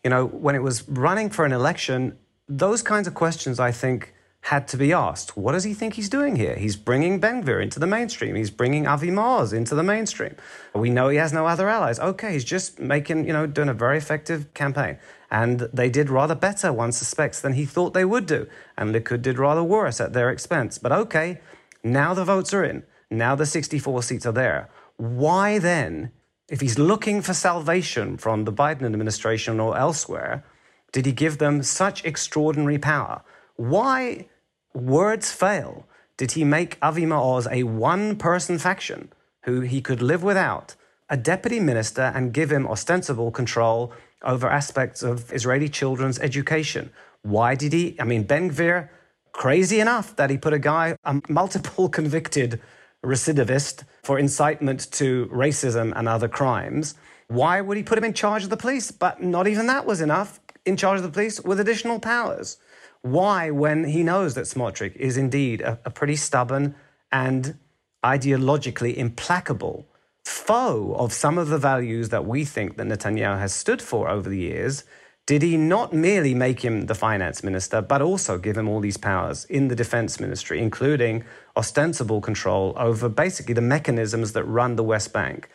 you 0.04 0.10
know, 0.10 0.26
when 0.26 0.56
it 0.56 0.64
was 0.64 0.88
running 0.88 1.30
for 1.30 1.46
an 1.46 1.52
election, 1.52 2.18
those 2.48 2.82
kinds 2.82 3.08
of 3.08 3.14
questions, 3.14 3.60
I 3.60 3.72
think, 3.72 4.14
had 4.42 4.68
to 4.68 4.78
be 4.78 4.94
asked. 4.94 5.36
What 5.36 5.54
does 5.54 5.64
he 5.64 5.74
think 5.74 5.96
he's 5.96 6.10
doing 6.10 6.36
here? 6.36 6.56
He's 6.56 6.76
bringing 6.76 7.20
Ben 7.20 7.44
Gvir 7.44 7.64
into 7.64 7.80
the 7.80 7.88
mainstream. 7.88 8.36
He's 8.36 8.52
bringing 8.52 8.86
Avi 8.86 9.10
Maoz 9.10 9.54
into 9.54 9.74
the 9.74 9.82
mainstream. 9.82 10.36
We 10.76 10.92
know 10.92 11.10
he 11.10 11.18
has 11.18 11.34
no 11.34 11.48
other 11.48 11.68
allies. 11.68 12.00
Okay, 12.00 12.34
he's 12.34 12.46
just 12.46 12.80
making, 12.80 13.26
you 13.26 13.34
know, 13.34 13.48
doing 13.48 13.70
a 13.70 13.74
very 13.74 13.98
effective 13.98 14.54
campaign. 14.54 15.00
And 15.32 15.62
they 15.74 15.90
did 15.90 16.10
rather 16.10 16.36
better, 16.36 16.72
one 16.72 16.92
suspects, 16.92 17.42
than 17.42 17.54
he 17.54 17.66
thought 17.66 17.94
they 17.94 18.06
would 18.06 18.26
do. 18.26 18.48
And 18.78 18.94
Likud 18.94 19.22
did 19.22 19.40
rather 19.40 19.64
worse 19.64 20.00
at 20.00 20.14
their 20.14 20.30
expense. 20.30 20.78
But 20.78 20.92
okay, 20.92 21.40
now 21.84 22.14
the 22.14 22.26
votes 22.26 22.54
are 22.54 22.64
in. 22.64 22.84
Now 23.10 23.36
the 23.36 23.46
64 23.46 24.04
seats 24.04 24.26
are 24.26 24.32
there. 24.32 24.70
Why 24.98 25.60
then, 25.60 26.12
if 26.50 26.62
he's 26.62 26.80
looking 26.80 27.22
for 27.22 27.34
salvation 27.34 28.18
from 28.18 28.46
the 28.46 28.54
Biden 28.54 28.84
administration 28.84 29.60
or 29.60 29.78
elsewhere, 29.78 30.44
did 30.92 31.06
he 31.06 31.12
give 31.12 31.38
them 31.38 31.62
such 31.64 32.06
extraordinary 32.06 32.78
power? 32.78 33.22
Why 33.56 34.30
words 34.74 35.32
fail, 35.32 35.88
did 36.18 36.34
he 36.34 36.44
make 36.44 36.78
Avi 36.82 37.04
Maoz 37.04 37.48
a 37.52 37.64
one 37.64 38.16
person 38.16 38.58
faction 38.58 39.12
who 39.44 39.62
he 39.62 39.82
could 39.82 40.02
live 40.02 40.24
without, 40.24 40.76
a 41.10 41.18
deputy 41.18 41.60
minister, 41.60 42.12
and 42.16 42.34
give 42.34 42.52
him 42.52 42.66
ostensible 42.68 43.32
control 43.32 43.92
over 44.26 44.50
aspects 44.50 45.04
of 45.04 45.32
Israeli 45.32 45.70
children's 45.70 46.20
education? 46.20 46.92
Why 47.22 47.56
did 47.56 47.74
he? 47.74 47.96
I 48.00 48.04
mean, 48.04 48.24
Ben 48.24 48.52
Gvir, 48.52 48.90
crazy 49.32 49.80
enough 49.80 50.16
that 50.16 50.30
he 50.30 50.38
put 50.38 50.54
a 50.54 50.60
guy, 50.60 50.98
a 51.04 51.22
multiple 51.30 51.90
convicted 52.00 52.62
recidivist 53.04 53.84
for 54.04 54.18
incitement 54.18 54.92
to 54.92 55.28
racism 55.28 55.94
and 55.96 56.08
other 56.08 56.28
crimes. 56.28 56.96
Why 57.28 57.62
would 57.62 57.78
he 57.78 57.84
put 57.84 57.98
him 57.98 58.04
in 58.04 58.14
charge 58.14 58.44
of 58.44 58.50
the 58.50 58.58
police? 58.58 58.92
But 58.92 59.22
not 59.22 59.48
even 59.48 59.68
that 59.68 59.86
was 59.86 60.02
enough. 60.02 60.40
In 60.66 60.78
charge 60.78 60.98
of 60.98 61.04
the 61.04 61.12
police 61.12 61.40
with 61.42 61.60
additional 61.60 62.00
powers. 62.00 62.58
Why, 63.02 63.52
when 63.52 63.84
he 63.84 64.02
knows 64.02 64.34
that 64.34 64.46
Smotrich 64.46 64.96
is 64.96 65.16
indeed 65.16 65.62
a, 65.62 65.80
a 65.86 65.92
pretty 65.92 66.16
stubborn 66.16 66.74
and 67.12 67.58
ideologically 68.04 68.96
implacable 68.96 69.88
foe 70.26 70.96
of 70.98 71.14
some 71.14 71.38
of 71.38 71.50
the 71.50 71.58
values 71.58 72.10
that 72.10 72.26
we 72.26 72.44
think 72.46 72.78
that 72.78 72.88
Netanyahu 72.88 73.40
has 73.40 73.54
stood 73.54 73.82
for 73.82 74.10
over 74.10 74.30
the 74.30 74.38
years, 74.38 74.84
did 75.26 75.42
he 75.42 75.58
not 75.58 75.94
merely 75.94 76.34
make 76.34 76.62
him 76.62 76.86
the 76.88 76.96
finance 76.96 77.44
minister, 77.44 77.82
but 77.82 78.02
also 78.02 78.38
give 78.38 78.58
him 78.58 78.68
all 78.68 78.80
these 78.80 78.98
powers 78.98 79.46
in 79.46 79.70
the 79.70 79.76
defense 79.76 80.20
ministry, 80.20 80.60
including 80.60 81.24
ostensible 81.56 82.22
control 82.22 82.74
over 82.76 83.10
basically 83.10 83.54
the 83.54 83.62
mechanisms 83.62 84.34
that 84.34 84.44
run 84.44 84.76
the 84.76 84.84
West 84.84 85.14
Bank? 85.14 85.50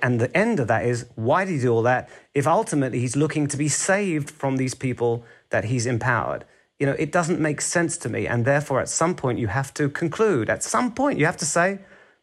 And 0.00 0.20
the 0.20 0.36
end 0.36 0.58
of 0.58 0.68
that 0.68 0.84
is 0.84 1.06
why 1.14 1.44
did 1.44 1.52
he 1.52 1.60
do 1.60 1.72
all 1.72 1.82
that 1.82 2.10
if 2.34 2.46
ultimately 2.46 2.98
he's 2.98 3.16
looking 3.16 3.46
to 3.46 3.56
be 3.56 3.68
saved 3.68 4.30
from 4.30 4.56
these 4.56 4.74
people 4.74 5.24
that 5.50 5.66
he's 5.66 5.86
empowered? 5.86 6.44
you 6.82 6.86
know, 6.86 6.96
it 6.98 7.12
doesn't 7.12 7.38
make 7.38 7.60
sense 7.60 7.96
to 7.98 8.08
me. 8.08 8.26
And 8.26 8.44
therefore, 8.44 8.80
at 8.80 8.88
some 8.88 9.14
point, 9.14 9.38
you 9.38 9.46
have 9.46 9.72
to 9.74 9.88
conclude. 9.88 10.50
At 10.50 10.64
some 10.64 10.92
point, 10.92 11.16
you 11.16 11.26
have 11.26 11.36
to 11.36 11.46
say, 11.46 11.78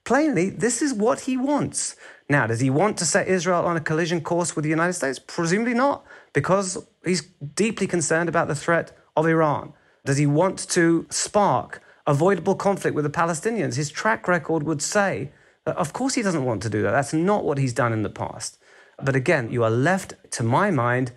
plainly, 0.09 0.49
this 0.49 0.81
is 0.81 0.91
what 0.91 1.19
he 1.27 1.37
wants. 1.37 1.95
Now, 2.27 2.47
does 2.47 2.61
he 2.61 2.71
want 2.71 2.97
to 2.97 3.05
set 3.05 3.27
Israel 3.27 3.63
on 3.63 3.77
a 3.77 3.87
collision 3.89 4.21
course 4.21 4.55
with 4.55 4.63
the 4.63 4.75
United 4.77 4.93
States? 4.93 5.19
Presumably 5.19 5.75
not, 5.75 6.03
because 6.33 6.83
he's 7.05 7.21
deeply 7.63 7.85
concerned 7.85 8.27
about 8.27 8.47
the 8.47 8.55
threat 8.55 8.87
of 9.15 9.27
Iran. 9.27 9.73
Does 10.05 10.17
he 10.17 10.25
want 10.25 10.67
to 10.69 11.05
spark 11.11 11.83
avoidable 12.07 12.55
conflict 12.55 12.95
with 12.95 13.05
the 13.05 13.19
Palestinians? 13.21 13.75
His 13.75 13.91
track 13.91 14.27
record 14.27 14.63
would 14.63 14.81
say 14.81 15.31
that, 15.65 15.77
of 15.77 15.93
course, 15.93 16.15
he 16.15 16.23
doesn't 16.23 16.43
want 16.43 16.63
to 16.63 16.71
do 16.71 16.81
that. 16.81 16.91
That's 16.91 17.13
not 17.13 17.45
what 17.45 17.59
he's 17.59 17.73
done 17.73 17.93
in 17.93 18.01
the 18.01 18.09
past. 18.09 18.57
But 18.99 19.15
again, 19.15 19.51
you 19.51 19.63
are 19.63 19.69
left, 19.69 20.15
to 20.31 20.41
my 20.41 20.71
mind, 20.71 21.11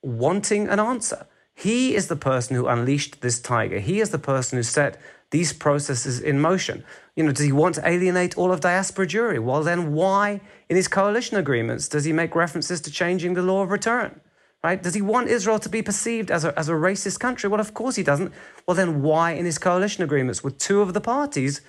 wanting 0.00 0.68
an 0.68 0.80
answer. 0.80 1.26
He 1.54 1.94
is 1.94 2.06
the 2.08 2.16
person 2.30 2.56
who 2.56 2.66
unleashed 2.66 3.20
this 3.20 3.40
tiger. 3.40 3.78
He 3.78 4.00
is 4.00 4.08
the 4.08 4.18
person 4.18 4.56
who 4.56 4.62
set 4.62 4.98
these 5.30 5.52
processes 5.52 6.18
in 6.20 6.40
motion. 6.40 6.84
You 7.18 7.24
know, 7.24 7.32
does 7.32 7.46
he 7.46 7.50
want 7.50 7.74
to 7.74 7.88
alienate 7.88 8.38
all 8.38 8.52
of 8.52 8.60
diaspora 8.60 9.04
Jewry? 9.04 9.40
Well, 9.40 9.64
then 9.64 9.92
why, 9.92 10.40
in 10.68 10.76
his 10.76 10.86
coalition 10.86 11.36
agreements, 11.36 11.88
does 11.88 12.04
he 12.04 12.12
make 12.12 12.36
references 12.36 12.80
to 12.82 12.92
changing 12.92 13.34
the 13.34 13.42
law 13.42 13.62
of 13.62 13.72
return? 13.72 14.20
Right? 14.62 14.80
Does 14.80 14.94
he 14.94 15.02
want 15.02 15.26
Israel 15.26 15.58
to 15.58 15.68
be 15.68 15.82
perceived 15.82 16.30
as 16.30 16.44
a, 16.44 16.56
as 16.56 16.68
a 16.68 16.74
racist 16.74 17.18
country? 17.18 17.48
Well, 17.50 17.58
of 17.58 17.74
course 17.74 17.96
he 17.96 18.04
doesn't. 18.04 18.32
Well, 18.64 18.76
then 18.76 19.02
why, 19.02 19.32
in 19.32 19.46
his 19.46 19.58
coalition 19.58 20.04
agreements 20.04 20.44
with 20.44 20.58
two 20.58 20.80
of 20.80 20.94
the 20.94 21.00
parties, 21.00 21.60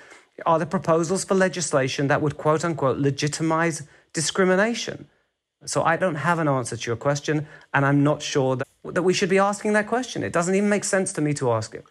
are 0.46 0.60
there 0.60 0.68
proposals 0.68 1.26
for 1.26 1.34
legislation 1.34 2.10
that 2.10 2.22
would 2.22 2.38
quote 2.38 2.64
unquote 2.64 3.00
legitimize 3.00 3.88
discrimination? 4.14 5.08
So 5.66 5.82
I 5.82 5.98
don't 5.98 6.22
have 6.30 6.38
an 6.38 6.48
answer 6.48 6.78
to 6.78 6.86
your 6.86 6.96
question, 6.96 7.48
and 7.74 7.88
I'm 7.88 8.04
not 8.04 8.22
sure 8.22 8.56
that, 8.56 8.68
that 8.84 9.02
we 9.02 9.16
should 9.16 9.30
be 9.30 9.40
asking 9.40 9.74
that 9.74 9.88
question. 9.88 10.22
It 10.22 10.32
doesn't 10.32 10.54
even 10.54 10.70
make 10.70 10.84
sense 10.84 11.12
to 11.14 11.22
me 11.22 11.34
to 11.34 11.52
ask 11.52 11.74
it. 11.74 11.86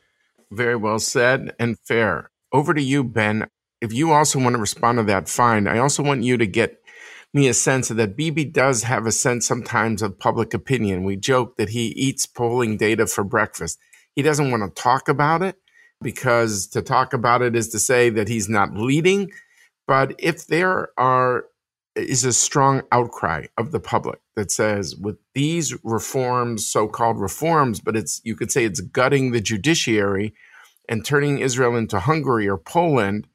Very 0.52 0.76
well 0.76 1.00
said 1.00 1.56
and 1.59 1.76
fair. 1.80 2.30
Over 2.53 2.74
to 2.74 2.82
you, 2.82 3.05
Ben. 3.05 3.49
If 3.80 3.92
you 3.92 4.12
also 4.12 4.38
want 4.38 4.55
to 4.55 4.61
respond 4.61 4.99
to 4.99 5.05
that, 5.05 5.28
fine. 5.28 5.68
I 5.68 5.78
also 5.78 6.03
want 6.03 6.24
you 6.24 6.36
to 6.36 6.46
get 6.46 6.78
me 7.34 7.49
a 7.49 7.55
sense 7.55 7.90
of 7.90 7.96
that 7.99 8.16
Bibi 8.16 8.46
does 8.46 8.82
have 8.84 9.07
a 9.07 9.12
sense 9.12 9.46
sometimes 9.46 10.03
of 10.03 10.18
public 10.18 10.55
opinion. 10.55 11.05
We 11.05 11.16
joke 11.16 11.57
that 11.57 11.68
he 11.68 11.88
eats 11.88 12.26
polling 12.26 12.76
data 12.76 13.07
for 13.07 13.22
breakfast. 13.22 13.78
He 14.16 14.22
doesn't 14.22 14.51
want 14.51 14.62
to 14.62 14.82
talk 14.82 15.09
about 15.09 15.42
it 15.42 15.57
because 16.01 16.66
to 16.68 16.82
talk 16.82 17.12
about 17.12 17.42
it 17.42 17.55
is 17.55 17.68
to 17.68 17.78
say 17.78 18.11
that 18.11 18.28
he's 18.28 18.49
not 18.49 18.74
leading. 18.74 19.30
But 19.86 20.14
if 20.18 20.46
there 20.46 20.90
are 20.99 21.44
is 21.94 22.24
a 22.24 22.32
strong 22.32 22.82
outcry 22.92 23.46
of 23.57 23.72
the 23.72 23.80
public 23.80 24.20
that 24.36 24.53
says 24.53 24.94
with 24.96 25.16
these 25.34 25.74
reforms 25.82 26.64
so-called 26.64 27.18
reforms 27.18 27.80
but 27.80 27.96
it's 27.96 28.20
you 28.22 28.36
could 28.36 28.53
say 28.53 28.64
it's 28.64 28.80
gutting 28.80 29.32
the 29.32 29.40
judiciary 29.40 30.32
and 30.89 31.05
turning 31.05 31.39
Israel 31.39 31.76
into 31.76 32.01
Hungary 32.01 32.49
or 32.49 32.59
Poland 32.59 33.26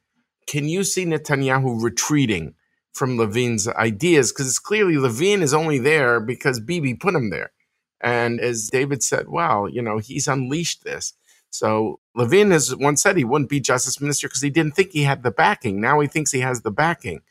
can 0.45 0.68
you 0.68 0.84
see 0.84 1.06
Netanyahu 1.06 1.82
retreating 1.82 2.56
from 2.91 3.18
Levin's 3.18 3.66
ideas? 3.70 4.32
Because 4.32 4.47
it's 4.47 4.60
clearly 4.60 4.97
Levin 4.97 5.41
is 5.41 5.54
only 5.54 5.80
there 5.80 6.20
because 6.20 6.60
Bibi 6.60 6.95
put 6.95 7.16
him 7.16 7.30
there. 7.30 7.54
And 8.01 8.41
as 8.41 8.70
David 8.70 9.04
said 9.04 9.30
well 9.30 9.70
you 9.70 9.82
know 9.82 9.99
he's 9.99 10.28
unleashed 10.28 10.84
this. 10.84 11.14
So 11.49 11.99
Levin 12.16 12.51
has 12.51 12.76
once 12.76 13.04
said 13.04 13.16
he 13.16 13.24
wouldn't 13.24 13.49
be 13.49 13.60
justice 13.60 14.01
minister 14.01 14.28
because 14.28 14.41
he 14.41 14.49
didn't 14.49 14.76
think 14.76 14.89
he 14.91 15.04
had 15.04 15.24
the 15.24 15.32
backing. 15.32 15.80
Now 15.80 15.99
he 15.99 16.08
thinks 16.08 16.32
he 16.32 16.39
has 16.39 16.62
the 16.62 16.72
backing. 16.72 17.22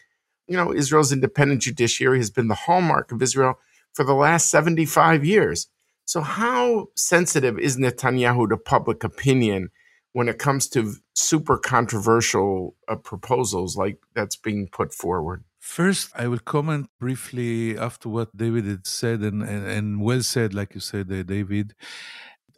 You 0.46 0.56
know, 0.56 0.72
Israel's 0.72 1.12
independent 1.12 1.62
judiciary 1.62 2.18
has 2.18 2.30
been 2.30 2.48
the 2.48 2.54
hallmark 2.54 3.10
of 3.10 3.20
Israel 3.20 3.58
for 3.92 4.04
the 4.04 4.14
last 4.14 4.50
75 4.50 5.24
years. 5.24 5.68
So, 6.04 6.20
how 6.20 6.88
sensitive 6.94 7.58
is 7.58 7.76
Netanyahu 7.76 8.48
to 8.48 8.56
public 8.56 9.04
opinion 9.04 9.70
when 10.12 10.28
it 10.28 10.38
comes 10.38 10.68
to 10.68 10.94
super 11.14 11.58
controversial 11.58 12.76
uh, 12.88 12.96
proposals 12.96 13.76
like 13.76 13.98
that's 14.14 14.36
being 14.36 14.68
put 14.68 14.92
forward? 14.92 15.44
First, 15.58 16.10
I 16.14 16.26
will 16.26 16.40
comment 16.40 16.90
briefly 16.98 17.78
after 17.78 18.08
what 18.08 18.36
David 18.36 18.64
had 18.64 18.86
said, 18.86 19.20
and, 19.20 19.42
and, 19.42 19.66
and 19.66 20.02
well 20.02 20.22
said, 20.22 20.54
like 20.54 20.74
you 20.74 20.80
said, 20.80 21.10
uh, 21.12 21.22
David. 21.22 21.74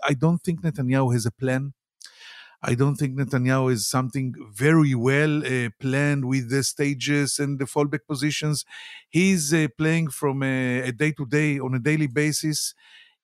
I 0.07 0.15
don't 0.15 0.39
think 0.39 0.63
Netanyahu 0.63 1.13
has 1.13 1.27
a 1.27 1.31
plan 1.31 1.75
I 2.67 2.75
don't 2.75 2.97
think 2.97 3.15
Netanyahu 3.15 3.71
is 3.73 3.87
something 3.87 4.35
very 4.51 4.95
well 4.95 5.47
uh, 5.47 5.69
planned 5.79 6.25
with 6.25 6.49
the 6.49 6.63
stages 6.65 7.39
and 7.39 7.59
the 7.59 7.67
fallback 7.67 8.07
positions. 8.09 8.65
He's 9.11 9.53
uh, 9.53 9.67
playing 9.77 10.09
from 10.09 10.43
a, 10.43 10.91
day 10.93 11.13
to 11.13 11.27
day, 11.27 11.59
on 11.59 11.75
a 11.75 11.79
daily 11.79 12.07
basis. 12.07 12.75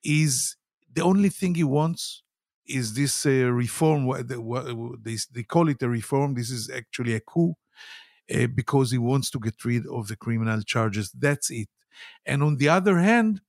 Is 0.05 0.57
the 0.93 1.03
only 1.03 1.31
thing 1.31 1.55
he 1.55 1.65
wants 1.65 2.23
is 2.71 2.95
this 2.95 3.25
reform. 3.27 4.09
They, 4.27 5.17
they 5.33 5.43
call 5.45 5.69
it 5.69 5.83
a 5.83 5.89
reform. 5.89 6.35
This 6.35 6.51
is 6.51 6.71
actually 6.71 7.15
a 7.15 7.21
coup 7.21 7.55
uh, 8.35 8.47
because 8.49 8.91
he 8.91 8.99
wants 8.99 9.31
to 9.31 9.39
get 9.41 9.65
rid 9.65 9.87
of 9.87 10.09
the 10.09 10.17
criminal 10.17 10.63
charges. 10.63 11.11
That's 11.13 11.51
it. 11.51 11.69
And 12.27 12.43
on 12.43 12.57
the 12.57 12.69
other 12.69 12.99
hand, 12.99 13.41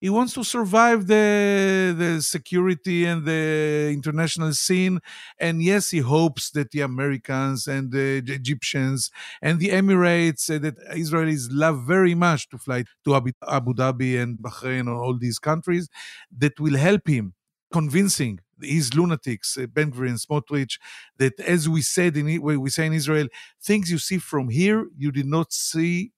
he 0.00 0.08
wants 0.10 0.32
to 0.34 0.44
survive 0.44 1.08
the 1.08 1.94
the 1.98 2.22
security 2.22 3.04
and 3.04 3.24
the 3.26 3.90
international 3.92 4.52
scene 4.52 5.00
and 5.40 5.60
yes 5.62 5.90
he 5.90 5.98
hopes 5.98 6.50
that 6.52 6.70
the 6.70 6.80
americans 6.80 7.66
and 7.66 7.90
the 7.90 8.22
egyptians 8.28 9.10
and 9.42 9.58
the 9.58 9.70
emirates 9.70 10.54
uh, 10.54 10.58
that 10.58 10.76
israelis 10.94 11.48
love 11.50 11.82
very 11.84 12.14
much 12.14 12.48
to 12.48 12.58
fly 12.58 12.84
to 13.04 13.16
abu, 13.16 13.32
dhabi 13.74 14.22
and 14.22 14.38
bahrain 14.38 14.86
or 14.86 14.94
all 15.02 15.18
these 15.18 15.40
countries 15.40 15.88
that 16.30 16.60
will 16.60 16.76
help 16.76 17.08
him 17.08 17.34
convincing 17.72 18.40
these 18.58 18.94
lunatics, 18.94 19.56
uh, 19.56 19.66
Ben 19.66 19.92
Gvir 19.92 20.18
Smotrich, 20.18 20.78
that 21.18 21.38
as 21.40 21.68
we 21.68 21.80
said 21.82 22.16
in 22.16 22.42
we 22.42 22.70
say 22.70 22.86
in 22.86 22.92
Israel, 22.92 23.28
things 23.62 23.90
you 23.90 23.98
see 23.98 24.18
from 24.18 24.48
here 24.48 24.86
you 24.96 25.12
did 25.12 25.26
not 25.26 25.52
see 25.52 26.12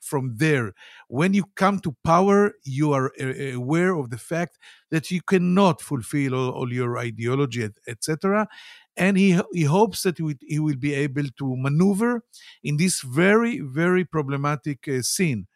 from 0.00 0.36
there. 0.36 0.72
When 1.08 1.34
you 1.34 1.44
come 1.56 1.78
to 1.80 1.94
power, 2.04 2.52
you 2.64 2.92
are 2.92 3.12
aware 3.18 3.94
of 3.94 4.10
the 4.10 4.18
fact 4.18 4.58
that 4.90 5.10
you 5.10 5.20
cannot 5.22 5.80
fulfill 5.80 6.34
all, 6.34 6.50
all 6.50 6.72
your 6.72 6.98
ideology, 6.98 7.68
etc. 7.86 8.48
And 8.96 9.16
he, 9.16 9.40
he 9.52 9.64
hopes 9.64 10.02
that 10.02 10.18
he, 10.18 10.36
he 10.40 10.58
will 10.58 10.76
be 10.76 10.94
able 10.94 11.24
to 11.38 11.56
maneuver 11.56 12.22
in 12.62 12.76
this 12.76 13.00
very, 13.00 13.60
very 13.60 14.04
problematic 14.04 14.86
uh, 14.88 15.02
scene. 15.02 15.46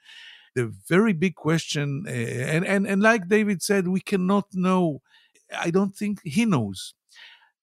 The 0.55 0.73
very 0.89 1.13
big 1.13 1.35
question, 1.35 2.05
uh, 2.07 2.11
and, 2.11 2.65
and, 2.65 2.87
and 2.87 3.03
like 3.03 3.29
David 3.29 3.61
said, 3.63 3.89
we 3.89 4.01
cannot 4.01 4.47
know. 4.53 5.03
I 5.59 5.71
don't 5.71 5.95
think 5.95 6.21
he 6.25 6.45
knows. 6.45 6.95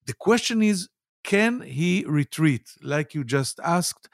The 0.06 0.14
question 0.14 0.62
is 0.62 0.90
can 1.24 1.62
he 1.62 2.04
retreat, 2.08 2.70
like 2.82 3.14
you 3.14 3.24
just 3.24 3.60
asked? 3.64 4.10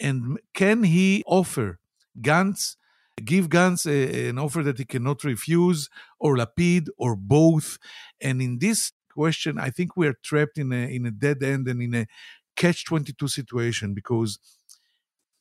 And 0.00 0.38
can 0.54 0.84
he 0.84 1.22
offer 1.26 1.78
Gantz, 2.20 2.76
give 3.24 3.48
Gantz 3.48 3.86
a, 3.86 4.26
eh, 4.26 4.28
an 4.30 4.38
offer 4.38 4.62
that 4.62 4.78
he 4.78 4.84
cannot 4.84 5.24
refuse, 5.24 5.88
or 6.18 6.36
Lapid, 6.36 6.88
or 6.98 7.16
both. 7.16 7.78
And 8.20 8.40
in 8.42 8.58
this 8.58 8.92
question, 9.12 9.58
I 9.58 9.70
think 9.70 9.96
we 9.96 10.06
are 10.06 10.16
trapped 10.22 10.58
in 10.58 10.72
a 10.72 10.94
in 10.94 11.06
a 11.06 11.10
dead 11.10 11.42
end 11.42 11.68
and 11.68 11.82
in 11.82 11.94
a 11.94 12.06
catch 12.56 12.84
twenty 12.84 13.12
two 13.12 13.28
situation 13.28 13.94
because 13.94 14.38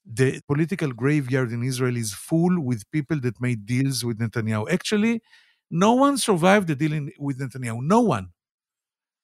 the 0.05 0.41
political 0.47 0.91
graveyard 0.91 1.51
in 1.51 1.63
Israel 1.63 1.95
is 1.95 2.13
full 2.13 2.59
with 2.59 2.89
people 2.91 3.19
that 3.21 3.39
made 3.39 3.65
deals 3.65 4.03
with 4.03 4.19
Netanyahu. 4.19 4.69
Actually, 4.71 5.21
no 5.71 5.93
one 5.93 6.17
survived 6.17 6.67
the 6.67 6.75
dealing 6.75 7.11
with 7.17 7.39
Netanyahu. 7.39 7.81
No 7.81 8.01
one. 8.01 8.29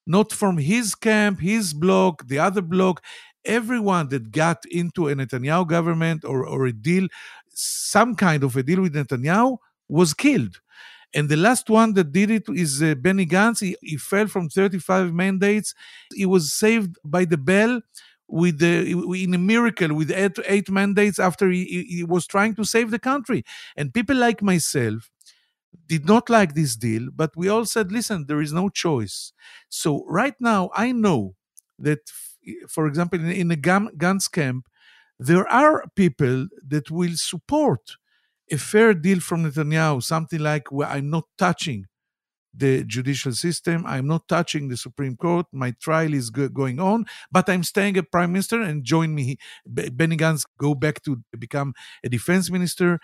Not 0.08 0.32
from 0.32 0.58
his 0.58 0.96
camp, 0.96 1.42
his 1.42 1.74
bloc, 1.74 2.26
the 2.28 2.40
other 2.40 2.62
bloc 2.62 3.04
everyone 3.46 4.10
that 4.10 4.32
got 4.32 4.64
into 4.70 5.08
a 5.10 5.16
Netanyahu 5.16 5.68
government 5.68 6.24
or, 6.24 6.46
or 6.46 6.68
a 6.68 6.74
deal, 6.74 7.08
some 7.50 8.16
kind 8.16 8.44
of 8.44 8.56
a 8.56 8.64
deal 8.64 8.82
with 8.82 8.94
Netanyahu, 8.94 9.58
was 9.90 10.14
killed. 10.14 10.60
And 11.14 11.30
the 11.30 11.38
last 11.38 11.70
one 11.70 11.94
that 11.94 12.12
did 12.12 12.30
it 12.30 12.44
is 12.50 12.84
uh, 12.84 12.96
Benny 12.96 13.26
Gantz. 13.26 13.62
He, 13.62 13.78
he, 13.82 13.98
fell 13.98 14.28
from 14.28 14.50
35 14.50 15.14
mandates. 15.14 15.74
He 16.14 16.26
was 16.26 16.54
saved 16.54 16.98
by 17.04 17.26
the 17.26 17.38
bell 17.38 17.82
with 18.28 18.60
the 18.60 18.92
in 19.16 19.34
a 19.34 19.38
miracle 19.38 19.94
with 19.96 20.12
eight, 20.12 20.38
eight 20.46 20.70
mandates 20.70 21.18
after 21.18 21.50
he, 21.50 21.86
he 21.90 22.04
was 22.04 22.28
trying 22.28 22.56
to 22.56 22.66
save 22.66 22.92
the 22.92 23.00
country. 23.00 23.46
And 23.78 23.94
people 23.94 24.18
like 24.18 24.42
myself 24.42 25.10
did 25.86 26.06
not 26.06 26.30
like 26.30 26.54
this 26.56 26.76
deal, 26.76 27.10
but 27.16 27.32
we 27.36 27.48
all 27.50 27.66
said, 27.66 27.92
listen, 27.92 28.26
there 28.28 28.42
is 28.42 28.54
no 28.54 28.70
choice. 28.70 29.32
So 29.70 30.06
right 30.08 30.36
now, 30.40 30.70
I 30.76 30.92
know 30.92 31.36
that 31.80 32.00
for 32.70 32.88
example, 32.88 33.20
in, 33.20 33.32
in 33.32 33.52
a 33.52 33.56
Gantz 33.56 34.32
camp, 34.32 34.68
there 35.20 35.48
are 35.48 35.84
people 35.96 36.48
that 36.68 36.92
will 36.92 37.16
support 37.16 37.82
a 38.52 38.58
fair 38.58 38.94
deal 38.94 39.20
from 39.20 39.44
Netanyahu, 39.44 40.04
something 40.04 40.40
like, 40.40 40.72
well, 40.72 40.90
I'm 40.92 41.10
not 41.10 41.26
touching 41.38 41.86
the 42.54 42.84
judicial 42.86 43.34
system. 43.34 43.86
I'm 43.86 44.08
not 44.08 44.28
touching 44.28 44.68
the 44.68 44.78
Supreme 44.78 45.16
Court. 45.16 45.46
My 45.52 45.72
trial 45.82 46.14
is 46.14 46.30
go- 46.32 46.50
going 46.50 46.80
on, 46.80 47.06
but 47.32 47.50
I'm 47.50 47.64
staying 47.64 47.98
a 47.98 48.04
prime 48.04 48.32
minister 48.32 48.62
and 48.62 48.84
join 48.84 49.14
me. 49.14 49.38
Benny 49.66 50.18
Gantz 50.18 50.46
go 50.58 50.74
back 50.74 51.04
to 51.04 51.22
become 51.38 51.74
a 52.04 52.10
defense 52.10 52.50
minister. 52.50 53.00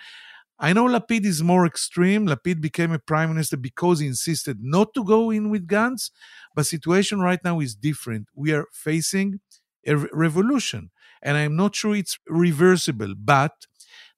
I 0.63 0.71
know 0.71 0.85
Lapid 0.85 1.25
is 1.25 1.43
more 1.43 1.65
extreme. 1.65 2.25
Lapid 2.25 2.61
became 2.61 2.93
a 2.93 2.99
prime 2.99 3.27
minister 3.27 3.57
because 3.57 3.99
he 3.99 4.07
insisted 4.07 4.59
not 4.61 4.93
to 4.93 5.03
go 5.03 5.29
in 5.29 5.49
with 5.49 5.67
Gantz. 5.67 6.09
but 6.55 6.65
situation 6.65 7.19
right 7.19 7.43
now 7.43 7.59
is 7.59 7.75
different. 7.75 8.29
We 8.33 8.53
are 8.53 8.67
facing 8.71 9.41
a 9.85 9.97
revolution, 9.97 10.91
and 11.21 11.35
I'm 11.35 11.57
not 11.57 11.75
sure 11.75 11.97
it's 11.97 12.17
reversible. 12.29 13.13
But 13.17 13.51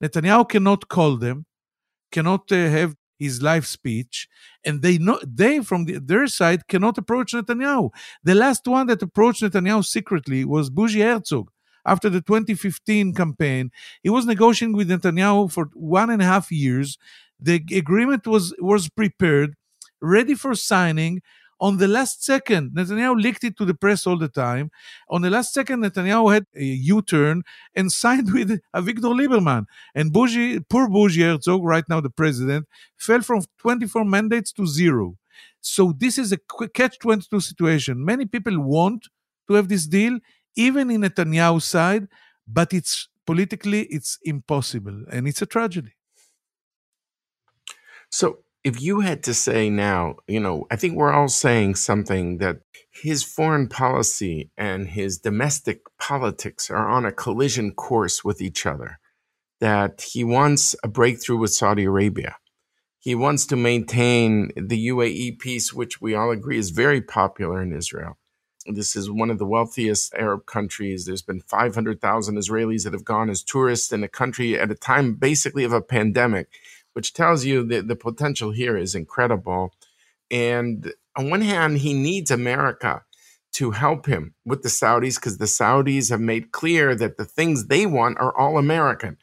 Netanyahu 0.03 0.47
cannot 0.47 0.87
call 0.87 1.17
them, 1.17 1.47
cannot 2.11 2.51
uh, 2.51 2.69
have 2.77 2.95
his 3.17 3.41
live 3.41 3.65
speech, 3.65 4.27
and 4.63 4.83
they 4.83 4.99
know 4.99 5.19
they 5.25 5.61
from 5.61 5.85
the, 5.85 5.97
their 5.97 6.27
side 6.27 6.67
cannot 6.67 6.99
approach 6.99 7.33
Netanyahu. 7.33 7.89
The 8.23 8.35
last 8.35 8.67
one 8.67 8.85
that 8.85 9.01
approached 9.01 9.41
Netanyahu 9.41 9.83
secretly 9.83 10.45
was 10.45 10.69
Bougie 10.69 11.01
Herzog 11.01 11.49
after 11.85 12.09
the 12.09 12.21
2015 12.21 13.13
campaign. 13.13 13.71
He 14.03 14.09
was 14.09 14.25
negotiating 14.25 14.75
with 14.75 14.89
Netanyahu 14.89 15.51
for 15.51 15.69
one 15.73 16.09
and 16.09 16.21
a 16.21 16.25
half 16.25 16.51
years. 16.51 16.97
The 17.39 17.63
agreement 17.73 18.27
was 18.27 18.53
was 18.59 18.89
prepared, 18.89 19.55
ready 20.01 20.35
for 20.35 20.55
signing. 20.55 21.21
On 21.61 21.77
the 21.77 21.87
last 21.87 22.23
second, 22.23 22.71
Netanyahu 22.75 23.21
leaked 23.21 23.45
it 23.45 23.55
to 23.57 23.65
the 23.65 23.73
press 23.73 24.05
all 24.05 24.17
the 24.17 24.27
time. 24.27 24.71
On 25.09 25.21
the 25.21 25.29
last 25.29 25.53
second, 25.53 25.83
Netanyahu 25.83 26.33
had 26.33 26.45
a 26.53 26.63
U-turn 26.63 27.43
and 27.73 27.89
signed 28.03 28.33
with 28.33 28.59
Avigdor 28.75 29.13
Lieberman. 29.15 29.65
And 29.93 30.11
Bougie, 30.11 30.59
poor 30.69 30.89
Bougie 30.89 31.21
Herzog, 31.21 31.63
right 31.63 31.85
now 31.87 32.01
the 32.01 32.09
president, 32.09 32.67
fell 32.97 33.21
from 33.21 33.43
24 33.59 34.03
mandates 34.03 34.51
to 34.53 34.67
zero. 34.67 35.15
So 35.61 35.93
this 35.97 36.17
is 36.17 36.31
a 36.31 36.37
catch-22 36.73 37.41
situation. 37.41 38.03
Many 38.03 38.25
people 38.25 38.59
want 38.59 39.07
to 39.47 39.53
have 39.53 39.69
this 39.69 39.87
deal 39.87 40.19
even 40.55 40.89
in 40.91 41.01
Netanyahu's 41.01 41.65
side, 41.65 42.07
but 42.47 42.73
it's 42.73 43.07
politically 43.25 43.83
it's 43.83 44.19
impossible 44.23 45.05
and 45.11 45.27
it's 45.27 45.41
a 45.41 45.45
tragedy. 45.45 45.93
So 48.09 48.39
if 48.63 48.81
you 48.81 49.01
had 49.01 49.21
to 49.23 49.33
say 49.33 49.69
now, 49.69 50.15
you 50.27 50.39
know, 50.39 50.65
I 50.71 50.75
think 50.75 50.95
we're 50.95 51.13
all 51.13 51.27
saying 51.27 51.75
something 51.75 52.39
that 52.39 52.61
his 52.89 53.23
foreign 53.23 53.67
policy 53.67 54.49
and 54.57 54.87
his 54.87 55.19
domestic 55.19 55.81
politics 55.99 56.71
are 56.71 56.89
on 56.89 57.05
a 57.05 57.11
collision 57.11 57.73
course 57.73 58.23
with 58.23 58.41
each 58.41 58.65
other. 58.65 58.99
That 59.61 60.01
he 60.11 60.23
wants 60.23 60.75
a 60.83 60.87
breakthrough 60.87 61.37
with 61.37 61.53
Saudi 61.53 61.85
Arabia. 61.85 62.37
He 62.99 63.15
wants 63.15 63.45
to 63.47 63.55
maintain 63.55 64.51
the 64.55 64.87
UAE 64.87 65.39
peace, 65.39 65.71
which 65.71 66.01
we 66.01 66.15
all 66.15 66.31
agree 66.31 66.57
is 66.57 66.71
very 66.71 67.01
popular 67.01 67.61
in 67.61 67.71
Israel. 67.71 68.17
This 68.67 68.95
is 68.95 69.11
one 69.11 69.29
of 69.29 69.37
the 69.37 69.45
wealthiest 69.45 70.13
Arab 70.15 70.47
countries. 70.47 71.05
There's 71.05 71.21
been 71.21 71.41
500,000 71.41 72.35
Israelis 72.35 72.83
that 72.83 72.93
have 72.93 73.05
gone 73.05 73.29
as 73.29 73.43
tourists 73.43 73.91
in 73.91 74.03
a 74.03 74.07
country 74.07 74.59
at 74.59 74.71
a 74.71 74.75
time 74.75 75.13
basically 75.13 75.63
of 75.63 75.71
a 75.71 75.81
pandemic, 75.81 76.47
which 76.93 77.13
tells 77.13 77.45
you 77.45 77.63
that 77.67 77.87
the 77.87 77.95
potential 77.95 78.51
here 78.51 78.75
is 78.75 78.95
incredible. 78.95 79.73
And 80.31 80.93
on 81.15 81.29
one 81.29 81.41
hand, 81.41 81.79
he 81.79 81.93
needs 81.93 82.31
America 82.31 83.03
to 83.53 83.71
help 83.71 84.07
him 84.07 84.33
with 84.43 84.63
the 84.63 84.69
Saudis 84.69 85.15
because 85.15 85.37
the 85.37 85.45
Saudis 85.45 86.09
have 86.09 86.19
made 86.19 86.51
clear 86.51 86.95
that 86.95 87.17
the 87.17 87.25
things 87.25 87.67
they 87.67 87.85
want 87.85 88.17
are 88.17 88.35
all 88.35 88.57
American, 88.57 89.17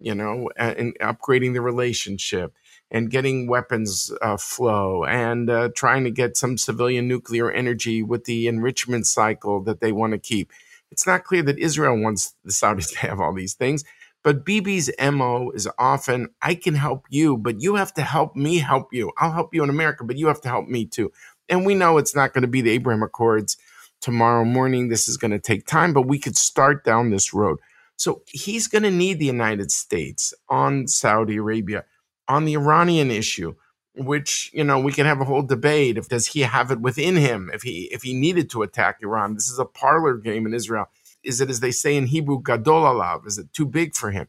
you 0.00 0.14
know, 0.14 0.50
and 0.56 0.98
upgrading 0.98 1.54
the 1.54 1.62
relationship 1.62 2.52
and 2.90 3.10
getting 3.10 3.46
weapons 3.46 4.12
uh, 4.22 4.36
flow 4.36 5.04
and 5.04 5.50
uh, 5.50 5.68
trying 5.74 6.04
to 6.04 6.10
get 6.10 6.36
some 6.36 6.56
civilian 6.56 7.06
nuclear 7.06 7.50
energy 7.50 8.02
with 8.02 8.24
the 8.24 8.46
enrichment 8.46 9.06
cycle 9.06 9.62
that 9.62 9.80
they 9.80 9.92
want 9.92 10.12
to 10.12 10.18
keep. 10.18 10.50
It's 10.90 11.06
not 11.06 11.24
clear 11.24 11.42
that 11.42 11.58
Israel 11.58 12.00
wants 12.00 12.34
the 12.44 12.52
Saudis 12.52 12.92
to 12.92 12.98
have 13.00 13.20
all 13.20 13.34
these 13.34 13.54
things, 13.54 13.84
but 14.24 14.44
Bibi's 14.44 14.90
MO 15.00 15.50
is 15.50 15.68
often 15.78 16.28
I 16.42 16.54
can 16.54 16.74
help 16.74 17.06
you, 17.10 17.36
but 17.36 17.60
you 17.60 17.76
have 17.76 17.92
to 17.94 18.02
help 18.02 18.34
me 18.34 18.58
help 18.58 18.92
you. 18.92 19.12
I'll 19.18 19.32
help 19.32 19.54
you 19.54 19.62
in 19.62 19.70
America, 19.70 20.04
but 20.04 20.16
you 20.16 20.26
have 20.28 20.40
to 20.42 20.48
help 20.48 20.68
me 20.68 20.86
too. 20.86 21.12
And 21.48 21.64
we 21.64 21.74
know 21.74 21.98
it's 21.98 22.14
not 22.14 22.32
going 22.32 22.42
to 22.42 22.48
be 22.48 22.60
the 22.60 22.70
Abraham 22.70 23.02
Accords 23.02 23.56
tomorrow 24.00 24.44
morning. 24.44 24.88
This 24.88 25.08
is 25.08 25.16
going 25.16 25.30
to 25.30 25.38
take 25.38 25.66
time, 25.66 25.92
but 25.92 26.02
we 26.02 26.18
could 26.18 26.36
start 26.36 26.84
down 26.84 27.10
this 27.10 27.32
road. 27.32 27.58
So 27.96 28.22
he's 28.26 28.68
going 28.68 28.84
to 28.84 28.90
need 28.90 29.18
the 29.18 29.26
United 29.26 29.72
States 29.72 30.32
on 30.48 30.86
Saudi 30.86 31.36
Arabia 31.36 31.84
on 32.28 32.44
the 32.44 32.54
Iranian 32.54 33.10
issue, 33.10 33.54
which 33.96 34.50
you 34.52 34.64
know 34.64 34.78
we 34.78 34.92
can 34.92 35.06
have 35.06 35.20
a 35.20 35.24
whole 35.24 35.42
debate 35.42 35.98
if 35.98 36.08
does 36.08 36.28
he 36.28 36.40
have 36.40 36.70
it 36.70 36.80
within 36.80 37.16
him 37.16 37.50
if 37.52 37.62
he 37.62 37.88
if 37.92 38.02
he 38.02 38.14
needed 38.14 38.50
to 38.50 38.62
attack 38.62 38.98
Iran. 39.02 39.34
This 39.34 39.50
is 39.50 39.58
a 39.58 39.64
parlor 39.64 40.16
game 40.16 40.46
in 40.46 40.54
Israel. 40.54 40.86
Is 41.24 41.40
it 41.40 41.50
as 41.50 41.60
they 41.60 41.72
say 41.72 41.96
in 41.96 42.06
Hebrew, 42.06 42.40
gadol 42.42 42.84
alav? 42.84 43.26
Is 43.26 43.38
it 43.38 43.52
too 43.52 43.66
big 43.66 43.94
for 43.94 44.10
him? 44.10 44.28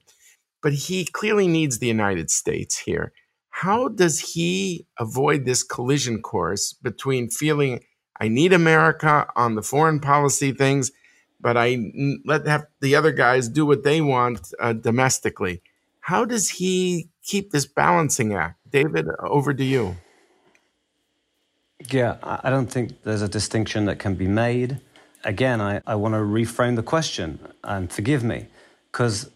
But 0.62 0.74
he 0.74 1.06
clearly 1.06 1.48
needs 1.48 1.80
the 1.80 1.88
United 1.88 2.32
States 2.32 2.80
here. 2.80 3.14
How 3.50 3.88
does 3.90 4.20
he 4.34 4.86
avoid 5.00 5.46
this 5.46 5.64
collision 5.64 6.22
course 6.22 6.74
between 6.74 7.30
feeling 7.30 7.82
I 8.20 8.28
need 8.28 8.54
America 8.54 9.28
on 9.36 9.56
the 9.56 9.62
foreign 9.62 10.00
policy 10.00 10.52
things, 10.52 10.92
but 11.40 11.56
I 11.58 11.78
let 12.26 12.46
have 12.48 12.66
the 12.82 12.96
other 12.96 13.12
guys 13.12 13.48
do 13.48 13.66
what 13.66 13.84
they 13.84 14.02
want 14.02 14.54
uh, 14.60 14.74
domestically? 14.74 15.62
How 16.02 16.26
does 16.26 16.50
he 16.50 17.10
keep 17.30 17.52
this 17.52 17.66
balancing 17.66 18.34
act 18.34 18.60
David, 18.72 19.08
over 19.20 19.54
to 19.54 19.64
you. 19.64 19.98
Yeah, 21.90 22.18
I 22.24 22.50
don't 22.50 22.68
think 22.68 23.04
there's 23.04 23.22
a 23.22 23.28
distinction 23.28 23.86
that 23.86 24.00
can 24.00 24.16
be 24.16 24.28
made. 24.28 24.80
Again, 25.24 25.62
I, 25.62 25.82
I 25.88 25.96
want 25.96 26.14
to 26.14 26.20
reframe 26.20 26.76
the 26.76 26.84
question, 26.84 27.40
and 27.64 27.92
forgive 27.92 28.24
me, 28.24 28.48
because 28.92 29.30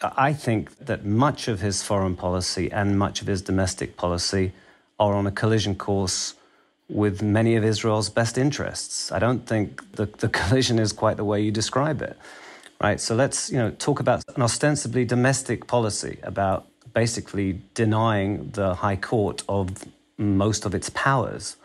I 0.00 0.32
think 0.32 0.76
that 0.78 1.04
much 1.04 1.48
of 1.48 1.60
his 1.60 1.82
foreign 1.82 2.16
policy 2.16 2.70
and 2.70 2.98
much 2.98 3.20
of 3.20 3.26
his 3.26 3.42
domestic 3.42 3.96
policy 3.96 4.52
are 4.98 5.14
on 5.14 5.26
a 5.26 5.32
collision 5.32 5.74
course 5.74 6.34
with 6.88 7.22
many 7.22 7.56
of 7.56 7.64
Israel's 7.64 8.10
best 8.10 8.38
interests. 8.38 9.12
I 9.12 9.18
don't 9.18 9.46
think 9.46 9.68
the, 9.96 10.06
the 10.06 10.28
collision 10.40 10.78
is 10.78 10.92
quite 10.92 11.16
the 11.16 11.24
way 11.24 11.40
you 11.40 11.50
describe 11.50 12.00
it. 12.02 12.16
Right? 12.80 13.00
So 13.00 13.14
let's, 13.14 13.50
you 13.50 13.58
know, 13.58 13.70
talk 13.72 14.00
about 14.00 14.24
an 14.36 14.42
ostensibly 14.42 15.04
domestic 15.04 15.66
policy 15.66 16.18
about 16.22 16.69
basically 16.92 17.60
denying 17.74 18.50
the 18.50 18.74
High 18.74 18.96
Court 18.96 19.42
of 19.48 19.84
most 20.18 20.64
of 20.64 20.74
its 20.74 20.90
powers. 20.90 21.56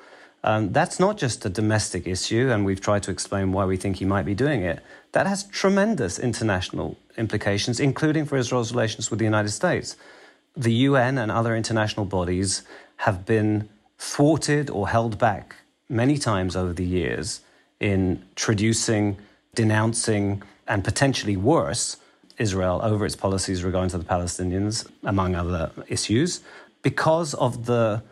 Um, 0.43 0.71
that's 0.71 0.99
not 0.99 1.17
just 1.17 1.45
a 1.45 1.49
domestic 1.49 2.05
issue, 2.05 2.51
and 2.51 2.65
we've 2.65 2.79
tried 2.79 3.03
to 3.03 3.11
explain 3.11 3.51
why 3.51 3.65
we 3.65 3.77
think 3.77 3.97
he 3.97 4.05
might 4.05 4.25
be 4.25 4.35
doing 4.35 4.61
it. 4.61 4.79
That 5.13 5.25
has 5.25 5.43
tremendous 5.45 6.19
international 6.19 6.97
implications, 7.17 7.79
including 7.79 8.25
for 8.25 8.37
Israel's 8.37 8.71
relations 8.71 9.09
with 9.09 9.19
the 9.19 9.25
United 9.25 9.49
States. 9.49 9.95
The 10.55 10.73
UN 10.89 11.17
and 11.17 11.31
other 11.31 11.55
international 11.55 12.05
bodies 12.05 12.61
have 12.97 13.25
been 13.25 13.69
thwarted 13.97 14.69
or 14.69 14.89
held 14.89 15.17
back 15.17 15.55
many 15.89 16.17
times 16.17 16.55
over 16.55 16.73
the 16.73 16.85
years 16.85 17.41
in 17.79 18.23
traducing, 18.35 19.17
denouncing, 19.53 20.43
and 20.67 20.83
potentially 20.83 21.37
worse, 21.37 21.97
Israel 22.37 22.79
over 22.83 23.05
its 23.05 23.15
policies 23.15 23.63
regarding 23.63 23.89
to 23.91 23.97
the 23.97 24.05
Palestinians, 24.05 24.89
among 25.03 25.35
other 25.35 25.71
issues, 25.87 26.41
because 26.81 27.33
of 27.35 27.65
the 27.65 28.03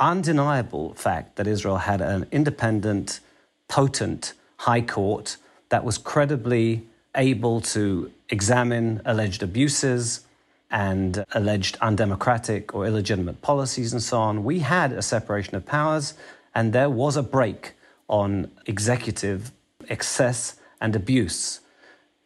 undeniable 0.00 0.94
fact 0.94 1.36
that 1.36 1.46
Israel 1.46 1.78
had 1.78 2.00
an 2.00 2.26
independent, 2.30 3.20
potent 3.68 4.32
high 4.58 4.80
court 4.80 5.36
that 5.68 5.84
was 5.84 5.98
credibly 5.98 6.86
able 7.16 7.60
to 7.60 8.10
examine 8.28 9.00
alleged 9.04 9.42
abuses 9.42 10.26
and 10.70 11.24
alleged 11.32 11.76
undemocratic 11.80 12.74
or 12.74 12.86
illegitimate 12.86 13.40
policies 13.42 13.92
and 13.92 14.02
so 14.02 14.18
on. 14.18 14.44
We 14.44 14.60
had 14.60 14.92
a 14.92 15.02
separation 15.02 15.54
of 15.54 15.64
powers, 15.64 16.14
and 16.54 16.72
there 16.72 16.90
was 16.90 17.16
a 17.16 17.22
brake 17.22 17.72
on 18.08 18.50
executive 18.66 19.52
excess 19.88 20.56
and 20.80 20.96
abuse. 20.96 21.60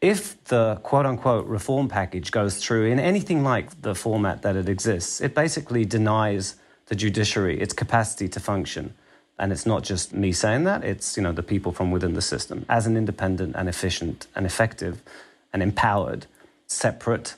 If 0.00 0.42
the 0.44 0.76
quote 0.82 1.06
unquote 1.06 1.46
reform 1.46 1.88
package 1.88 2.30
goes 2.30 2.58
through 2.58 2.86
in 2.86 3.00
anything 3.00 3.42
like 3.42 3.82
the 3.82 3.94
format 3.94 4.42
that 4.42 4.54
it 4.54 4.68
exists, 4.68 5.20
it 5.20 5.34
basically 5.34 5.84
denies 5.84 6.54
the 6.86 6.94
judiciary 6.94 7.60
its 7.60 7.74
capacity 7.74 8.28
to 8.28 8.40
function. 8.40 8.94
And 9.40 9.52
it's 9.52 9.66
not 9.66 9.82
just 9.84 10.12
me 10.12 10.32
saying 10.32 10.64
that, 10.64 10.84
it's 10.84 11.16
you 11.16 11.22
know 11.22 11.32
the 11.32 11.42
people 11.42 11.72
from 11.72 11.90
within 11.90 12.14
the 12.14 12.22
system 12.22 12.64
as 12.68 12.86
an 12.86 12.96
independent 12.96 13.56
and 13.56 13.68
efficient 13.68 14.26
and 14.36 14.46
effective 14.46 15.02
and 15.52 15.62
empowered 15.62 16.26
separate 16.66 17.34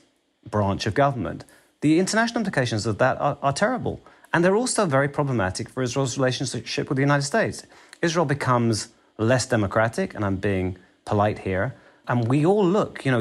branch 0.49 0.85
of 0.85 0.93
government. 0.93 1.45
The 1.81 1.99
international 1.99 2.41
implications 2.41 2.85
of 2.85 2.99
that 2.99 3.19
are, 3.19 3.37
are 3.41 3.53
terrible. 3.53 4.01
And 4.33 4.45
they're 4.45 4.55
also 4.55 4.85
very 4.85 5.09
problematic 5.09 5.67
for 5.69 5.83
Israel's 5.83 6.17
relationship 6.17 6.89
with 6.89 6.95
the 6.95 7.01
United 7.01 7.23
States. 7.23 7.63
Israel 8.01 8.25
becomes 8.25 8.89
less 9.17 9.45
democratic, 9.45 10.13
and 10.15 10.23
I'm 10.23 10.37
being 10.37 10.77
polite 11.05 11.39
here. 11.39 11.75
And 12.11 12.27
we 12.27 12.45
all 12.45 12.65
look, 12.65 13.05
you 13.05 13.11
know, 13.13 13.19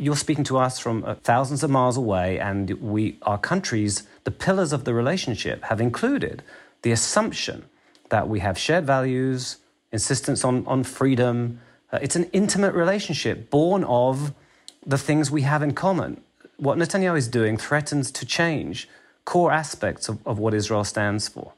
you're 0.00 0.16
speaking 0.16 0.42
to 0.50 0.58
us 0.58 0.80
from 0.80 1.04
uh, 1.04 1.14
thousands 1.14 1.62
of 1.62 1.70
miles 1.70 1.96
away, 1.96 2.40
and 2.40 2.70
we, 2.82 3.18
our 3.22 3.38
countries, 3.38 4.02
the 4.24 4.32
pillars 4.32 4.72
of 4.72 4.82
the 4.82 4.92
relationship 4.92 5.62
have 5.62 5.80
included 5.80 6.42
the 6.82 6.90
assumption 6.90 7.66
that 8.08 8.28
we 8.28 8.40
have 8.40 8.58
shared 8.58 8.84
values, 8.84 9.58
insistence 9.92 10.44
on, 10.44 10.66
on 10.66 10.82
freedom. 10.82 11.60
Uh, 11.92 12.00
it's 12.02 12.16
an 12.16 12.24
intimate 12.32 12.74
relationship 12.74 13.48
born 13.48 13.84
of 13.84 14.34
the 14.84 14.98
things 14.98 15.30
we 15.30 15.42
have 15.42 15.62
in 15.62 15.72
common. 15.72 16.20
What 16.56 16.78
Netanyahu 16.78 17.16
is 17.16 17.28
doing 17.28 17.56
threatens 17.56 18.10
to 18.10 18.26
change 18.26 18.88
core 19.24 19.52
aspects 19.52 20.08
of, 20.08 20.18
of 20.26 20.40
what 20.40 20.52
Israel 20.52 20.82
stands 20.82 21.28
for. 21.28 21.52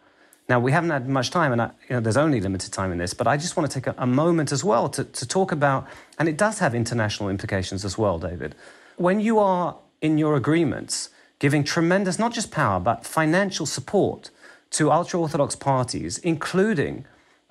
Now, 0.48 0.58
we 0.58 0.72
haven't 0.72 0.90
had 0.90 1.08
much 1.08 1.30
time, 1.30 1.52
and 1.52 1.60
I, 1.60 1.66
you 1.88 1.96
know, 1.96 2.00
there's 2.00 2.16
only 2.16 2.40
limited 2.40 2.72
time 2.72 2.90
in 2.90 2.98
this, 2.98 3.12
but 3.12 3.26
I 3.26 3.36
just 3.36 3.56
want 3.56 3.70
to 3.70 3.80
take 3.80 3.86
a, 3.86 3.94
a 3.98 4.06
moment 4.06 4.50
as 4.50 4.64
well 4.64 4.88
to, 4.88 5.04
to 5.04 5.28
talk 5.28 5.52
about, 5.52 5.86
and 6.18 6.28
it 6.28 6.38
does 6.38 6.58
have 6.60 6.74
international 6.74 7.28
implications 7.28 7.84
as 7.84 7.98
well, 7.98 8.18
David. 8.18 8.54
When 8.96 9.20
you 9.20 9.38
are 9.38 9.76
in 10.00 10.16
your 10.16 10.36
agreements 10.36 11.10
giving 11.38 11.64
tremendous, 11.64 12.18
not 12.18 12.32
just 12.32 12.50
power, 12.50 12.80
but 12.80 13.04
financial 13.04 13.66
support 13.66 14.30
to 14.70 14.90
ultra 14.90 15.20
Orthodox 15.20 15.54
parties, 15.54 16.18
including 16.18 17.04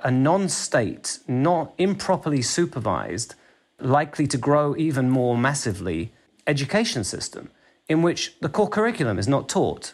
a 0.03 0.11
non 0.11 0.49
state, 0.49 1.19
not 1.27 1.73
improperly 1.77 2.41
supervised 2.41 3.35
likely 3.79 4.27
to 4.27 4.37
grow 4.37 4.75
even 4.75 5.09
more 5.09 5.37
massively 5.37 6.11
education 6.45 7.03
system 7.03 7.49
in 7.87 8.01
which 8.01 8.37
the 8.41 8.49
core 8.49 8.69
curriculum 8.69 9.17
is 9.17 9.27
not 9.27 9.47
taught. 9.47 9.93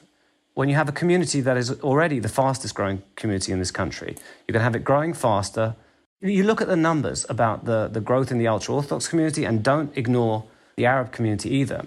When 0.54 0.70
you 0.70 0.76
have 0.76 0.88
a 0.88 0.91
community 0.91 1.41
that 1.41 1.58
is 1.58 1.72
already 1.82 2.20
the 2.20 2.30
fastest 2.30 2.76
growing 2.76 3.01
community 3.16 3.51
in 3.51 3.60
this 3.60 3.72
country, 3.72 4.16
you're 4.47 4.54
going 4.54 4.60
to 4.62 4.64
have 4.64 4.76
it 4.76 4.84
growing 4.84 5.14
faster. 5.14 5.76
You 6.22 6.43
look 6.43 6.62
at 6.62 6.68
the 6.68 6.76
numbers 6.76 7.26
about 7.28 7.66
the, 7.66 7.89
the 7.91 7.99
growth 7.99 8.32
in 8.32 8.38
the 8.38 8.47
ultra 8.47 8.76
Orthodox 8.76 9.08
community 9.08 9.45
and 9.45 9.64
don't 9.64 9.95
ignore 9.97 10.43
the 10.76 10.86
Arab 10.86 11.12
community 11.12 11.49
either. 11.56 11.86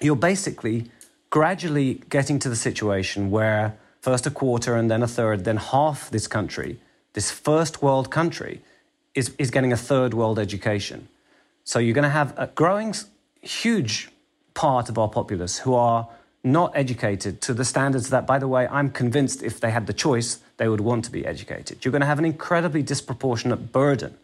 You're 0.00 0.16
basically 0.16 0.90
gradually 1.30 2.02
getting 2.10 2.38
to 2.40 2.48
the 2.48 2.56
situation 2.56 3.30
where 3.30 3.76
first 4.00 4.26
a 4.26 4.30
quarter 4.30 4.76
and 4.76 4.90
then 4.90 5.02
a 5.02 5.08
third, 5.08 5.44
then 5.44 5.56
half 5.56 6.10
this 6.10 6.26
country, 6.26 6.78
this 7.14 7.30
first 7.30 7.80
world 7.80 8.10
country, 8.10 8.60
is, 9.14 9.34
is 9.38 9.50
getting 9.50 9.72
a 9.72 9.76
third 9.76 10.14
world 10.14 10.38
education. 10.38 11.08
So 11.62 11.78
you're 11.78 11.94
going 11.94 12.02
to 12.02 12.10
have 12.10 12.34
a 12.36 12.48
growing, 12.48 12.94
huge 13.40 14.10
part 14.52 14.88
of 14.88 14.98
our 14.98 15.08
populace 15.08 15.58
who 15.58 15.74
are 15.74 16.08
not 16.44 16.72
educated 16.74 17.40
to 17.40 17.54
the 17.54 17.64
standards 17.64 18.10
that, 18.10 18.26
by 18.26 18.38
the 18.38 18.46
way, 18.46 18.68
I'm 18.68 18.90
convinced 18.90 19.42
if 19.42 19.58
they 19.58 19.70
had 19.70 19.86
the 19.86 19.94
choice, 19.94 20.40
they 20.58 20.68
would 20.68 20.82
want 20.82 21.04
to 21.06 21.10
be 21.10 21.26
educated. 21.26 21.84
You're 21.84 21.92
going 21.92 22.00
to 22.00 22.06
have 22.06 22.18
an 22.18 22.26
incredibly 22.26 22.82
disproportionate 22.82 23.72
burden 23.72 24.16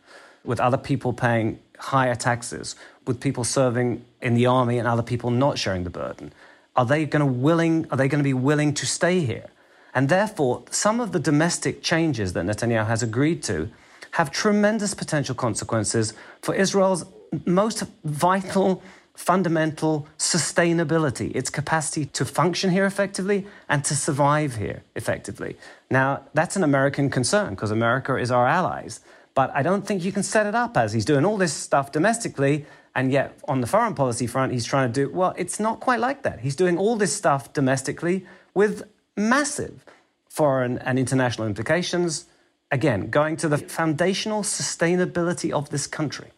with 0.44 0.60
other 0.60 0.76
people 0.76 1.12
paying 1.12 1.58
higher 1.78 2.14
taxes, 2.14 2.76
with 3.06 3.20
people 3.20 3.42
serving 3.42 4.04
in 4.20 4.34
the 4.34 4.46
army 4.46 4.78
and 4.78 4.86
other 4.86 5.02
people 5.02 5.30
not 5.30 5.58
sharing 5.58 5.84
the 5.84 5.90
burden. 5.90 6.32
Are 6.76 6.84
they 6.84 7.06
going 7.06 7.20
to 7.20 7.26
willing? 7.26 7.86
Are 7.90 7.96
they 7.96 8.06
going 8.06 8.20
to 8.20 8.24
be 8.24 8.34
willing 8.34 8.74
to 8.74 8.86
stay 8.86 9.20
here? 9.20 9.48
And 9.94 10.08
therefore, 10.08 10.64
some 10.70 11.00
of 11.00 11.12
the 11.12 11.18
domestic 11.18 11.82
changes 11.82 12.34
that 12.34 12.44
Netanyahu 12.44 12.86
has 12.86 13.02
agreed 13.02 13.42
to 13.44 13.70
have 14.12 14.30
tremendous 14.30 14.94
potential 14.94 15.34
consequences 15.34 16.14
for 16.42 16.54
Israel's 16.54 17.04
most 17.44 17.84
vital, 18.04 18.82
fundamental 19.14 20.06
sustainability, 20.18 21.34
its 21.34 21.50
capacity 21.50 22.06
to 22.06 22.24
function 22.24 22.70
here 22.70 22.86
effectively 22.86 23.46
and 23.68 23.84
to 23.84 23.94
survive 23.94 24.56
here 24.56 24.82
effectively. 24.96 25.56
Now, 25.90 26.24
that's 26.32 26.56
an 26.56 26.64
American 26.64 27.10
concern 27.10 27.50
because 27.50 27.70
America 27.70 28.16
is 28.16 28.30
our 28.30 28.46
allies. 28.46 29.00
But 29.34 29.50
I 29.54 29.62
don't 29.62 29.86
think 29.86 30.04
you 30.04 30.12
can 30.12 30.22
set 30.22 30.46
it 30.46 30.54
up 30.54 30.76
as 30.76 30.92
he's 30.92 31.04
doing 31.04 31.24
all 31.24 31.36
this 31.36 31.52
stuff 31.52 31.92
domestically, 31.92 32.66
and 32.94 33.12
yet 33.12 33.38
on 33.46 33.60
the 33.60 33.66
foreign 33.66 33.94
policy 33.94 34.26
front, 34.26 34.52
he's 34.52 34.64
trying 34.64 34.92
to 34.92 35.06
do, 35.06 35.12
well, 35.12 35.34
it's 35.36 35.60
not 35.60 35.80
quite 35.80 36.00
like 36.00 36.22
that. 36.22 36.40
He's 36.40 36.56
doing 36.56 36.76
all 36.76 36.96
this 36.96 37.14
stuff 37.14 37.52
domestically 37.52 38.26
with 38.54 38.82
massive 39.16 39.84
foreign 40.28 40.78
and 40.78 40.98
international 40.98 41.46
implications. 41.46 42.26
Again, 42.72 43.10
going 43.10 43.36
to 43.36 43.48
the 43.48 43.58
foundational 43.58 44.42
sustainability 44.42 45.50
of 45.50 45.70
this 45.70 45.86
country. 45.86 46.30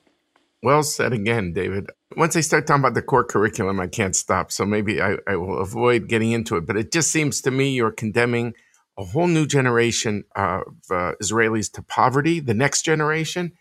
Well 0.63 0.83
said 0.83 1.13
again, 1.13 1.53
David. 1.53 1.91
Once 2.17 2.37
I 2.37 2.41
start 2.41 2.67
talking 2.67 2.83
about 2.83 2.95
the 2.95 3.03
core 3.03 3.25
curriculum, 3.25 3.81
I 3.81 3.87
can't 3.87 4.17
stop. 4.17 4.53
So 4.53 4.65
maybe 4.65 5.01
I, 5.01 5.17
I, 5.27 5.37
will 5.37 5.61
avoid 5.61 6.09
getting 6.09 6.33
into 6.33 6.57
it. 6.57 6.67
But 6.67 6.77
it 6.77 6.93
just 6.93 7.11
seems 7.11 7.41
to 7.43 7.51
me 7.51 7.71
you're 7.71 7.93
condemning 7.93 8.55
a 8.99 9.05
whole 9.05 9.27
new 9.27 9.47
generation 9.47 10.25
of 10.37 10.63
uh, 10.91 11.13
Israelis 11.23 11.73
to 11.73 11.83
poverty, 11.83 12.41
the 12.41 12.55
next 12.55 12.83
generation. 12.83 13.53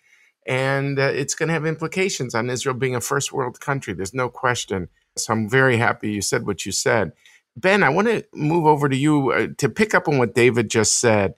And 0.48 1.00
uh, 1.00 1.04
it's 1.14 1.36
going 1.36 1.48
to 1.48 1.54
have 1.54 1.66
implications 1.66 2.34
on 2.36 2.50
Israel 2.50 2.76
being 2.76 2.96
a 2.96 3.02
first 3.02 3.32
world 3.32 3.60
country. 3.60 3.94
There's 3.94 4.14
no 4.14 4.30
question. 4.30 4.90
So 5.18 5.34
I'm 5.34 5.50
very 5.50 5.78
happy 5.78 6.12
you 6.12 6.22
said 6.22 6.46
what 6.46 6.66
you 6.66 6.72
said. 6.72 7.12
Ben, 7.56 7.84
I 7.84 7.90
want 7.90 8.08
to 8.08 8.24
move 8.34 8.66
over 8.66 8.88
to 8.88 8.96
you 8.96 9.32
uh, 9.32 9.48
to 9.58 9.70
pick 9.70 9.94
up 9.94 10.08
on 10.08 10.18
what 10.18 10.34
David 10.34 10.70
just 10.70 11.00
said. 11.00 11.34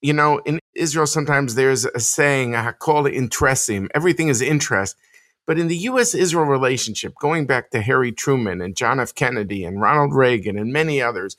You 0.00 0.12
know, 0.12 0.38
in 0.38 0.58
Israel, 0.74 1.06
sometimes 1.06 1.54
there's 1.54 1.84
a 1.84 2.00
saying, 2.00 2.56
I 2.56 2.72
call 2.72 3.06
it 3.06 3.14
interesting. 3.14 3.88
Everything 3.94 4.28
is 4.28 4.42
interest. 4.42 4.96
But 5.46 5.58
in 5.58 5.68
the 5.68 5.76
US 5.76 6.14
Israel 6.14 6.46
relationship, 6.46 7.14
going 7.20 7.46
back 7.46 7.70
to 7.70 7.82
Harry 7.82 8.12
Truman 8.12 8.60
and 8.60 8.76
John 8.76 9.00
F. 9.00 9.14
Kennedy 9.14 9.64
and 9.64 9.80
Ronald 9.80 10.14
Reagan 10.14 10.58
and 10.58 10.72
many 10.72 11.02
others, 11.02 11.36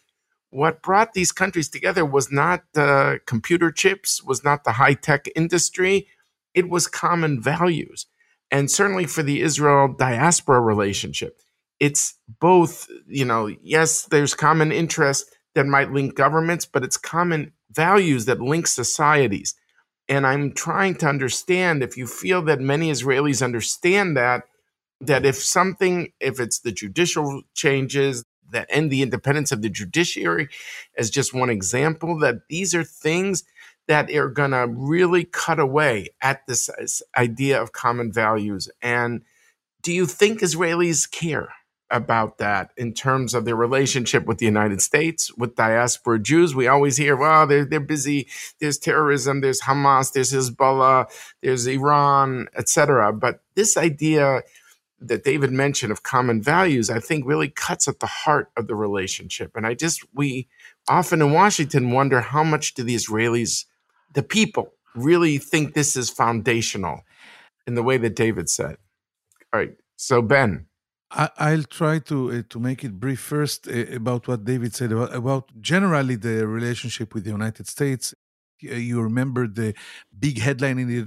what 0.50 0.84
brought 0.84 1.14
these 1.14 1.32
countries 1.32 1.70
together 1.70 2.06
was 2.06 2.32
not 2.32 2.64
the 2.74 3.20
computer 3.26 3.72
chips, 3.72 4.22
was 4.24 4.44
not 4.44 4.64
the 4.64 4.74
high 4.74 4.94
tech 4.94 5.28
industry, 5.36 6.08
it 6.54 6.70
was 6.70 6.88
common 6.88 7.42
values. 7.42 8.06
And 8.52 8.70
certainly 8.70 9.08
for 9.08 9.24
the 9.24 9.42
Israel 9.42 9.96
diaspora 9.98 10.62
relationship, 10.62 11.40
it's 11.80 12.14
both, 12.40 12.88
you 13.08 13.26
know, 13.26 13.48
yes, 13.64 14.04
there's 14.04 14.36
common 14.36 14.72
interest 14.72 15.36
that 15.56 15.66
might 15.66 15.92
link 15.92 16.16
governments, 16.16 16.66
but 16.66 16.84
it's 16.84 16.98
common 16.98 17.54
values 17.72 18.26
that 18.26 18.40
link 18.40 18.68
societies. 18.68 19.56
And 20.10 20.28
I'm 20.28 20.52
trying 20.52 20.96
to 20.96 21.08
understand 21.08 21.82
if 21.82 21.98
you 21.98 22.08
feel 22.08 22.42
that 22.44 22.60
many 22.60 22.92
Israelis 22.92 23.42
understand 23.42 24.18
that, 24.18 24.44
that 25.00 25.26
if 25.26 25.38
something, 25.38 26.12
if 26.20 26.40
it's 26.40 26.60
the 26.60 26.72
judicial 26.72 27.44
changes 27.54 28.24
that 28.52 28.68
end 28.70 28.92
the 28.92 29.02
independence 29.02 29.52
of 29.52 29.62
the 29.62 29.70
judiciary, 29.70 30.50
as 30.98 31.10
just 31.10 31.34
one 31.34 31.50
example, 31.50 32.20
that 32.20 32.48
these 32.50 32.76
are 32.76 32.84
things 32.84 33.44
that 33.88 34.12
are 34.12 34.30
going 34.30 34.52
to 34.52 34.68
really 34.68 35.24
cut 35.26 35.60
away 35.60 36.10
at 36.22 36.46
this 36.48 36.70
idea 37.18 37.62
of 37.62 37.72
common 37.72 38.12
values. 38.12 38.70
And 38.82 39.24
do 39.82 39.92
you 39.92 40.06
think 40.06 40.40
Israelis 40.40 41.10
care? 41.10 41.50
About 41.94 42.40
that 42.40 42.72
in 42.76 42.92
terms 42.94 43.34
of 43.34 43.46
their 43.46 43.56
relationship 43.56 44.26
with 44.26 44.40
the 44.40 44.46
United 44.46 44.82
States, 44.82 45.32
with 45.38 45.56
diaspora 45.56 46.20
Jews. 46.20 46.56
We 46.56 46.68
always 46.68 46.98
hear, 46.98 47.16
well, 47.16 47.48
they're, 47.48 47.64
they're 47.64 47.80
busy. 47.80 48.28
There's 48.60 48.78
terrorism, 48.80 49.42
there's 49.42 49.62
Hamas, 49.62 50.12
there's 50.12 50.34
Hezbollah, 50.34 51.06
there's 51.42 51.68
Iran, 51.68 52.48
etc. 52.58 53.14
But 53.14 53.42
this 53.56 53.78
idea 53.78 54.42
that 55.00 55.24
David 55.24 55.52
mentioned 55.52 55.92
of 55.92 56.04
common 56.04 56.42
values, 56.42 56.90
I 56.90 57.00
think 57.00 57.26
really 57.26 57.50
cuts 57.50 57.88
at 57.88 58.00
the 58.00 58.08
heart 58.08 58.50
of 58.58 58.68
the 58.68 58.76
relationship. 58.76 59.52
And 59.56 59.68
I 59.68 59.76
just, 59.76 60.04
we 60.14 60.48
often 60.90 61.22
in 61.22 61.32
Washington 61.32 61.92
wonder 61.92 62.22
how 62.22 62.44
much 62.44 62.74
do 62.74 62.84
the 62.84 62.96
Israelis, 62.96 63.66
the 64.14 64.24
people, 64.24 64.74
really 64.96 65.38
think 65.38 65.74
this 65.74 65.96
is 65.96 66.10
foundational 66.10 67.02
in 67.68 67.76
the 67.76 67.84
way 67.84 67.98
that 67.98 68.16
David 68.16 68.50
said. 68.50 68.78
All 69.54 69.60
right. 69.60 69.76
So, 69.96 70.22
Ben. 70.22 70.66
I, 71.16 71.56
will 71.56 71.64
try 71.64 72.00
to 72.00 72.32
uh, 72.32 72.42
to 72.50 72.60
make 72.60 72.84
it 72.84 73.00
brief 73.00 73.20
first 73.20 73.68
uh, 73.68 73.86
about 73.96 74.28
what 74.28 74.46
David 74.46 74.74
said 74.74 74.92
about, 74.92 75.14
about 75.14 75.52
generally 75.62 76.16
the 76.16 76.48
relationship 76.48 77.14
with 77.14 77.24
the 77.24 77.30
United 77.32 77.68
States. 77.68 78.16
Uh, 78.68 78.76
you 78.76 79.00
remember 79.02 79.48
the 79.48 79.76
big 80.18 80.40
headline 80.40 80.80
in 80.80 80.88
the 80.88 81.04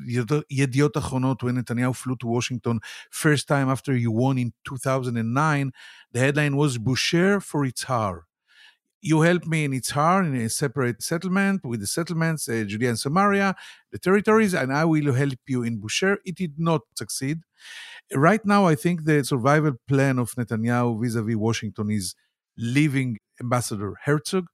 Yediot 0.52 0.92
Achronot 0.92 1.42
when 1.42 1.57
Netanyahu 1.57 1.96
flew 1.96 2.16
to 2.16 2.26
Washington 2.26 2.80
first 3.11 3.48
time 3.48 3.68
after 3.68 3.94
he 3.94 4.07
won 4.07 4.38
in 4.38 4.52
2009. 4.64 5.72
The 6.12 6.20
headline 6.20 6.57
was 6.57 6.78
Bushehr 6.78 7.42
for 7.42 7.64
Yitzhar. 7.64 8.26
You 9.11 9.20
help 9.20 9.46
me 9.46 9.64
in 9.64 9.70
Yitzhar 9.70 10.26
in 10.26 10.34
a 10.34 10.48
separate 10.48 11.00
settlement 11.00 11.64
with 11.64 11.78
the 11.78 11.86
settlements, 11.86 12.48
uh, 12.48 12.64
Judea 12.66 12.88
and 12.88 12.98
Samaria, 12.98 13.54
the 13.92 14.00
territories, 14.00 14.52
and 14.52 14.72
I 14.72 14.84
will 14.84 15.12
help 15.14 15.38
you 15.46 15.62
in 15.62 15.80
Bushehr. 15.80 16.16
It 16.24 16.34
did 16.34 16.54
not 16.59 16.80
succeed. 16.96 17.38
Right 18.12 18.44
now, 18.44 18.66
I 18.66 18.74
think 18.74 19.04
the 19.04 19.22
survival 19.22 19.74
plan 19.86 20.18
of 20.18 20.32
Netanyahu 20.32 21.00
vis 21.00 21.14
a 21.14 21.22
vis 21.22 21.36
Washington 21.36 21.88
is 21.92 22.16
leaving 22.59 23.18
Ambassador 23.40 23.94
Herzog, 24.07 24.46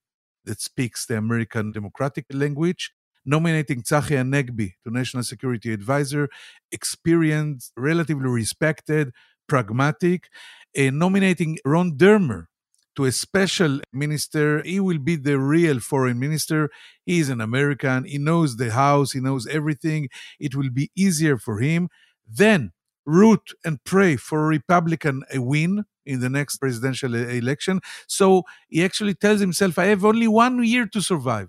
that 0.44 0.60
speaks 0.60 1.06
the 1.06 1.16
American 1.16 1.72
democratic 1.72 2.26
language, 2.30 2.92
nominating 3.24 3.82
Tzachi 3.82 4.16
Hanegbi 4.20 4.72
to 4.84 4.90
National 4.90 5.22
Security 5.22 5.72
Advisor, 5.72 6.28
experienced, 6.70 7.72
relatively 7.76 8.28
respected, 8.28 9.12
pragmatic, 9.48 10.28
and 10.76 10.98
nominating 10.98 11.58
Ron 11.64 11.96
Dermer 11.96 12.48
to 12.96 13.04
a 13.04 13.12
special 13.12 13.80
minister. 13.92 14.62
He 14.62 14.80
will 14.80 14.98
be 14.98 15.16
the 15.16 15.38
real 15.38 15.80
foreign 15.80 16.18
minister. 16.18 16.70
He 17.06 17.20
is 17.20 17.28
an 17.30 17.40
American. 17.40 18.04
He 18.04 18.18
knows 18.18 18.56
the 18.56 18.70
house. 18.72 19.12
He 19.12 19.20
knows 19.20 19.46
everything. 19.46 20.08
It 20.40 20.54
will 20.54 20.70
be 20.70 20.90
easier 20.96 21.38
for 21.38 21.58
him. 21.60 21.88
Then 22.28 22.72
root 23.06 23.52
and 23.64 23.82
pray 23.84 24.16
for 24.16 24.44
a 24.44 24.46
Republican 24.48 25.22
a 25.32 25.40
win 25.40 25.84
in 26.06 26.20
the 26.20 26.28
next 26.30 26.58
presidential 26.58 27.14
election. 27.14 27.80
So 28.06 28.44
he 28.68 28.84
actually 28.84 29.14
tells 29.14 29.40
himself, 29.40 29.78
I 29.78 29.86
have 29.86 30.04
only 30.04 30.28
one 30.28 30.62
year 30.64 30.86
to 30.86 31.00
survive. 31.00 31.48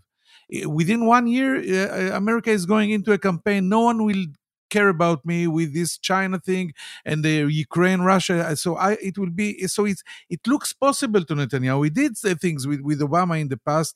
Within 0.67 1.05
one 1.05 1.27
year, 1.27 1.55
uh, 1.57 2.15
America 2.15 2.51
is 2.51 2.65
going 2.65 2.91
into 2.91 3.11
a 3.11 3.17
campaign. 3.17 3.69
No 3.69 3.81
one 3.81 4.03
will 4.05 4.25
care 4.75 4.89
about 4.97 5.19
me 5.31 5.39
with 5.57 5.69
this 5.77 5.91
China 6.09 6.37
thing 6.49 6.67
and 7.09 7.17
the 7.27 7.35
Ukraine, 7.67 8.01
Russia. 8.13 8.37
So 8.63 8.69
I, 8.87 8.91
it 9.09 9.15
will 9.19 9.35
be 9.43 9.49
so. 9.75 9.81
It's 9.91 10.03
it 10.35 10.41
looks 10.53 10.71
possible 10.85 11.23
to 11.29 11.33
Netanyahu. 11.39 11.81
He 11.87 11.91
did 12.01 12.11
things 12.45 12.61
with 12.69 12.81
with 12.89 12.99
Obama 13.09 13.35
in 13.43 13.49
the 13.53 13.61
past. 13.69 13.93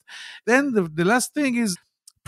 Then 0.50 0.62
the, 0.76 0.82
the 1.00 1.06
last 1.12 1.28
thing 1.38 1.52
is 1.66 1.72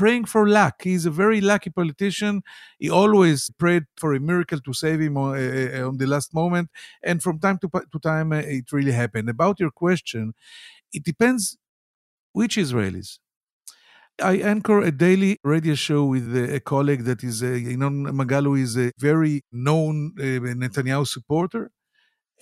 praying 0.01 0.25
for 0.35 0.43
luck. 0.49 0.77
He's 0.91 1.05
a 1.07 1.15
very 1.25 1.41
lucky 1.53 1.71
politician. 1.81 2.35
He 2.79 2.89
always 3.03 3.39
prayed 3.63 3.85
for 4.03 4.11
a 4.15 4.21
miracle 4.31 4.61
to 4.67 4.73
save 4.73 5.01
him 5.07 5.17
on, 5.25 5.31
uh, 5.37 5.89
on 5.89 5.95
the 6.03 6.09
last 6.15 6.31
moment. 6.43 6.67
And 7.09 7.17
from 7.25 7.39
time 7.39 7.59
to, 7.63 7.69
to 7.93 7.99
time, 8.13 8.29
uh, 8.33 8.39
it 8.59 8.67
really 8.73 8.93
happened. 9.03 9.29
About 9.29 9.61
your 9.61 9.73
question, 9.85 10.25
it 10.97 11.03
depends 11.05 11.43
which 12.33 12.57
Israelis. 12.65 13.11
I 14.23 14.35
anchor 14.37 14.81
a 14.81 14.91
daily 14.93 15.39
radio 15.45 15.75
show 15.75 16.05
with 16.05 16.35
a 16.37 16.61
colleague 16.61 17.05
that 17.05 17.25
is, 17.25 17.43
uh, 17.43 17.49
you 17.49 17.77
know, 17.77 17.91
Magalu 17.91 18.61
is 18.61 18.77
a 18.77 18.93
very 18.99 19.43
known 19.53 20.13
uh, 20.19 20.23
Netanyahu 20.63 21.07
supporter. 21.07 21.71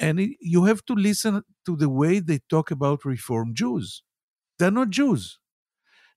And 0.00 0.20
you 0.40 0.64
have 0.64 0.84
to 0.86 0.94
listen 0.94 1.42
to 1.66 1.76
the 1.76 1.88
way 1.88 2.20
they 2.20 2.40
talk 2.50 2.70
about 2.70 3.04
Reform 3.04 3.54
Jews. 3.54 4.02
They're 4.58 4.70
not 4.72 4.90
Jews. 4.90 5.38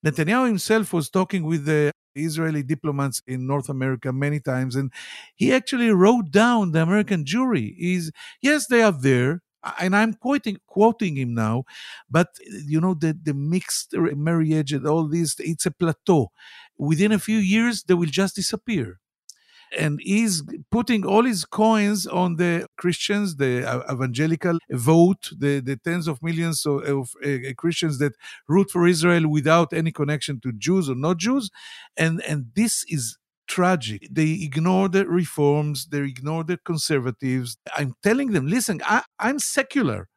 Netanyahu 0.06 0.48
himself 0.48 0.94
was 0.94 1.10
talking 1.10 1.44
with 1.44 1.66
the 1.66 1.92
Israeli 2.16 2.64
diplomats 2.64 3.22
in 3.28 3.48
North 3.48 3.70
America 3.70 4.12
many 4.12 4.40
times, 4.40 4.76
and 4.76 4.92
he 5.36 5.54
actually 5.54 5.92
wrote 5.92 6.32
down 6.32 6.72
the 6.72 6.82
American 6.82 7.24
Jewry. 7.26 7.76
Is 7.80 8.12
yes, 8.42 8.68
they 8.68 8.82
are 8.82 8.92
there, 8.92 9.42
and 9.80 9.96
I'm 9.96 10.14
quoting 10.14 10.58
quoting 10.68 11.18
him 11.18 11.34
now, 11.34 11.64
but 12.10 12.30
you 12.68 12.82
know 12.82 12.94
the 12.94 13.18
the 13.22 13.34
mixed 13.34 13.94
marriage 13.96 14.74
and 14.74 14.88
all 14.88 15.08
this, 15.08 15.36
it's 15.40 15.66
a 15.66 15.72
plateau. 15.72 16.32
Within 16.78 17.12
a 17.12 17.20
few 17.20 17.38
years, 17.38 17.84
they 17.84 17.94
will 17.94 18.10
just 18.10 18.36
disappear 18.36 19.00
and 19.78 20.00
he's 20.02 20.44
putting 20.70 21.06
all 21.06 21.24
his 21.24 21.46
coins 21.46 22.06
on 22.06 22.36
the 22.36 22.68
Christians, 22.78 23.38
the 23.38 23.66
uh, 23.68 23.94
evangelical 23.94 24.60
vote, 24.70 25.30
the, 25.38 25.60
the 25.60 25.78
tens 25.78 26.08
of 26.08 26.22
millions 26.22 26.66
of, 26.66 26.84
of 26.84 27.12
uh, 27.26 27.54
Christians 27.58 28.00
that 28.00 28.14
root 28.48 28.70
for 28.70 28.86
Israel 28.88 29.28
without 29.30 29.74
any 29.74 29.92
connection 29.92 30.40
to 30.42 30.52
Jews 30.52 30.90
or 30.90 30.96
not 30.96 31.18
Jews. 31.18 31.50
And, 31.96 32.22
and 32.28 32.48
this 32.56 32.84
is 32.90 33.18
tragic. 33.52 34.08
They 34.10 34.32
ignore 34.48 34.88
the 34.88 35.06
reforms, 35.06 35.88
they 35.88 36.00
ignore 36.00 36.44
the 36.46 36.58
conservatives. 36.58 37.58
I'm 37.78 37.96
telling 38.02 38.32
them, 38.32 38.48
listen, 38.48 38.82
I, 38.86 39.04
I'm 39.20 39.40
secular. 39.40 40.08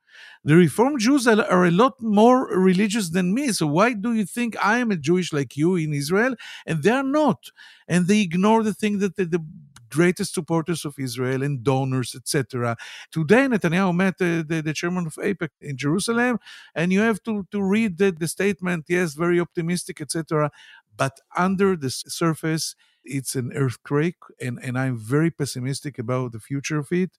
The 0.44 0.54
Reform 0.54 0.98
Jews 0.98 1.26
are, 1.26 1.42
are, 1.50 1.64
a 1.64 1.70
lot 1.70 1.94
more 2.00 2.46
religious 2.56 3.10
than 3.10 3.34
me. 3.34 3.48
So 3.50 3.66
why 3.66 3.94
do 3.94 4.12
you 4.12 4.24
think 4.24 4.56
I 4.64 4.78
am 4.78 4.90
a 4.92 4.96
Jewish 4.96 5.32
like 5.32 5.56
you 5.56 5.74
in 5.74 5.92
Israel? 5.92 6.36
And 6.64 6.82
they 6.82 6.90
are 6.90 7.02
not. 7.02 7.40
And 7.88 8.06
they 8.06 8.20
ignore 8.20 8.62
the 8.62 8.74
thing 8.74 8.98
that 9.00 9.16
the, 9.16 9.24
the 9.24 9.44
greatest 9.90 10.34
supporters 10.34 10.84
of 10.84 10.94
Israel 10.98 11.42
and 11.42 11.64
donors, 11.64 12.14
etc. 12.14 12.76
Today, 13.10 13.46
Netanyahu 13.48 13.94
met 13.96 14.18
the, 14.18 14.62
the 14.64 14.72
chairman 14.72 15.06
of 15.06 15.14
AIPAC 15.14 15.50
in 15.60 15.76
Jerusalem, 15.76 16.38
and 16.74 16.92
you 16.92 17.00
have 17.00 17.22
to, 17.24 17.46
to 17.50 17.62
read 17.62 17.98
the, 17.98 18.12
the 18.12 18.28
statement, 18.28 18.84
yes, 18.88 19.14
very 19.14 19.40
optimistic, 19.40 20.00
etc. 20.00 20.50
But 20.96 21.14
under 21.36 21.76
the 21.76 21.90
surface, 21.90 22.76
it's 23.04 23.34
an 23.34 23.52
earthquake, 23.54 24.16
and, 24.40 24.58
and 24.62 24.78
I'm 24.78 24.98
very 24.98 25.30
pessimistic 25.30 25.98
about 25.98 26.32
the 26.32 26.40
future 26.40 26.78
of 26.78 26.90
it. 26.92 27.10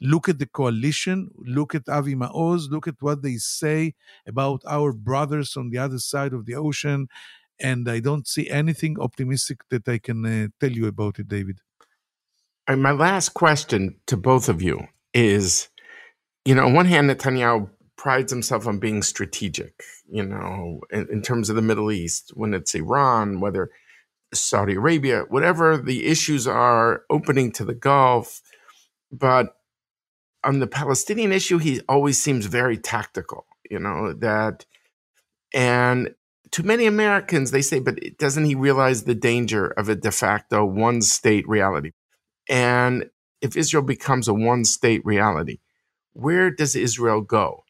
Look 0.00 0.28
at 0.28 0.38
the 0.38 0.46
coalition, 0.46 1.30
look 1.38 1.74
at 1.74 1.88
Avi 1.88 2.14
Maoz, 2.14 2.70
look 2.70 2.86
at 2.86 3.00
what 3.00 3.22
they 3.22 3.36
say 3.36 3.94
about 4.26 4.62
our 4.66 4.92
brothers 4.92 5.56
on 5.56 5.70
the 5.70 5.78
other 5.78 5.98
side 5.98 6.32
of 6.32 6.46
the 6.46 6.54
ocean, 6.54 7.08
and 7.60 7.88
I 7.88 8.00
don't 8.00 8.26
see 8.26 8.48
anything 8.50 8.98
optimistic 8.98 9.60
that 9.70 9.88
I 9.88 9.98
can 9.98 10.24
uh, 10.24 10.48
tell 10.60 10.72
you 10.72 10.86
about 10.86 11.18
it, 11.18 11.28
David. 11.28 11.60
And 12.66 12.82
my 12.82 12.92
last 12.92 13.30
question 13.30 13.96
to 14.06 14.16
both 14.16 14.48
of 14.48 14.62
you 14.62 14.86
is 15.12 15.68
you 16.44 16.54
know, 16.54 16.66
on 16.66 16.74
one 16.74 16.86
hand, 16.86 17.08
Netanyahu 17.08 17.70
prides 17.96 18.32
himself 18.32 18.66
on 18.66 18.78
being 18.78 19.02
strategic, 19.02 19.84
you 20.10 20.24
know, 20.24 20.80
in, 20.90 21.08
in, 21.10 21.22
terms 21.22 21.48
of 21.48 21.56
the 21.56 21.62
Middle 21.62 21.92
East, 21.92 22.32
when 22.34 22.52
it's 22.52 22.74
Iran, 22.74 23.40
whether 23.40 23.70
Saudi 24.32 24.74
Arabia, 24.74 25.24
whatever 25.28 25.76
the 25.76 26.06
issues 26.06 26.46
are 26.46 27.02
opening 27.10 27.52
to 27.52 27.64
the 27.64 27.74
Gulf. 27.74 28.40
But 29.10 29.56
on 30.44 30.58
the 30.58 30.66
Palestinian 30.66 31.32
issue, 31.32 31.58
he 31.58 31.80
always 31.88 32.22
seems 32.22 32.46
very 32.46 32.76
tactical, 32.78 33.46
you 33.70 33.78
know, 33.78 34.12
that, 34.14 34.64
and 35.54 36.14
to 36.52 36.62
many 36.62 36.86
Americans, 36.86 37.50
they 37.50 37.62
say, 37.62 37.78
but 37.80 37.98
doesn't 38.18 38.44
he 38.44 38.54
realize 38.54 39.04
the 39.04 39.14
danger 39.14 39.68
of 39.68 39.88
a 39.88 39.94
de 39.94 40.10
facto 40.10 40.64
one 40.64 41.00
state 41.00 41.48
reality? 41.48 41.92
And 42.48 43.10
if 43.40 43.56
Israel 43.56 43.82
becomes 43.82 44.28
a 44.28 44.34
one 44.34 44.64
state 44.64 45.04
reality, 45.04 45.58
where 46.12 46.50
does 46.50 46.76
Israel 46.76 47.22
go? 47.22 47.61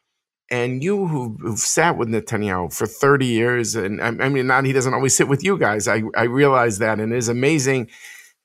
And 0.53 0.83
you 0.83 1.07
who, 1.07 1.35
have 1.47 1.57
sat 1.57 1.97
with 1.97 2.09
Netanyahu 2.09 2.71
for 2.71 2.85
30 2.85 3.25
years, 3.25 3.73
and 3.73 3.99
I, 3.99 4.09
I 4.09 4.29
mean, 4.29 4.45
not 4.45 4.65
he 4.65 4.71
doesn't 4.71 4.93
always 4.93 5.17
sit 5.17 5.27
with 5.27 5.43
you 5.43 5.57
guys. 5.57 5.87
I, 5.87 6.03
I 6.15 6.25
realize 6.25 6.77
that. 6.77 6.99
And 6.99 7.11
it 7.11 7.17
is 7.17 7.27
amazing 7.27 7.89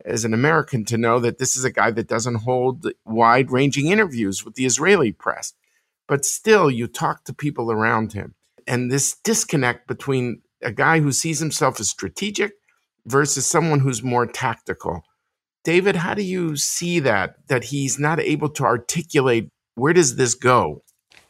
as 0.07 0.25
an 0.25 0.33
American 0.33 0.87
to 0.87 0.97
know 0.97 1.21
that 1.21 1.37
this 1.37 1.55
is 1.55 1.65
a 1.65 1.71
guy 1.71 1.91
that 1.91 2.09
doesn't 2.09 2.37
hold 2.37 2.87
wide 3.05 3.51
ranging 3.51 3.89
interviews 3.89 4.43
with 4.43 4.55
the 4.55 4.65
Israeli 4.65 5.13
press. 5.13 5.53
But 6.07 6.25
still, 6.25 6.71
you 6.71 6.87
talk 6.87 7.25
to 7.25 7.35
people 7.35 7.71
around 7.71 8.15
him. 8.15 8.35
And 8.67 8.91
this 8.91 9.15
disconnect 9.23 9.87
between 9.87 10.41
a 10.63 10.73
guy 10.73 11.01
who 11.01 11.13
sees 11.13 11.41
himself 11.41 11.79
as 11.79 11.91
strategic 11.91 12.53
versus 13.05 13.45
someone 13.45 13.81
who's 13.81 14.03
more 14.03 14.25
tactical. 14.25 15.03
David, 15.63 15.97
how 15.97 16.15
do 16.15 16.23
you 16.23 16.57
see 16.57 17.01
that? 17.01 17.35
That 17.49 17.65
he's 17.65 17.99
not 17.99 18.19
able 18.19 18.49
to 18.49 18.65
articulate 18.65 19.51
where 19.75 19.93
does 19.93 20.17
this 20.17 20.35
go? 20.35 20.83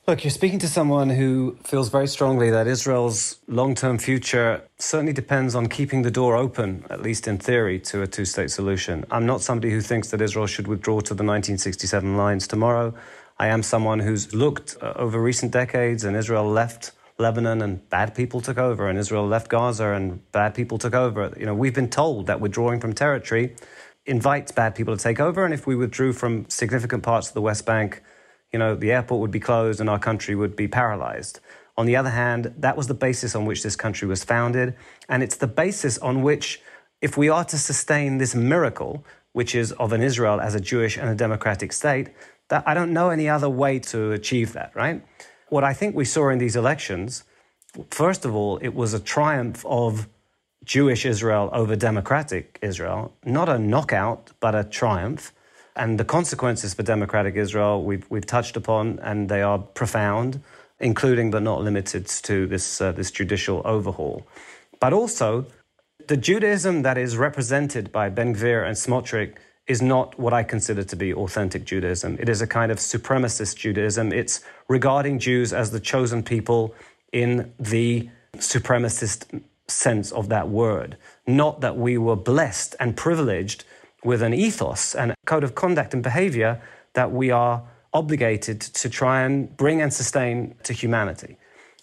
Look, 0.08 0.24
you're 0.24 0.30
speaking 0.30 0.58
to 0.60 0.68
someone 0.68 1.10
who 1.10 1.58
feels 1.64 1.90
very 1.90 2.06
strongly 2.06 2.50
that 2.50 2.66
Israel's 2.66 3.40
long 3.46 3.74
term 3.74 3.98
future 3.98 4.62
certainly 4.78 5.12
depends 5.12 5.54
on 5.54 5.66
keeping 5.66 6.00
the 6.00 6.10
door 6.10 6.34
open, 6.34 6.86
at 6.88 7.02
least 7.02 7.28
in 7.28 7.36
theory, 7.36 7.78
to 7.80 8.00
a 8.00 8.06
two 8.06 8.24
state 8.24 8.50
solution. 8.50 9.04
I'm 9.10 9.26
not 9.26 9.42
somebody 9.42 9.70
who 9.70 9.82
thinks 9.82 10.08
that 10.08 10.22
Israel 10.22 10.46
should 10.46 10.66
withdraw 10.66 11.00
to 11.00 11.12
the 11.12 11.24
1967 11.24 12.16
lines 12.16 12.48
tomorrow. 12.48 12.94
I 13.38 13.48
am 13.48 13.62
someone 13.62 13.98
who's 13.98 14.34
looked 14.34 14.78
uh, 14.80 14.94
over 14.96 15.20
recent 15.20 15.52
decades, 15.52 16.04
and 16.04 16.16
Israel 16.16 16.48
left 16.48 16.92
Lebanon 17.18 17.60
and 17.60 17.86
bad 17.90 18.14
people 18.14 18.40
took 18.40 18.56
over, 18.56 18.88
and 18.88 18.98
Israel 18.98 19.26
left 19.26 19.50
Gaza 19.50 19.92
and 19.92 20.22
bad 20.32 20.54
people 20.54 20.78
took 20.78 20.94
over. 20.94 21.34
You 21.38 21.44
know, 21.44 21.54
we've 21.54 21.74
been 21.74 21.90
told 21.90 22.28
that 22.28 22.40
withdrawing 22.40 22.80
from 22.80 22.94
territory 22.94 23.56
invites 24.06 24.52
bad 24.52 24.74
people 24.74 24.96
to 24.96 25.02
take 25.02 25.20
over, 25.20 25.44
and 25.44 25.52
if 25.52 25.66
we 25.66 25.76
withdrew 25.76 26.14
from 26.14 26.48
significant 26.48 27.02
parts 27.02 27.28
of 27.28 27.34
the 27.34 27.42
West 27.42 27.66
Bank, 27.66 28.02
you 28.52 28.58
know, 28.58 28.74
the 28.74 28.92
airport 28.92 29.20
would 29.20 29.30
be 29.30 29.40
closed 29.40 29.80
and 29.80 29.90
our 29.90 29.98
country 29.98 30.34
would 30.34 30.56
be 30.56 30.68
paralyzed. 30.68 31.40
On 31.76 31.86
the 31.86 31.96
other 31.96 32.10
hand, 32.10 32.54
that 32.58 32.76
was 32.76 32.88
the 32.88 32.94
basis 32.94 33.34
on 33.34 33.44
which 33.44 33.62
this 33.62 33.76
country 33.76 34.08
was 34.08 34.24
founded. 34.24 34.74
And 35.08 35.22
it's 35.22 35.36
the 35.36 35.46
basis 35.46 35.96
on 35.98 36.22
which, 36.22 36.60
if 37.00 37.16
we 37.16 37.28
are 37.28 37.44
to 37.44 37.58
sustain 37.58 38.18
this 38.18 38.34
miracle, 38.34 39.04
which 39.32 39.54
is 39.54 39.72
of 39.72 39.92
an 39.92 40.02
Israel 40.02 40.40
as 40.40 40.54
a 40.54 40.60
Jewish 40.60 40.96
and 40.96 41.08
a 41.08 41.14
democratic 41.14 41.72
state, 41.72 42.08
that 42.48 42.64
I 42.66 42.74
don't 42.74 42.92
know 42.92 43.10
any 43.10 43.28
other 43.28 43.48
way 43.48 43.78
to 43.78 44.12
achieve 44.12 44.54
that, 44.54 44.74
right? 44.74 45.04
What 45.50 45.64
I 45.64 45.72
think 45.72 45.94
we 45.94 46.04
saw 46.04 46.30
in 46.30 46.38
these 46.38 46.56
elections, 46.56 47.24
first 47.90 48.24
of 48.24 48.34
all, 48.34 48.56
it 48.58 48.74
was 48.74 48.92
a 48.94 49.00
triumph 49.00 49.64
of 49.66 50.08
Jewish 50.64 51.06
Israel 51.06 51.48
over 51.52 51.76
democratic 51.76 52.58
Israel, 52.60 53.14
not 53.24 53.48
a 53.48 53.58
knockout, 53.58 54.32
but 54.40 54.54
a 54.54 54.64
triumph. 54.64 55.32
And 55.78 55.98
the 55.98 56.04
consequences 56.04 56.74
for 56.74 56.82
democratic 56.82 57.36
Israel 57.36 57.84
we've, 57.84 58.04
we've 58.10 58.26
touched 58.26 58.56
upon, 58.56 58.98
and 58.98 59.28
they 59.28 59.42
are 59.42 59.58
profound, 59.58 60.42
including 60.80 61.30
but 61.30 61.42
not 61.42 61.62
limited 61.62 62.06
to 62.08 62.46
this, 62.48 62.80
uh, 62.80 62.92
this 62.92 63.12
judicial 63.12 63.62
overhaul. 63.64 64.26
But 64.80 64.92
also, 64.92 65.46
the 66.08 66.16
Judaism 66.16 66.82
that 66.82 66.98
is 66.98 67.16
represented 67.16 67.92
by 67.92 68.08
Ben 68.08 68.34
Gvir 68.34 68.66
and 68.66 68.76
Smotrich 68.76 69.36
is 69.68 69.80
not 69.80 70.18
what 70.18 70.32
I 70.32 70.42
consider 70.42 70.82
to 70.82 70.96
be 70.96 71.14
authentic 71.14 71.64
Judaism. 71.64 72.16
It 72.18 72.28
is 72.28 72.40
a 72.42 72.46
kind 72.46 72.72
of 72.72 72.78
supremacist 72.78 73.56
Judaism. 73.56 74.12
It's 74.12 74.40
regarding 74.68 75.18
Jews 75.18 75.52
as 75.52 75.70
the 75.70 75.80
chosen 75.80 76.22
people 76.22 76.74
in 77.12 77.52
the 77.60 78.08
supremacist 78.36 79.42
sense 79.68 80.10
of 80.12 80.28
that 80.30 80.48
word, 80.48 80.96
not 81.26 81.60
that 81.60 81.76
we 81.76 81.98
were 81.98 82.16
blessed 82.16 82.74
and 82.80 82.96
privileged 82.96 83.64
with 84.04 84.22
an 84.22 84.34
ethos 84.34 84.94
and 84.94 85.14
code 85.26 85.44
of 85.44 85.54
conduct 85.54 85.94
and 85.94 86.02
behavior 86.02 86.60
that 86.94 87.12
we 87.12 87.30
are 87.30 87.62
obligated 87.92 88.60
to 88.60 88.88
try 88.88 89.22
and 89.22 89.56
bring 89.56 89.80
and 89.80 89.92
sustain 89.92 90.54
to 90.62 90.72
humanity. 90.72 91.36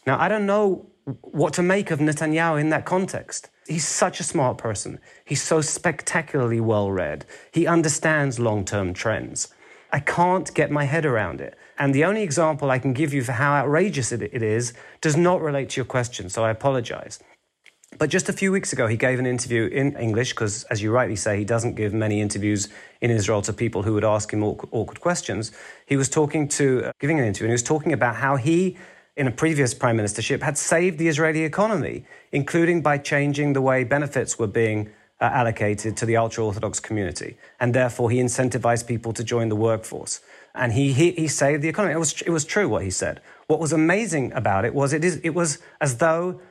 Now, 0.06 0.20
I 0.20 0.28
don't 0.28 0.46
know 0.46 0.88
what 1.22 1.54
to 1.54 1.62
make 1.62 1.92
of 1.92 2.00
Netanyahu 2.00 2.60
in 2.60 2.70
that 2.70 2.86
context. 2.86 3.50
He's 3.68 3.88
such 3.88 4.20
a 4.20 4.24
smart 4.24 4.58
person. 4.58 5.00
He's 5.24 5.42
so 5.42 5.62
spectacularly 5.62 6.60
well 6.60 6.92
read. 6.92 7.26
He 7.52 7.68
understands 7.68 8.40
long 8.40 8.66
term 8.66 8.94
trends. 8.94 9.50
I 9.92 10.00
can't 10.00 10.54
get 10.54 10.72
my 10.72 10.84
head 10.84 11.06
around 11.06 11.42
it. 11.42 11.58
And 11.78 11.94
the 11.94 12.06
only 12.06 12.24
example 12.24 12.70
I 12.70 12.80
can 12.80 12.94
give 12.94 13.14
you 13.14 13.24
for 13.24 13.34
how 13.34 13.54
outrageous 13.54 14.12
it 14.12 14.22
is 14.22 14.74
does 15.02 15.16
not 15.18 15.42
relate 15.42 15.70
to 15.70 15.78
your 15.78 15.86
question, 15.86 16.30
so 16.30 16.44
I 16.44 16.50
apologize. 16.50 17.20
But 17.98 18.10
just 18.10 18.28
a 18.28 18.34
few 18.34 18.52
weeks 18.52 18.74
ago, 18.74 18.88
he 18.88 18.98
gave 18.98 19.20
an 19.20 19.26
interview 19.26 19.68
in 19.68 19.96
English 19.96 20.32
because, 20.32 20.64
as 20.66 20.82
you 20.82 20.92
rightly 20.92 21.16
say, 21.16 21.38
he 21.38 21.46
doesn't 21.46 21.76
give 21.76 21.94
many 21.94 22.20
interviews 22.20 22.68
in 23.00 23.10
Israel 23.10 23.42
to 23.44 23.54
people 23.54 23.84
who 23.84 23.94
would 23.94 24.04
ask 24.04 24.32
him 24.32 24.44
awkward 24.44 25.00
questions. 25.00 25.54
He 25.86 25.96
was 25.96 26.10
talking 26.10 26.48
to, 26.50 26.86
uh, 26.86 26.92
giving 27.00 27.20
an 27.20 27.26
interview, 27.26 27.46
and 27.46 27.52
he 27.52 27.54
was 27.54 27.64
talking 27.64 27.94
about 27.94 28.18
how 28.18 28.36
he, 28.36 28.76
in 29.16 29.28
a 29.28 29.32
previous 29.32 29.74
prime 29.74 29.98
ministership, 29.98 30.42
had 30.42 30.58
saved 30.58 30.98
the 30.98 31.08
Israeli 31.08 31.44
economy, 31.44 32.06
including 32.34 32.82
by 32.82 32.98
changing 32.98 33.54
the 33.54 33.62
way 33.62 33.86
benefits 33.86 34.38
were 34.38 34.48
being 34.48 34.90
uh, 35.22 35.26
allocated 35.26 35.96
to 35.96 36.06
the 36.06 36.18
ultra 36.18 36.44
Orthodox 36.44 36.82
community. 36.82 37.38
And 37.62 37.74
therefore, 37.74 38.12
he 38.12 38.18
incentivized 38.18 38.88
people 38.88 39.14
to 39.14 39.24
join 39.24 39.48
the 39.48 39.56
workforce. 39.56 40.20
And 40.54 40.74
he, 40.74 40.92
he, 40.92 41.12
he 41.12 41.30
saved 41.30 41.62
the 41.62 41.70
economy. 41.70 41.94
It 41.94 42.00
was, 42.00 42.22
it 42.24 42.30
was 42.30 42.44
true 42.44 42.68
what 42.68 42.84
he 42.84 42.90
said. 42.90 43.22
What 43.48 43.62
was 43.62 43.72
amazing 43.72 44.34
about 44.34 44.66
it 44.66 44.74
was 44.74 44.92
it, 44.92 45.06
is, 45.06 45.18
it 45.24 45.30
was 45.30 45.60
as 45.80 45.98
though 45.98 46.42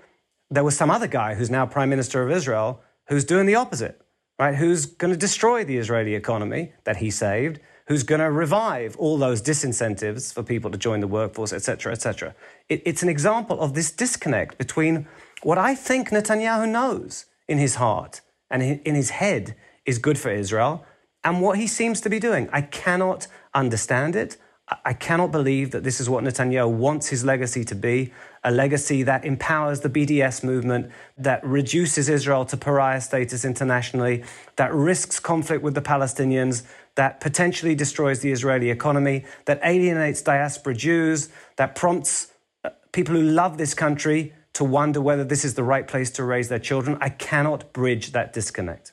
there 0.54 0.64
was 0.64 0.76
some 0.76 0.90
other 0.90 1.06
guy 1.06 1.34
who's 1.34 1.50
now 1.50 1.66
prime 1.66 1.90
minister 1.90 2.22
of 2.22 2.30
Israel 2.30 2.80
who's 3.08 3.24
doing 3.24 3.46
the 3.46 3.54
opposite, 3.54 4.00
right? 4.38 4.54
Who's 4.54 4.86
going 4.86 5.12
to 5.12 5.18
destroy 5.18 5.64
the 5.64 5.76
Israeli 5.76 6.14
economy 6.14 6.72
that 6.84 6.98
he 6.98 7.10
saved, 7.10 7.60
who's 7.86 8.02
going 8.02 8.20
to 8.20 8.30
revive 8.30 8.96
all 8.96 9.18
those 9.18 9.42
disincentives 9.42 10.32
for 10.32 10.42
people 10.42 10.70
to 10.70 10.78
join 10.78 11.00
the 11.00 11.08
workforce, 11.08 11.52
et 11.52 11.56
etc., 11.56 11.92
etc. 11.92 12.34
It, 12.68 12.82
it's 12.86 13.02
an 13.02 13.08
example 13.08 13.60
of 13.60 13.74
this 13.74 13.90
disconnect 13.90 14.56
between 14.56 15.06
what 15.42 15.58
I 15.58 15.74
think 15.74 16.10
Netanyahu 16.10 16.68
knows 16.68 17.26
in 17.48 17.58
his 17.58 17.74
heart 17.74 18.20
and 18.50 18.62
in 18.62 18.94
his 18.94 19.10
head 19.10 19.56
is 19.84 19.98
good 19.98 20.18
for 20.18 20.30
Israel 20.30 20.84
and 21.22 21.40
what 21.40 21.58
he 21.58 21.66
seems 21.66 22.00
to 22.02 22.08
be 22.08 22.18
doing. 22.18 22.48
I 22.52 22.62
cannot 22.62 23.26
understand 23.52 24.16
it. 24.16 24.36
I 24.84 24.94
cannot 24.94 25.30
believe 25.30 25.72
that 25.72 25.84
this 25.84 26.00
is 26.00 26.08
what 26.08 26.24
Netanyahu 26.24 26.70
wants 26.70 27.08
his 27.08 27.24
legacy 27.24 27.64
to 27.64 27.74
be 27.74 28.12
a 28.44 28.50
legacy 28.50 29.02
that 29.02 29.24
empowers 29.24 29.80
the 29.80 29.88
BDS 29.88 30.44
movement, 30.44 30.90
that 31.16 31.44
reduces 31.44 32.08
Israel 32.08 32.44
to 32.44 32.56
pariah 32.56 33.00
status 33.00 33.44
internationally, 33.44 34.22
that 34.56 34.72
risks 34.72 35.18
conflict 35.18 35.62
with 35.62 35.74
the 35.74 35.82
Palestinians, 35.82 36.62
that 36.94 37.20
potentially 37.20 37.74
destroys 37.74 38.20
the 38.20 38.30
Israeli 38.30 38.70
economy, 38.70 39.24
that 39.46 39.60
alienates 39.64 40.22
diaspora 40.22 40.74
Jews, 40.74 41.30
that 41.56 41.74
prompts 41.74 42.32
uh, 42.64 42.70
people 42.92 43.14
who 43.14 43.22
love 43.22 43.56
this 43.56 43.72
country 43.72 44.34
to 44.52 44.62
wonder 44.62 45.00
whether 45.00 45.24
this 45.24 45.44
is 45.44 45.54
the 45.54 45.64
right 45.64 45.88
place 45.88 46.10
to 46.12 46.22
raise 46.22 46.48
their 46.48 46.58
children. 46.58 46.98
I 47.00 47.08
cannot 47.08 47.72
bridge 47.72 48.12
that 48.12 48.32
disconnect. 48.32 48.92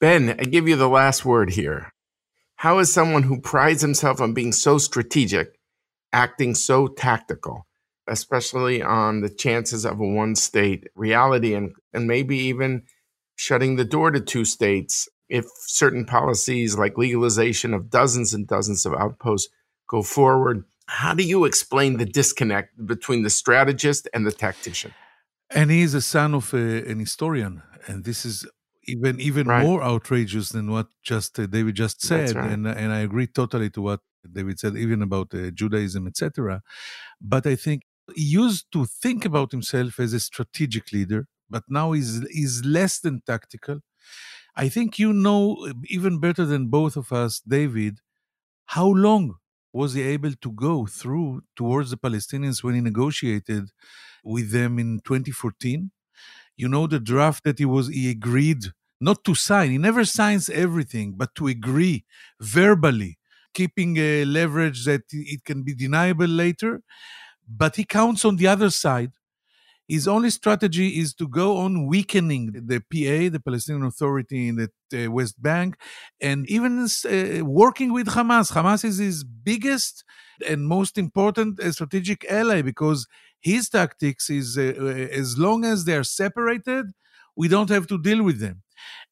Ben, 0.00 0.36
I 0.38 0.44
give 0.44 0.68
you 0.68 0.76
the 0.76 0.88
last 0.88 1.24
word 1.24 1.50
here. 1.50 1.92
How 2.56 2.78
is 2.78 2.92
someone 2.92 3.24
who 3.24 3.40
prides 3.40 3.82
himself 3.82 4.20
on 4.20 4.32
being 4.32 4.52
so 4.52 4.78
strategic 4.78 5.55
acting 6.12 6.54
so 6.54 6.86
tactical, 6.86 7.66
especially 8.06 8.82
on 8.82 9.20
the 9.20 9.28
chances 9.28 9.84
of 9.84 10.00
a 10.00 10.06
one 10.06 10.34
state 10.34 10.88
reality 10.94 11.54
and, 11.54 11.72
and 11.92 12.06
maybe 12.06 12.36
even 12.36 12.82
shutting 13.36 13.76
the 13.76 13.84
door 13.84 14.10
to 14.10 14.20
two 14.20 14.44
states 14.44 15.08
if 15.28 15.46
certain 15.58 16.04
policies 16.04 16.78
like 16.78 16.96
legalization 16.96 17.74
of 17.74 17.90
dozens 17.90 18.32
and 18.32 18.46
dozens 18.46 18.86
of 18.86 18.94
outposts 18.94 19.48
go 19.88 20.02
forward. 20.02 20.64
How 20.86 21.14
do 21.14 21.24
you 21.24 21.44
explain 21.44 21.96
the 21.96 22.04
disconnect 22.04 22.86
between 22.86 23.22
the 23.22 23.30
strategist 23.30 24.08
and 24.14 24.26
the 24.26 24.32
tactician? 24.32 24.94
And 25.50 25.70
he 25.70 25.82
is 25.82 25.94
a 25.94 26.00
son 26.00 26.34
of 26.34 26.54
a, 26.54 26.88
an 26.88 26.98
historian, 26.98 27.62
and 27.86 28.04
this 28.04 28.24
is 28.24 28.46
even 28.84 29.20
even 29.20 29.46
right. 29.46 29.64
more 29.64 29.82
outrageous 29.82 30.50
than 30.50 30.70
what 30.70 30.88
just 31.02 31.38
uh, 31.38 31.46
David 31.46 31.74
just 31.74 32.02
said. 32.02 32.34
Right. 32.34 32.50
And 32.50 32.66
and 32.66 32.92
I 32.92 33.00
agree 33.00 33.26
totally 33.26 33.70
to 33.70 33.82
what 33.82 34.00
David 34.32 34.58
said, 34.58 34.76
even 34.76 35.02
about 35.02 35.34
uh, 35.34 35.50
Judaism, 35.50 36.06
etc. 36.06 36.62
But 37.20 37.46
I 37.46 37.56
think 37.56 37.82
he 38.14 38.22
used 38.24 38.66
to 38.72 38.86
think 38.86 39.24
about 39.24 39.52
himself 39.52 39.98
as 40.00 40.12
a 40.12 40.20
strategic 40.20 40.92
leader, 40.92 41.26
but 41.50 41.64
now 41.68 41.92
he's, 41.92 42.26
he's 42.30 42.64
less 42.64 43.00
than 43.00 43.22
tactical. 43.26 43.80
I 44.56 44.68
think 44.68 44.98
you 44.98 45.12
know 45.12 45.72
even 45.88 46.18
better 46.18 46.44
than 46.44 46.68
both 46.68 46.96
of 46.96 47.12
us, 47.12 47.40
David, 47.40 48.00
how 48.66 48.88
long 48.88 49.36
was 49.72 49.94
he 49.94 50.02
able 50.02 50.32
to 50.32 50.52
go 50.52 50.86
through 50.86 51.42
towards 51.56 51.90
the 51.90 51.96
Palestinians 51.98 52.62
when 52.62 52.74
he 52.74 52.80
negotiated 52.80 53.70
with 54.24 54.50
them 54.52 54.78
in 54.78 55.00
2014? 55.04 55.90
You 56.56 56.68
know 56.68 56.86
the 56.86 57.00
draft 57.00 57.44
that 57.44 57.58
he 57.58 57.64
was 57.66 57.88
he 57.88 58.10
agreed 58.10 58.66
not 59.00 59.24
to 59.24 59.34
sign. 59.34 59.70
He 59.72 59.78
never 59.78 60.04
signs 60.04 60.48
everything, 60.50 61.14
but 61.16 61.34
to 61.36 61.48
agree 61.48 62.04
verbally 62.40 63.18
keeping 63.60 63.92
a 63.98 64.24
leverage 64.38 64.80
that 64.90 65.04
it 65.12 65.40
can 65.48 65.60
be 65.68 65.74
deniable 65.84 66.32
later. 66.44 66.72
But 67.62 67.72
he 67.76 67.84
counts 68.00 68.22
on 68.24 68.36
the 68.36 68.48
other 68.54 68.70
side. 68.70 69.12
His 69.88 70.08
only 70.08 70.30
strategy 70.30 70.98
is 70.98 71.14
to 71.14 71.28
go 71.28 71.58
on 71.58 71.86
weakening 71.86 72.44
the 72.70 72.80
PA, 72.80 73.30
the 73.32 73.40
Palestinian 73.44 73.84
Authority 73.86 74.48
in 74.48 74.56
the 74.56 74.68
uh, 75.06 75.10
West 75.12 75.40
Bank, 75.40 75.76
and 76.20 76.48
even 76.50 76.72
uh, 76.84 77.44
working 77.44 77.92
with 77.92 78.08
Hamas. 78.08 78.50
Hamas 78.52 78.84
is 78.84 78.98
his 78.98 79.22
biggest 79.22 80.04
and 80.48 80.66
most 80.66 80.98
important 80.98 81.60
uh, 81.60 81.70
strategic 81.70 82.24
ally 82.28 82.62
because 82.62 83.06
his 83.40 83.68
tactics 83.68 84.28
is 84.28 84.58
uh, 84.58 84.72
uh, 84.76 84.86
as 85.22 85.38
long 85.38 85.64
as 85.64 85.84
they 85.84 85.94
are 85.94 86.02
separated, 86.22 86.86
we 87.36 87.46
don't 87.46 87.70
have 87.70 87.86
to 87.86 87.98
deal 87.98 88.24
with 88.24 88.40
them. 88.40 88.62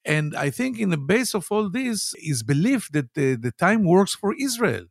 And 0.05 0.35
I 0.37 0.51
think 0.51 0.79
in 0.79 0.91
the 0.91 0.99
base 0.99 1.35
of 1.35 1.47
all 1.51 1.71
this 1.71 2.15
is 2.19 2.43
belief 2.43 2.91
that 2.93 3.15
the, 3.15 3.37
the 3.37 3.53
time 3.53 3.85
works 3.85 4.15
for 4.15 4.35
Israel. 4.39 4.85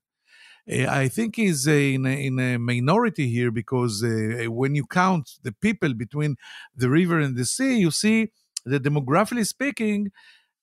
Uh, 0.71 0.87
I 0.87 1.07
think 1.09 1.35
he's 1.35 1.67
in, 1.67 2.05
a, 2.05 2.25
in 2.25 2.39
a 2.39 2.57
minority 2.57 3.27
here 3.29 3.51
because 3.51 4.03
uh, 4.03 4.45
when 4.49 4.75
you 4.75 4.85
count 4.85 5.31
the 5.43 5.51
people 5.51 5.93
between 5.93 6.37
the 6.75 6.89
river 6.89 7.19
and 7.19 7.35
the 7.35 7.45
sea, 7.45 7.77
you 7.77 7.91
see 7.91 8.31
that 8.65 8.83
demographically 8.83 9.45
speaking, 9.45 10.11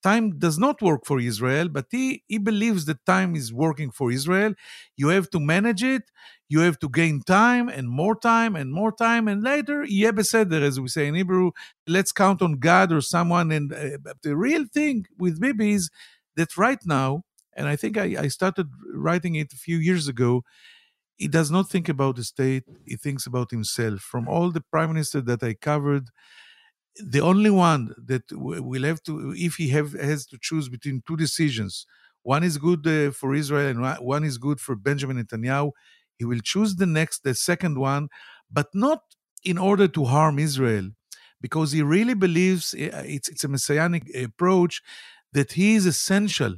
time 0.03 0.39
does 0.39 0.59
not 0.59 0.81
work 0.83 1.03
for 1.05 1.21
Israel, 1.21 1.69
but 1.69 1.87
he, 1.91 2.23
he 2.29 2.39
believes 2.39 2.85
that 2.87 3.05
time 3.07 3.35
is 3.35 3.53
working 3.53 3.91
for 3.91 4.11
Israel. 4.11 4.55
You 4.97 5.09
have 5.09 5.31
to 5.31 5.41
manage 5.41 5.83
it. 5.83 6.03
You 6.49 6.61
have 6.61 6.79
to 6.81 6.89
gain 6.89 7.23
time 7.23 7.69
and 7.69 7.89
more 7.89 8.17
time 8.19 8.57
and 8.57 8.73
more 8.73 8.93
time. 8.93 9.29
And 9.29 9.43
later, 9.43 9.85
yeh 9.85 10.11
beseder, 10.11 10.63
as 10.63 10.81
we 10.81 10.89
say 10.89 11.07
in 11.07 11.15
Hebrew, 11.15 11.53
let's 11.87 12.13
count 12.13 12.43
on 12.43 12.55
God 12.55 12.93
or 12.93 13.01
someone. 13.01 13.53
And 13.53 13.73
uh, 13.73 14.13
the 14.23 14.37
real 14.37 14.65
thing 14.73 15.07
with 15.19 15.41
Bibi 15.41 15.73
is 15.73 15.91
that 16.37 16.57
right 16.57 16.81
now, 16.85 17.23
and 17.57 17.69
I 17.69 17.77
think 17.77 17.97
I, 17.97 18.17
I 18.19 18.29
started 18.29 18.69
writing 18.93 19.35
it 19.37 19.53
a 19.53 19.57
few 19.57 19.77
years 19.77 20.09
ago, 20.09 20.43
he 21.17 21.29
does 21.29 21.51
not 21.51 21.69
think 21.69 21.89
about 21.89 22.17
the 22.17 22.25
state. 22.25 22.65
He 22.87 22.97
thinks 22.97 23.27
about 23.27 23.51
himself. 23.51 24.01
From 24.01 24.27
all 24.27 24.51
the 24.51 24.63
prime 24.73 24.89
ministers 24.89 25.25
that 25.25 25.43
I 25.43 25.53
covered, 25.55 26.09
the 26.97 27.21
only 27.21 27.51
one 27.51 27.95
that 28.07 28.23
will 28.33 28.83
have 28.83 29.03
to, 29.05 29.33
if 29.37 29.55
he 29.55 29.69
have, 29.69 29.93
has 29.93 30.27
to 30.27 30.39
choose 30.41 30.69
between 30.69 31.03
two 31.07 31.17
decisions, 31.17 31.87
one 32.23 32.43
is 32.45 32.59
good 32.59 32.87
uh, 32.87 33.11
for 33.13 33.35
Israel 33.35 33.69
and 33.69 34.05
one 34.05 34.25
is 34.25 34.39
good 34.39 34.61
for 34.61 34.75
Benjamin 34.77 35.23
Netanyahu, 35.23 35.73
he 36.19 36.25
will 36.25 36.41
choose 36.41 36.77
the 36.77 36.87
next, 36.87 37.25
the 37.25 37.35
second 37.35 37.79
one, 37.79 38.09
but 38.51 38.67
not 38.75 39.03
in 39.45 39.57
order 39.57 39.89
to 39.89 40.05
harm 40.05 40.39
Israel, 40.39 40.91
because 41.41 41.73
he 41.73 41.83
really 41.83 42.15
believes 42.15 42.75
uh, 42.75 43.03
it's, 43.07 43.29
it's 43.29 43.45
a 43.45 43.49
messianic 43.49 44.05
approach 44.15 44.83
that 45.33 45.53
he 45.53 45.75
is 45.75 45.87
essential 45.87 46.57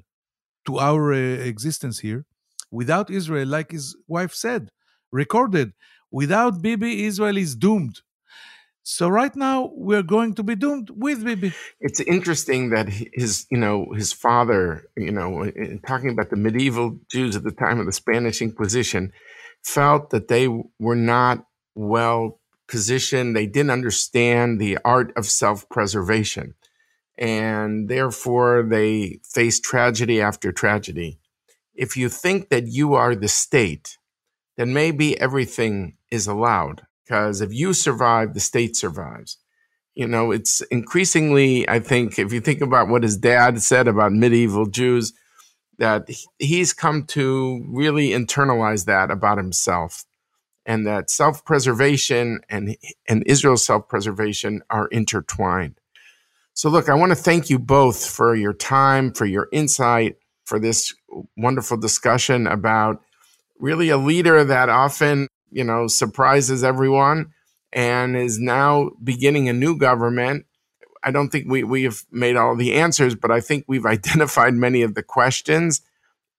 to 0.67 0.79
our 0.79 1.13
uh, 1.13 1.17
existence 1.17 2.01
here. 2.01 2.25
Without 2.71 3.11
Israel, 3.11 3.47
like 3.47 3.71
his 3.71 3.97
wife 4.09 4.35
said, 4.35 4.71
recorded, 5.13 5.73
without 6.11 6.63
Bibi, 6.63 7.05
Israel 7.05 7.37
is 7.37 7.55
doomed. 7.55 8.01
So 8.85 9.09
right 9.09 9.35
now 9.37 9.71
we're 9.75 10.03
going 10.03 10.35
to 10.35 10.43
be 10.43 10.57
doomed 10.57 10.91
with 10.91 11.25
Bibi. 11.25 11.53
It's 11.81 12.01
interesting 12.01 12.71
that 12.71 12.89
his, 12.89 13.47
you 13.49 13.59
know, 13.59 13.93
his 13.95 14.13
father, 14.13 14.89
you 14.97 15.13
know, 15.13 15.45
uh, 15.45 15.51
talking 15.87 16.11
about 16.11 16.31
the 16.31 16.37
medieval 16.37 16.99
Jews 17.09 17.37
at 17.37 17.45
the 17.45 17.53
time 17.53 17.79
of 17.79 17.87
the 17.87 17.93
Spanish 17.93 18.43
Inquisition, 18.43 19.13
felt 19.63 20.11
that 20.11 20.27
they 20.27 20.49
were 20.81 20.97
not 20.97 21.47
well 21.77 22.41
positioned. 22.67 23.37
They 23.37 23.47
didn't 23.47 23.71
understand 23.71 24.61
the 24.61 24.79
art 24.85 25.13
of 25.17 25.27
self-preservation, 25.27 26.55
and 27.17 27.89
therefore 27.89 28.65
they 28.69 29.21
faced 29.23 29.63
tragedy 29.63 30.21
after 30.21 30.51
tragedy. 30.51 31.21
If 31.75 31.97
you 31.97 32.09
think 32.09 32.49
that 32.49 32.67
you 32.67 32.95
are 32.95 33.15
the 33.15 33.29
state, 33.29 33.97
then 34.57 34.73
maybe 34.75 35.19
everything 35.21 35.97
is 36.11 36.27
allowed 36.27 36.83
because 37.13 37.43
if 37.43 37.53
you 37.53 37.75
survive, 37.75 38.33
the 38.33 38.41
state 38.41 38.75
survives. 38.75 39.37
You 39.95 40.09
know, 40.09 40.31
it's 40.31 40.63
increasingly, 40.71 41.69
I 41.69 41.79
think, 41.79 42.19
if 42.19 42.33
you 42.33 42.41
think 42.41 42.63
about 42.63 42.89
what 42.89 43.03
his 43.03 43.19
dad 43.19 43.61
said 43.61 43.87
about 43.87 44.13
medieval 44.13 44.65
Jews, 44.65 45.13
that 45.77 46.09
he's 46.39 46.73
come 46.73 47.05
to 47.09 47.63
really 47.69 48.09
internalize 48.11 48.87
that 48.87 49.11
about 49.11 49.37
himself 49.37 50.07
and 50.65 50.87
that 50.87 51.11
self-preservation 51.11 52.41
and, 52.49 52.79
and 53.07 53.23
Israel's 53.27 53.67
self-preservation 53.67 54.63
are 54.71 54.87
intertwined. 54.87 55.75
So 56.55 56.71
look, 56.71 56.89
I 56.89 56.95
want 56.95 57.11
to 57.11 57.17
thank 57.17 57.51
you 57.51 57.59
both 57.59 58.07
for 58.07 58.35
your 58.35 58.55
time, 58.55 59.13
for 59.13 59.27
your 59.27 59.49
insight, 59.53 60.17
for 60.47 60.59
this 60.59 60.95
wonderful 61.37 61.77
discussion 61.77 62.47
about 62.47 63.03
really 63.59 63.91
a 63.91 63.99
leader 63.99 64.45
that 64.45 64.71
often 64.71 65.29
you 65.53 65.65
know, 65.65 65.87
surprises 65.87 66.65
everyone 66.65 67.33
and 67.73 68.17
is 68.17 68.39
now 68.39 68.91
beginning 69.03 69.49
a 69.49 69.53
new 69.53 69.77
government. 69.77 70.47
I 71.03 71.11
don't 71.11 71.31
think 71.31 71.47
we, 71.49 71.65
we 71.65 71.85
have 71.85 72.03
made 72.11 72.37
all 72.37 72.55
the 72.55 72.75
answers, 72.75 73.15
but 73.15 73.31
I 73.31 73.41
think 73.41 73.65
we've 73.67 73.87
identified 73.97 74.55
many 74.55 74.83
of 74.83 74.95
the 74.95 75.03
questions. 75.03 75.81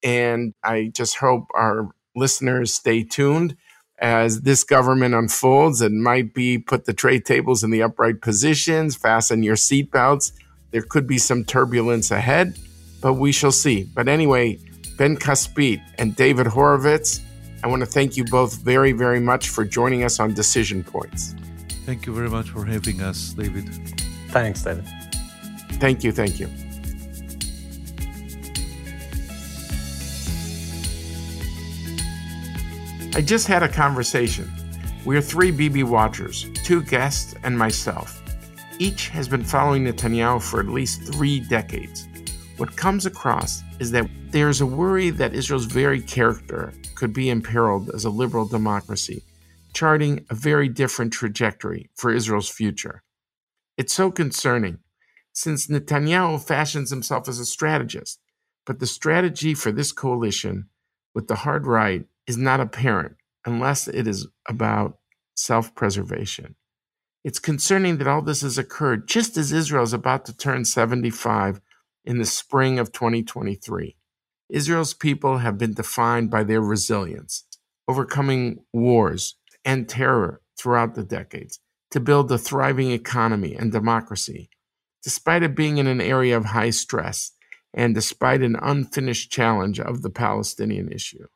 And 0.03 0.53
I 0.63 0.91
just 0.93 1.17
hope 1.17 1.47
our 1.55 1.89
listeners 2.15 2.73
stay 2.73 3.03
tuned 3.03 3.55
as 3.99 4.41
this 4.41 4.63
government 4.63 5.15
unfolds. 5.15 5.81
It 5.81 5.91
might 5.91 6.33
be 6.33 6.57
put 6.57 6.85
the 6.85 6.93
tray 6.93 7.19
tables 7.19 7.63
in 7.63 7.71
the 7.71 7.81
upright 7.81 8.21
positions, 8.21 8.95
fasten 8.95 9.43
your 9.43 9.55
seatbelts. 9.55 10.33
There 10.71 10.81
could 10.81 11.07
be 11.07 11.17
some 11.17 11.45
turbulence 11.45 12.11
ahead, 12.11 12.57
but 13.01 13.13
we 13.13 13.31
shall 13.31 13.51
see. 13.51 13.83
But 13.83 14.07
anyway, 14.07 14.59
Ben 14.97 15.15
Caspit 15.17 15.81
and 15.97 16.15
David 16.15 16.47
Horovitz, 16.47 17.21
I 17.63 17.67
want 17.67 17.79
to 17.79 17.85
thank 17.85 18.17
you 18.17 18.25
both 18.25 18.57
very, 18.57 18.91
very 18.91 19.21
much 19.21 19.47
for 19.47 19.63
joining 19.63 20.03
us 20.03 20.19
on 20.19 20.33
Decision 20.33 20.83
Points. 20.83 21.33
Thank 21.85 22.05
you 22.05 22.13
very 22.13 22.29
much 22.29 22.49
for 22.49 22.65
having 22.65 23.01
us, 23.01 23.31
David. 23.31 23.69
Thanks, 24.31 24.63
David. 24.63 24.85
Thank 25.79 26.03
you. 26.03 26.11
Thank 26.11 26.41
you. 26.41 26.49
I 33.15 33.21
just 33.21 33.47
had 33.47 33.63
a 33.63 33.69
conversation. 33.69 34.51
We 35.05 35.15
are 35.15 35.21
three 35.21 35.51
Bibi 35.51 35.83
watchers, 35.83 36.47
two 36.65 36.83
guests, 36.83 37.33
and 37.43 37.57
myself. 37.57 38.21
Each 38.77 39.07
has 39.09 39.29
been 39.29 39.43
following 39.43 39.85
Netanyahu 39.85 40.41
for 40.41 40.59
at 40.59 40.67
least 40.67 41.13
three 41.13 41.39
decades. 41.39 42.09
What 42.57 42.75
comes 42.75 43.05
across 43.05 43.63
is 43.79 43.91
that 43.91 44.09
there's 44.31 44.59
a 44.59 44.65
worry 44.65 45.11
that 45.11 45.33
Israel's 45.33 45.65
very 45.65 46.01
character 46.01 46.73
could 47.03 47.11
be 47.11 47.29
imperiled 47.29 47.89
as 47.89 48.05
a 48.05 48.09
liberal 48.09 48.45
democracy, 48.45 49.23
charting 49.73 50.25
a 50.29 50.33
very 50.33 50.69
different 50.69 51.11
trajectory 51.11 51.89
for 51.93 52.13
Israel's 52.13 52.47
future. 52.47 53.03
It's 53.77 53.93
so 53.93 54.09
concerning, 54.09 54.77
since 55.33 55.67
Netanyahu 55.67 56.41
fashions 56.41 56.91
himself 56.91 57.27
as 57.27 57.39
a 57.39 57.45
strategist, 57.45 58.21
but 58.65 58.79
the 58.79 58.87
strategy 58.87 59.53
for 59.53 59.69
this 59.69 59.91
coalition 59.91 60.69
with 61.13 61.27
the 61.27 61.35
hard 61.35 61.67
right 61.67 62.05
is 62.25 62.37
not 62.37 62.61
apparent 62.61 63.17
unless 63.45 63.89
it 63.89 64.07
is 64.07 64.29
about 64.47 64.97
self 65.35 65.75
preservation. 65.75 66.55
It's 67.25 67.39
concerning 67.39 67.97
that 67.97 68.07
all 68.07 68.21
this 68.21 68.43
has 68.43 68.57
occurred 68.57 69.09
just 69.09 69.35
as 69.35 69.51
Israel 69.51 69.83
is 69.83 69.91
about 69.91 70.23
to 70.27 70.37
turn 70.37 70.63
75 70.63 71.59
in 72.05 72.17
the 72.19 72.25
spring 72.25 72.79
of 72.79 72.93
2023. 72.93 73.97
Israel's 74.49 74.93
people 74.93 75.39
have 75.39 75.57
been 75.57 75.73
defined 75.73 76.29
by 76.29 76.43
their 76.43 76.61
resilience, 76.61 77.45
overcoming 77.87 78.63
wars 78.73 79.35
and 79.65 79.87
terror 79.87 80.41
throughout 80.57 80.95
the 80.95 81.03
decades 81.03 81.59
to 81.91 81.99
build 81.99 82.31
a 82.31 82.37
thriving 82.37 82.91
economy 82.91 83.55
and 83.55 83.71
democracy, 83.71 84.49
despite 85.03 85.43
it 85.43 85.55
being 85.55 85.77
in 85.77 85.87
an 85.87 86.01
area 86.01 86.35
of 86.35 86.45
high 86.45 86.69
stress 86.69 87.31
and 87.73 87.95
despite 87.95 88.41
an 88.41 88.55
unfinished 88.61 89.31
challenge 89.31 89.79
of 89.79 90.01
the 90.01 90.09
Palestinian 90.09 90.91
issue. 90.91 91.27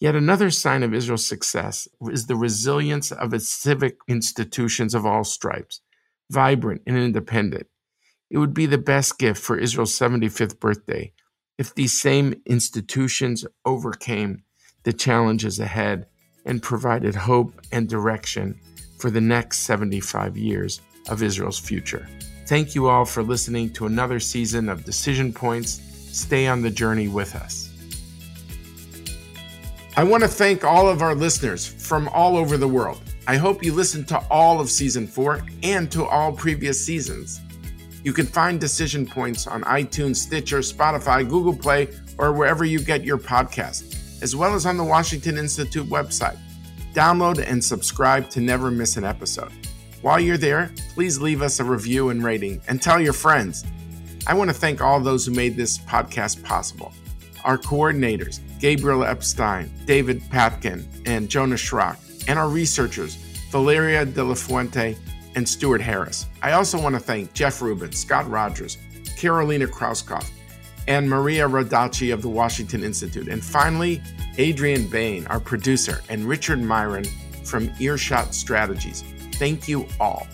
Yet 0.00 0.16
another 0.16 0.50
sign 0.50 0.82
of 0.82 0.92
Israel's 0.92 1.26
success 1.26 1.86
is 2.10 2.26
the 2.26 2.36
resilience 2.36 3.12
of 3.12 3.32
its 3.32 3.48
civic 3.48 3.98
institutions 4.08 4.94
of 4.94 5.06
all 5.06 5.24
stripes, 5.24 5.80
vibrant 6.30 6.82
and 6.86 6.96
independent. 6.96 7.68
It 8.30 8.38
would 8.38 8.52
be 8.52 8.66
the 8.66 8.78
best 8.78 9.18
gift 9.18 9.40
for 9.40 9.56
Israel's 9.56 9.96
75th 9.96 10.58
birthday 10.58 11.12
if 11.62 11.76
these 11.76 11.96
same 11.96 12.34
institutions 12.46 13.46
overcame 13.64 14.42
the 14.82 14.92
challenges 14.92 15.60
ahead 15.60 16.06
and 16.44 16.60
provided 16.60 17.14
hope 17.14 17.52
and 17.70 17.88
direction 17.88 18.58
for 18.98 19.12
the 19.12 19.20
next 19.20 19.58
75 19.58 20.36
years 20.36 20.80
of 21.08 21.22
Israel's 21.22 21.60
future. 21.60 22.08
Thank 22.48 22.74
you 22.74 22.88
all 22.88 23.04
for 23.04 23.22
listening 23.22 23.72
to 23.74 23.86
another 23.86 24.18
season 24.18 24.68
of 24.68 24.84
Decision 24.84 25.32
Points. 25.32 25.80
Stay 26.10 26.48
on 26.48 26.62
the 26.62 26.70
journey 26.70 27.06
with 27.06 27.36
us. 27.36 27.70
I 29.96 30.02
want 30.02 30.24
to 30.24 30.28
thank 30.28 30.64
all 30.64 30.88
of 30.88 31.00
our 31.00 31.14
listeners 31.14 31.64
from 31.64 32.08
all 32.08 32.36
over 32.36 32.56
the 32.56 32.66
world. 32.66 33.00
I 33.28 33.36
hope 33.36 33.62
you 33.62 33.72
listened 33.72 34.08
to 34.08 34.18
all 34.32 34.60
of 34.60 34.68
season 34.68 35.06
four 35.06 35.46
and 35.62 35.92
to 35.92 36.06
all 36.06 36.32
previous 36.32 36.84
seasons. 36.84 37.40
You 38.04 38.12
can 38.12 38.26
find 38.26 38.60
Decision 38.60 39.06
Points 39.06 39.46
on 39.46 39.62
iTunes, 39.62 40.16
Stitcher, 40.16 40.58
Spotify, 40.58 41.28
Google 41.28 41.56
Play, 41.56 41.88
or 42.18 42.32
wherever 42.32 42.64
you 42.64 42.80
get 42.80 43.04
your 43.04 43.18
podcast, 43.18 44.22
as 44.22 44.34
well 44.34 44.54
as 44.54 44.66
on 44.66 44.76
the 44.76 44.84
Washington 44.84 45.38
Institute 45.38 45.86
website. 45.88 46.38
Download 46.94 47.38
and 47.38 47.64
subscribe 47.64 48.28
to 48.30 48.40
never 48.40 48.70
miss 48.70 48.96
an 48.96 49.04
episode. 49.04 49.52
While 50.02 50.18
you're 50.18 50.36
there, 50.36 50.72
please 50.94 51.20
leave 51.20 51.42
us 51.42 51.60
a 51.60 51.64
review 51.64 52.08
and 52.08 52.24
rating 52.24 52.60
and 52.66 52.82
tell 52.82 53.00
your 53.00 53.12
friends. 53.12 53.64
I 54.26 54.34
want 54.34 54.50
to 54.50 54.54
thank 54.54 54.80
all 54.80 54.98
those 54.98 55.24
who 55.24 55.32
made 55.32 55.56
this 55.56 55.78
podcast 55.78 56.42
possible. 56.42 56.92
Our 57.44 57.56
coordinators, 57.56 58.40
Gabriel 58.58 59.04
Epstein, 59.04 59.72
David 59.84 60.22
Patkin, 60.22 60.86
and 61.06 61.28
Jonah 61.28 61.54
Schrock, 61.54 61.98
and 62.28 62.38
our 62.38 62.48
researchers, 62.48 63.14
Valeria 63.50 64.04
De 64.04 64.22
La 64.22 64.34
Fuente 64.34 64.96
and 65.34 65.48
Stuart 65.48 65.80
Harris. 65.80 66.26
I 66.42 66.52
also 66.52 66.80
want 66.80 66.94
to 66.94 67.00
thank 67.00 67.32
Jeff 67.32 67.60
Rubin, 67.62 67.92
Scott 67.92 68.28
Rogers, 68.28 68.78
Carolina 69.16 69.66
Krauskopf, 69.66 70.30
and 70.88 71.08
Maria 71.08 71.48
Rodacci 71.48 72.12
of 72.12 72.22
the 72.22 72.28
Washington 72.28 72.82
Institute. 72.82 73.28
And 73.28 73.42
finally, 73.42 74.02
Adrian 74.38 74.88
Bain, 74.88 75.26
our 75.28 75.40
producer, 75.40 76.00
and 76.08 76.24
Richard 76.24 76.60
Myron 76.60 77.04
from 77.44 77.70
Earshot 77.78 78.34
Strategies. 78.34 79.04
Thank 79.34 79.68
you 79.68 79.86
all. 80.00 80.26